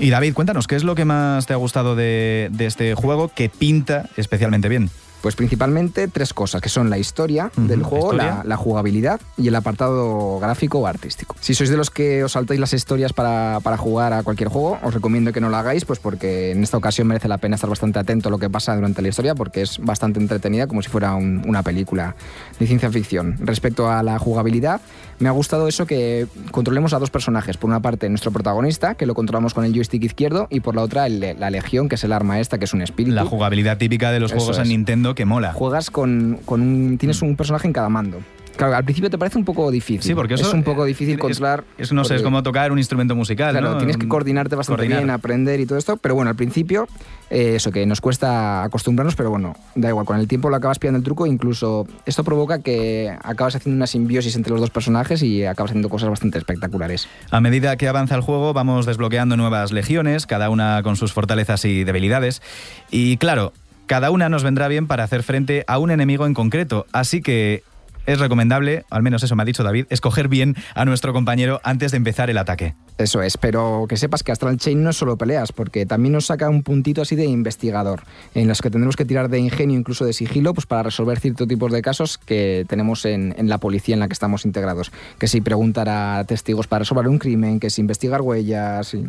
Y 0.00 0.08
David, 0.08 0.32
cuéntanos, 0.32 0.66
¿qué 0.66 0.76
es 0.76 0.84
lo 0.84 0.94
que 0.94 1.04
más 1.04 1.46
te 1.46 1.52
ha 1.52 1.56
gustado 1.56 1.94
de, 1.94 2.50
este 2.58 2.94
juego 2.94 3.28
que 3.28 3.50
pinta 3.50 4.08
especialmente 4.16 4.70
bien? 4.70 4.88
Pues 5.22 5.36
principalmente 5.36 6.08
tres 6.08 6.32
cosas, 6.32 6.62
que 6.62 6.68
son 6.70 6.88
la 6.88 6.96
historia 6.98 7.50
del 7.56 7.82
juego, 7.82 8.12
la, 8.14 8.56
jugabilidad 8.56 9.20
y 9.36 9.48
el 9.48 9.54
apartado 9.54 10.38
gráfico 10.40 10.78
o 10.78 10.86
artístico. 10.86 11.36
Si 11.40 11.54
sois 11.54 11.68
de 11.70 11.76
los 11.76 11.90
que 11.90 12.24
os 12.24 12.32
saltáis 12.32 12.58
las 12.58 12.72
historias 12.72 13.12
para, 13.12 13.60
para 13.62 13.76
jugar 13.76 14.12
a 14.12 14.22
cualquier 14.22 14.48
juego, 14.48 14.78
os 14.82 14.94
recomiendo 14.94 15.32
que 15.32 15.40
no 15.40 15.48
lo 15.50 15.56
hagáis, 15.56 15.84
pues 15.84 15.98
porque 15.98 16.52
en 16.52 16.62
esta 16.62 16.76
ocasión 16.76 17.06
merece 17.06 17.28
la 17.28 17.38
pena 17.38 17.56
estar 17.56 17.68
bastante 17.68 17.98
atento 17.98 18.28
a 18.28 18.30
lo 18.30 18.38
que 18.38 18.48
pasa 18.48 18.74
durante 18.74 19.02
la 19.02 19.08
historia, 19.08 19.34
porque 19.34 19.62
es 19.62 19.78
bastante 19.78 20.20
entretenida, 20.20 20.66
como 20.66 20.80
si 20.82 20.88
fuera 20.88 21.14
un- 21.14 21.42
una 21.46 21.62
película 21.62 22.14
de 22.58 22.66
ciencia 22.66 22.90
ficción. 22.90 23.36
Respecto 23.40 23.90
a 23.90 24.02
la 24.02 24.18
jugabilidad, 24.18 24.80
me 25.18 25.28
ha 25.28 25.32
gustado 25.32 25.68
eso 25.68 25.86
que 25.86 26.26
controlemos 26.50 26.94
a 26.94 26.98
dos 26.98 27.10
personajes. 27.10 27.58
Por 27.58 27.68
una 27.68 27.80
parte, 27.80 28.08
nuestro 28.08 28.30
protagonista, 28.30 28.94
que 28.94 29.04
lo 29.06 29.14
controlamos 29.14 29.52
con 29.52 29.64
el 29.64 29.74
joystick 29.74 30.02
izquierdo, 30.04 30.46
y 30.50 30.60
por 30.60 30.74
la 30.74 30.82
otra, 30.82 31.06
el- 31.06 31.36
la 31.38 31.50
legión, 31.50 31.88
que 31.88 31.96
es 31.96 32.04
el 32.04 32.12
arma 32.12 32.40
esta, 32.40 32.58
que 32.58 32.64
es 32.64 32.72
un 32.72 32.80
espíritu. 32.82 33.14
La 33.14 33.24
jugabilidad 33.26 33.76
típica 33.76 34.10
de 34.12 34.20
los 34.20 34.30
Eso 34.32 34.38
juegos 34.40 34.58
es. 34.58 34.68
Nintendo 34.68 35.09
que 35.14 35.24
mola. 35.24 35.52
Juegas 35.52 35.90
con, 35.90 36.38
con 36.44 36.60
un. 36.60 36.98
Tienes 36.98 37.22
un 37.22 37.36
personaje 37.36 37.66
en 37.66 37.72
cada 37.72 37.88
mando. 37.88 38.18
Claro, 38.56 38.76
al 38.76 38.84
principio 38.84 39.08
te 39.08 39.16
parece 39.16 39.38
un 39.38 39.44
poco 39.46 39.70
difícil. 39.70 40.02
Sí, 40.02 40.14
porque 40.14 40.34
eso 40.34 40.46
es 40.46 40.52
un 40.52 40.62
poco 40.64 40.84
difícil 40.84 41.14
es- 41.14 41.20
controlar. 41.20 41.64
Es, 41.78 41.92
no 41.92 42.04
sé, 42.04 42.16
es 42.16 42.22
como 42.22 42.42
tocar 42.42 42.70
un 42.72 42.78
instrumento 42.78 43.14
musical, 43.14 43.52
Claro, 43.52 43.70
¿no? 43.70 43.78
tienes 43.78 43.96
que 43.96 44.06
coordinarte 44.06 44.54
bastante 44.54 44.80
coordinar. 44.82 44.98
bien, 44.98 45.10
aprender 45.10 45.60
y 45.60 45.66
todo 45.66 45.78
esto, 45.78 45.96
pero 45.96 46.14
bueno, 46.14 46.28
al 46.30 46.36
principio, 46.36 46.86
eh, 47.30 47.52
eso 47.54 47.70
que 47.72 47.86
nos 47.86 48.02
cuesta 48.02 48.62
acostumbrarnos, 48.62 49.14
pero 49.14 49.30
bueno, 49.30 49.54
da 49.76 49.88
igual, 49.88 50.04
con 50.04 50.18
el 50.18 50.28
tiempo 50.28 50.50
lo 50.50 50.56
acabas 50.56 50.78
pillando 50.78 50.98
el 50.98 51.04
truco, 51.04 51.24
incluso 51.26 51.86
esto 52.04 52.22
provoca 52.22 52.58
que 52.58 53.16
acabas 53.22 53.56
haciendo 53.56 53.76
una 53.78 53.86
simbiosis 53.86 54.36
entre 54.36 54.50
los 54.52 54.60
dos 54.60 54.70
personajes 54.70 55.22
y 55.22 55.46
acabas 55.46 55.70
haciendo 55.70 55.88
cosas 55.88 56.10
bastante 56.10 56.36
espectaculares. 56.36 57.08
A 57.30 57.40
medida 57.40 57.78
que 57.78 57.88
avanza 57.88 58.14
el 58.14 58.20
juego, 58.20 58.52
vamos 58.52 58.84
desbloqueando 58.84 59.38
nuevas 59.38 59.72
legiones, 59.72 60.26
cada 60.26 60.50
una 60.50 60.82
con 60.82 60.96
sus 60.96 61.14
fortalezas 61.14 61.64
y 61.64 61.84
debilidades. 61.84 62.42
Y 62.90 63.16
claro, 63.16 63.54
cada 63.90 64.12
una 64.12 64.28
nos 64.28 64.44
vendrá 64.44 64.68
bien 64.68 64.86
para 64.86 65.02
hacer 65.02 65.24
frente 65.24 65.64
a 65.66 65.78
un 65.78 65.90
enemigo 65.90 66.24
en 66.24 66.32
concreto. 66.32 66.86
Así 66.92 67.22
que 67.22 67.64
es 68.06 68.20
recomendable, 68.20 68.84
al 68.88 69.02
menos 69.02 69.24
eso 69.24 69.34
me 69.34 69.42
ha 69.42 69.44
dicho 69.44 69.64
David, 69.64 69.86
escoger 69.90 70.28
bien 70.28 70.54
a 70.76 70.84
nuestro 70.84 71.12
compañero 71.12 71.60
antes 71.64 71.90
de 71.90 71.96
empezar 71.96 72.30
el 72.30 72.38
ataque. 72.38 72.76
Eso 72.98 73.20
es, 73.20 73.36
pero 73.36 73.86
que 73.88 73.96
sepas 73.96 74.22
que 74.22 74.30
Astral 74.30 74.58
Chain 74.58 74.84
no 74.84 74.90
es 74.90 74.96
solo 74.96 75.16
peleas, 75.16 75.50
porque 75.50 75.86
también 75.86 76.12
nos 76.12 76.26
saca 76.26 76.48
un 76.48 76.62
puntito 76.62 77.02
así 77.02 77.16
de 77.16 77.24
investigador, 77.24 78.02
en 78.32 78.46
los 78.46 78.62
que 78.62 78.70
tendremos 78.70 78.94
que 78.94 79.04
tirar 79.04 79.28
de 79.28 79.40
ingenio, 79.40 79.76
incluso 79.76 80.04
de 80.04 80.12
sigilo, 80.12 80.54
pues 80.54 80.66
para 80.66 80.84
resolver 80.84 81.18
ciertos 81.18 81.48
tipos 81.48 81.72
de 81.72 81.82
casos 81.82 82.16
que 82.16 82.64
tenemos 82.68 83.04
en, 83.06 83.34
en 83.38 83.48
la 83.48 83.58
policía 83.58 83.94
en 83.94 83.98
la 83.98 84.06
que 84.06 84.12
estamos 84.12 84.44
integrados. 84.44 84.92
Que 85.18 85.26
si 85.26 85.40
preguntar 85.40 85.88
a 85.88 86.22
testigos 86.28 86.68
para 86.68 86.84
resolver 86.84 87.08
un 87.08 87.18
crimen, 87.18 87.58
que 87.58 87.70
si 87.70 87.80
investigar 87.80 88.22
huellas. 88.22 88.94
Y... 88.94 89.04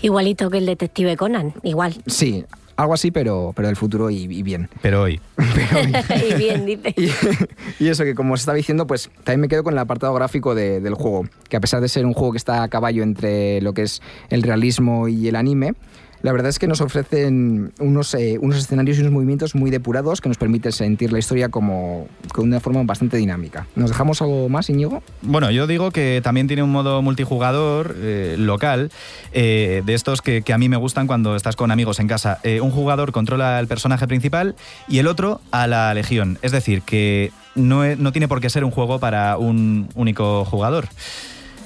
Igualito 0.00 0.50
que 0.50 0.58
el 0.58 0.66
detective 0.66 1.16
Conan, 1.16 1.54
igual. 1.62 1.94
Sí, 2.08 2.44
algo 2.78 2.94
así, 2.94 3.10
pero, 3.10 3.52
pero 3.54 3.68
del 3.68 3.76
futuro 3.76 4.08
y, 4.08 4.22
y 4.24 4.42
bien. 4.42 4.68
Pero 4.80 5.02
hoy. 5.02 5.20
y 6.30 6.34
bien, 6.34 6.64
dice. 6.64 6.94
Y, 7.78 7.84
y 7.84 7.88
eso 7.88 8.04
que 8.04 8.14
como 8.14 8.34
os 8.34 8.40
estaba 8.40 8.56
diciendo, 8.56 8.86
pues 8.86 9.10
también 9.24 9.40
me 9.42 9.48
quedo 9.48 9.62
con 9.64 9.74
el 9.74 9.78
apartado 9.78 10.14
gráfico 10.14 10.54
de- 10.54 10.80
del 10.80 10.94
juego, 10.94 11.26
que 11.48 11.56
a 11.56 11.60
pesar 11.60 11.80
de 11.80 11.88
ser 11.88 12.06
un 12.06 12.14
juego 12.14 12.32
que 12.32 12.38
está 12.38 12.62
a 12.62 12.68
caballo 12.68 13.02
entre 13.02 13.60
lo 13.60 13.74
que 13.74 13.82
es 13.82 14.00
el 14.30 14.42
realismo 14.42 15.08
y 15.08 15.28
el 15.28 15.36
anime, 15.36 15.74
la 16.22 16.32
verdad 16.32 16.48
es 16.48 16.58
que 16.58 16.66
nos 16.66 16.80
ofrecen 16.80 17.72
unos, 17.78 18.14
eh, 18.14 18.38
unos 18.40 18.58
escenarios 18.58 18.98
y 18.98 19.00
unos 19.00 19.12
movimientos 19.12 19.54
muy 19.54 19.70
depurados 19.70 20.20
que 20.20 20.28
nos 20.28 20.38
permiten 20.38 20.72
sentir 20.72 21.12
la 21.12 21.18
historia 21.18 21.48
como 21.48 22.08
con 22.32 22.46
una 22.46 22.60
forma 22.60 22.82
bastante 22.82 23.16
dinámica. 23.16 23.66
¿Nos 23.76 23.90
dejamos 23.90 24.20
algo 24.20 24.48
más, 24.48 24.68
Íñigo? 24.68 25.02
Bueno, 25.22 25.50
yo 25.50 25.66
digo 25.66 25.90
que 25.90 26.20
también 26.22 26.46
tiene 26.46 26.62
un 26.62 26.72
modo 26.72 27.02
multijugador 27.02 27.94
eh, 27.98 28.36
local, 28.38 28.90
eh, 29.32 29.82
de 29.84 29.94
estos 29.94 30.22
que, 30.22 30.42
a 30.52 30.58
mí 30.58 30.68
me 30.68 30.76
gustan 30.76 31.06
cuando 31.06 31.36
estás 31.36 31.56
con 31.56 31.70
amigos 31.70 32.00
en 32.00 32.08
casa. 32.08 32.40
Un 32.62 32.70
jugador 32.70 33.12
controla 33.12 33.58
al 33.58 33.66
personaje 33.66 34.06
principal 34.08 34.56
y 34.88 34.98
el 34.98 35.06
otro 35.06 35.40
a 35.50 35.66
la 35.66 35.92
legión. 35.94 36.38
Es 36.42 36.52
decir, 36.52 36.82
que 36.82 37.30
no, 37.54 37.84
no 37.96 38.12
tiene 38.12 38.28
por 38.28 38.40
qué 38.40 38.50
ser 38.50 38.64
un 38.64 38.70
juego 38.70 38.98
para 38.98 39.36
un 39.36 39.88
único 39.94 40.44
jugador. 40.44 40.88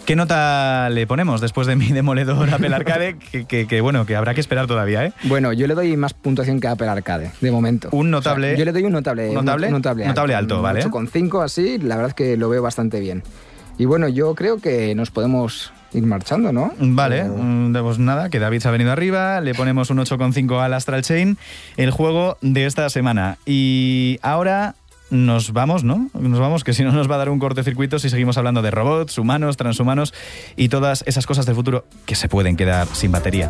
¿Qué 0.07 0.17
nota 0.17 0.91
le 0.91 1.07
ponemos 1.07 1.41
después 1.41 1.67
de 1.69 1.77
mi 1.77 1.87
demoledor 1.93 2.53
Apple 2.53 2.75
Arcade? 2.75 3.17
Que, 3.33 3.45
que- 3.45 3.67
que, 3.67 3.81
bueno, 3.81 4.05
que 4.05 4.17
habrá 4.17 4.35
que 4.35 4.41
esperar 4.41 4.67
todavía, 4.67 5.05
¿eh? 5.07 5.13
Bueno, 5.25 5.53
yo 5.53 5.67
le 5.67 5.75
doy 5.75 5.97
más 5.97 6.13
puntuación 6.13 6.61
que 6.61 6.67
Apple 6.69 6.89
Arcade, 6.89 7.31
de 7.41 7.51
momento. 7.51 7.89
Un 7.93 8.11
notable- 8.11 8.49
O 8.49 8.51
sea, 8.51 8.59
yo 8.59 8.65
le 8.65 8.73
doy 8.73 8.85
un 8.85 8.93
notable. 8.93 9.29
¿Un 9.29 9.37
notable? 9.37 9.69
Un 9.69 9.73
notable, 9.75 10.07
Notable 10.07 10.35
alto, 10.35 10.57
un 10.57 10.63
vale. 10.63 10.85
8,5 10.85 11.43
así, 11.45 11.79
la 11.79 11.97
verdad 11.97 12.09
es 12.11 12.15
que 12.15 12.37
lo 12.37 12.49
veo 12.49 12.63
bastante 12.63 12.99
bien. 13.01 13.23
Y 13.79 13.85
bueno, 13.87 14.09
yo 14.09 14.35
creo 14.35 14.59
que 14.61 14.95
nos 14.95 15.11
podemos 15.11 15.73
ir 15.95 16.05
marchando, 16.05 16.53
¿no? 16.53 16.73
Vale, 16.79 17.23
O- 17.23 17.37
mm, 17.39 17.73
pues 17.83 17.99
nada, 17.99 18.29
que 18.29 18.39
David 18.41 18.61
se 18.61 18.69
ha 18.69 18.71
venido 18.73 18.91
arriba, 18.93 19.41
le 19.41 19.55
ponemos 19.55 19.89
un 19.91 19.99
8,5 19.99 20.61
al 20.61 20.75
Astral 20.75 21.03
Chain, 21.03 21.39
el 21.77 21.91
juego 21.91 22.37
de 22.43 22.67
esta 22.67 22.89
semana. 22.91 23.39
Y 23.47 24.19
ahora 24.23 24.75
nos 25.13 25.53
vamos, 25.53 25.85
¿no? 25.85 26.11
Nos 26.15 26.41
vamos, 26.41 26.65
que 26.65 26.73
si 26.73 26.83
no 26.83 26.91
nos 26.91 27.09
va 27.09 27.17
a 27.17 27.19
dar 27.19 27.29
un 27.29 27.39
cortocircuito 27.39 27.99
si 27.99 28.09
seguimos 28.09 28.39
hablando 28.39 28.63
de 28.63 28.71
robots, 28.71 29.19
humanos, 29.19 29.59
transhumanos 29.59 30.15
y 30.57 30.71
todas 30.71 31.05
esas 31.07 31.27
cosas 31.27 31.45
del 31.45 31.55
futuro 31.55 31.85
que 32.07 32.15
se 32.15 32.29
pueden 32.29 32.57
quedar 32.57 32.89
sin 32.89 33.13
batería. 33.13 33.49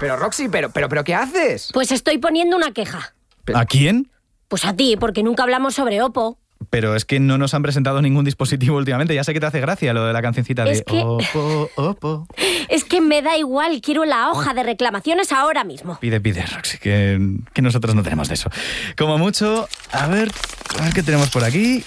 Pero 0.00 0.16
Roxy, 0.16 0.48
pero, 0.48 0.70
pero, 0.70 0.88
pero, 0.88 1.04
¿qué 1.04 1.14
haces? 1.14 1.70
Pues 1.74 1.92
estoy 1.92 2.18
poniendo 2.18 2.56
una 2.56 2.72
queja. 2.72 3.14
¿A 3.52 3.66
quién? 3.66 4.10
Pues 4.48 4.64
a 4.64 4.72
ti, 4.74 4.96
porque 4.98 5.22
nunca 5.22 5.42
hablamos 5.42 5.74
sobre 5.74 6.00
Oppo. 6.00 6.38
Pero 6.70 6.94
es 6.96 7.04
que 7.04 7.20
no 7.20 7.38
nos 7.38 7.54
han 7.54 7.62
presentado 7.62 8.02
ningún 8.02 8.24
dispositivo 8.24 8.76
últimamente. 8.76 9.14
Ya 9.14 9.24
sé 9.24 9.32
que 9.32 9.40
te 9.40 9.46
hace 9.46 9.60
gracia 9.60 9.92
lo 9.94 10.04
de 10.04 10.12
la 10.12 10.20
cancioncita 10.20 10.64
de 10.64 10.72
Es 10.72 10.82
que- 10.82 11.00
Oppo, 11.02 11.70
Oppo. 11.76 12.26
Es 12.68 12.84
que 12.84 13.00
me 13.00 13.22
da 13.22 13.36
igual, 13.38 13.80
quiero 13.80 14.04
la 14.04 14.30
hoja 14.30 14.52
de 14.52 14.62
reclamaciones 14.62 15.32
ahora 15.32 15.64
mismo. 15.64 15.98
Pide, 16.00 16.20
pide, 16.20 16.44
Roxy, 16.44 16.76
que, 16.78 17.18
que 17.54 17.62
nosotros 17.62 17.94
no 17.94 18.02
tenemos 18.02 18.28
de 18.28 18.34
eso. 18.34 18.50
Como 18.98 19.16
mucho, 19.16 19.66
a 19.90 20.06
ver, 20.08 20.30
a 20.78 20.82
ver 20.84 20.92
qué 20.92 21.02
tenemos 21.02 21.30
por 21.30 21.44
aquí. 21.44 21.82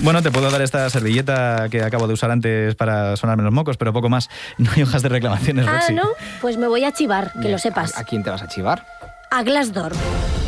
Bueno, 0.00 0.20
te 0.20 0.32
puedo 0.32 0.50
dar 0.50 0.60
esta 0.62 0.90
servilleta 0.90 1.68
que 1.70 1.80
acabo 1.82 2.08
de 2.08 2.14
usar 2.14 2.32
antes 2.32 2.74
para 2.74 3.16
sonarme 3.16 3.44
los 3.44 3.52
mocos, 3.52 3.76
pero 3.76 3.92
poco 3.92 4.08
más. 4.08 4.28
No 4.58 4.68
hay 4.74 4.82
hojas 4.82 5.02
de 5.02 5.10
reclamaciones, 5.10 5.64
Ah, 5.68 5.74
Roxy. 5.74 5.92
¿no? 5.94 6.08
Pues 6.40 6.56
me 6.56 6.66
voy 6.66 6.82
a 6.84 6.90
chivar, 6.92 7.32
que 7.40 7.48
lo 7.48 7.58
sepas. 7.58 7.96
¿A, 7.96 8.00
a 8.00 8.04
quién 8.04 8.24
te 8.24 8.30
vas 8.30 8.42
a 8.42 8.48
chivar? 8.48 8.84
A 9.30 9.44
Glassdoor. 9.44 9.92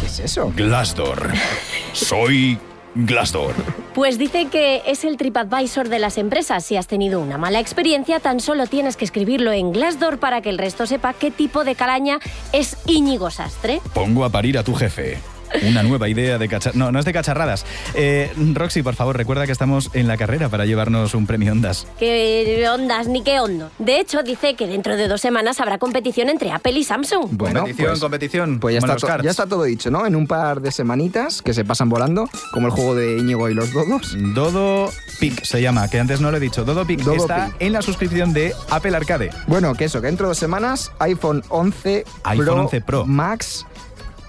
¿Qué 0.01 0.07
es 0.07 0.19
eso? 0.19 0.53
Glassdoor. 0.57 1.31
Soy 1.93 2.59
Glassdoor. 2.95 3.55
Pues 3.95 4.19
dice 4.19 4.47
que 4.47 4.83
es 4.87 5.05
el 5.05 5.17
TripAdvisor 5.17 5.89
de 5.89 5.99
las 5.99 6.19
empresas. 6.19 6.65
Si 6.65 6.77
has 6.77 6.87
tenido 6.87 7.21
una 7.21 7.39
mala 7.39 7.61
experiencia, 7.61 8.21
tan 8.21 8.41
solo 8.41 8.67
tienes 8.67 8.97
que 8.97 9.05
escribirlo 9.05 9.53
en 9.53 9.73
Glassdoor 9.73 10.19
para 10.19 10.41
que 10.41 10.51
el 10.51 10.59
resto 10.59 10.87
sepa 10.87 11.13
qué 11.13 11.31
tipo 11.31 11.65
de 11.65 11.75
calaña 11.75 12.19
es 12.53 12.77
Íñigo 12.87 13.31
Sastre. 13.31 13.81
Pongo 13.95 14.25
a 14.25 14.31
parir 14.31 14.59
a 14.59 14.65
tu 14.65 14.75
jefe. 14.75 15.19
Una 15.63 15.83
nueva 15.83 16.09
idea 16.09 16.39
de 16.39 16.49
cacharradas. 16.49 16.77
No, 16.77 16.93
no 16.93 16.99
es 16.99 17.05
de 17.05 17.13
cacharradas. 17.13 17.65
Eh, 17.95 18.33
Roxy, 18.55 18.83
por 18.83 18.95
favor, 18.95 19.17
recuerda 19.17 19.47
que 19.47 19.53
estamos 19.53 19.91
en 19.95 20.09
la 20.09 20.17
carrera 20.17 20.49
para 20.49 20.67
llevarnos 20.67 21.15
un 21.15 21.27
premio 21.27 21.53
Ondas. 21.53 21.87
¿Qué 21.99 22.67
ondas 22.73 23.07
ni 23.09 23.23
qué 23.23 23.41
hondo? 23.41 23.71
De 23.79 24.01
hecho, 24.01 24.23
dice 24.23 24.55
que 24.55 24.67
dentro 24.67 24.97
de 24.97 25.09
dos 25.09 25.21
semanas 25.21 25.61
habrá 25.61 25.79
competición 25.79 26.29
entre 26.29 26.51
Apple 26.51 26.73
y 26.73 26.85
Samsung. 26.85 27.29
Bueno, 27.33 27.61
competición, 27.61 27.89
pues- 27.91 28.01
competición. 28.01 28.61
Pues 28.61 28.73
ya 28.75 28.79
está, 28.79 28.97
to- 28.97 29.23
ya 29.23 29.31
está 29.31 29.47
todo 29.47 29.65
dicho, 29.65 29.91
¿no? 29.91 30.07
En 30.07 30.17
un 30.17 30.27
par 30.27 30.61
de 30.61 30.73
semanitas 30.73 31.43
que 31.43 31.55
se 31.55 31.65
pasan 31.65 31.89
volando, 31.89 32.29
como 32.53 32.67
el 32.69 32.73
juego 32.73 32.95
de 32.95 33.19
Íñigo 33.19 33.49
y 33.49 33.55
los 33.55 33.73
dodos. 33.73 34.17
Dodo 34.35 34.91
Pic 35.21 35.45
se 35.45 35.61
llama, 35.63 35.89
que 35.89 36.01
antes 36.01 36.21
no 36.21 36.31
lo 36.31 36.37
he 36.39 36.41
dicho. 36.41 36.65
Dodo 36.65 36.87
Pic 36.87 37.01
Dodo 37.01 37.17
está 37.17 37.47
Pic. 37.47 37.57
en 37.61 37.73
la 37.73 37.83
suscripción 37.83 38.33
de 38.33 38.53
Apple 38.71 38.97
Arcade. 38.97 39.31
Bueno, 39.47 39.75
que 39.75 39.85
eso, 39.85 40.01
que 40.01 40.07
dentro 40.09 40.27
de 40.27 40.31
dos 40.31 40.39
semanas, 40.39 40.93
iPhone 40.99 41.43
11 41.49 42.05
iPhone 42.25 42.45
Pro, 42.47 42.55
11 42.63 42.81
Pro. 42.81 43.07
Max, 43.07 43.67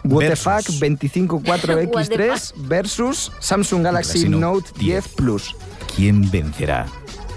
What 0.06 0.22
the 0.22 0.36
Versus. 0.36 0.44
fuck 0.44 0.66
254X3 0.80 1.94
What 1.94 2.08
the 2.08 2.68
versus 2.68 3.32
Samsung 3.40 3.84
Galaxy 3.84 4.24
Galaxy 4.24 4.30
Note 4.30 4.40
Note 4.40 4.70
10 4.80 5.08
Plus. 5.16 5.56
¿Quién 5.96 6.30
vencerá? 6.30 6.86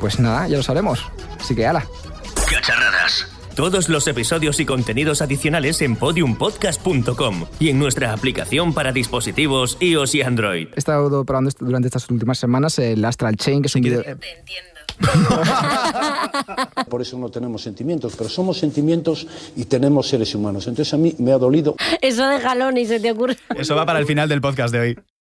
Pues 0.01 0.19
nada, 0.21 0.47
ya 0.49 0.57
lo 0.59 0.63
sabremos. 0.63 1.05
Así 1.41 1.55
que 1.55 1.67
ala. 1.67 1.87
Cacharradas. 2.51 3.27
Todos 3.55 3.89
los 3.89 4.07
episodios 4.07 4.61
y 4.61 4.67
contenidos 4.67 5.21
adicionales 5.21 5.83
en 5.83 5.97
podiumpodcast.com 5.97 7.47
y 7.59 7.71
en 7.71 7.79
nuestra 7.79 8.13
aplicación 8.13 8.73
para 8.73 8.93
dispositivos 8.93 9.77
iOS 9.81 10.15
y 10.15 10.23
Android. 10.23 10.69
He 10.77 10.79
estado 10.79 11.25
probando 11.25 11.51
durante 11.59 11.89
estas 11.89 12.09
últimas 12.09 12.39
semanas 12.39 12.79
el 12.79 13.05
Astral 13.05 13.37
Chain, 13.37 13.63
que 13.63 13.67
es 13.67 13.75
un 13.75 13.83
video... 13.83 14.05
Por 16.89 17.03
eso 17.03 17.19
no 17.19 17.29
tenemos 17.29 17.63
sentimientos, 17.63 18.15
pero 18.17 18.29
somos 18.29 18.59
sentimientos 18.59 19.27
y 19.57 19.65
tenemos 19.65 20.09
seres 20.09 20.35
humanos. 20.35 20.67
Entonces 20.67 20.93
a 20.95 20.97
mí 20.97 21.15
me 21.19 21.33
ha 21.33 21.39
dolido 21.39 21.77
Eso 22.01 22.27
de 22.29 22.41
jalón 22.41 22.77
y 22.77 22.87
se 22.87 23.01
te 23.01 23.11
ocurre. 23.11 23.37
Eso 23.57 23.75
va 23.75 23.87
para 23.87 23.99
el 23.99 24.07
final 24.07 24.29
del 24.29 24.41
podcast 24.41 24.73
de 24.73 24.81
hoy. 24.81 24.99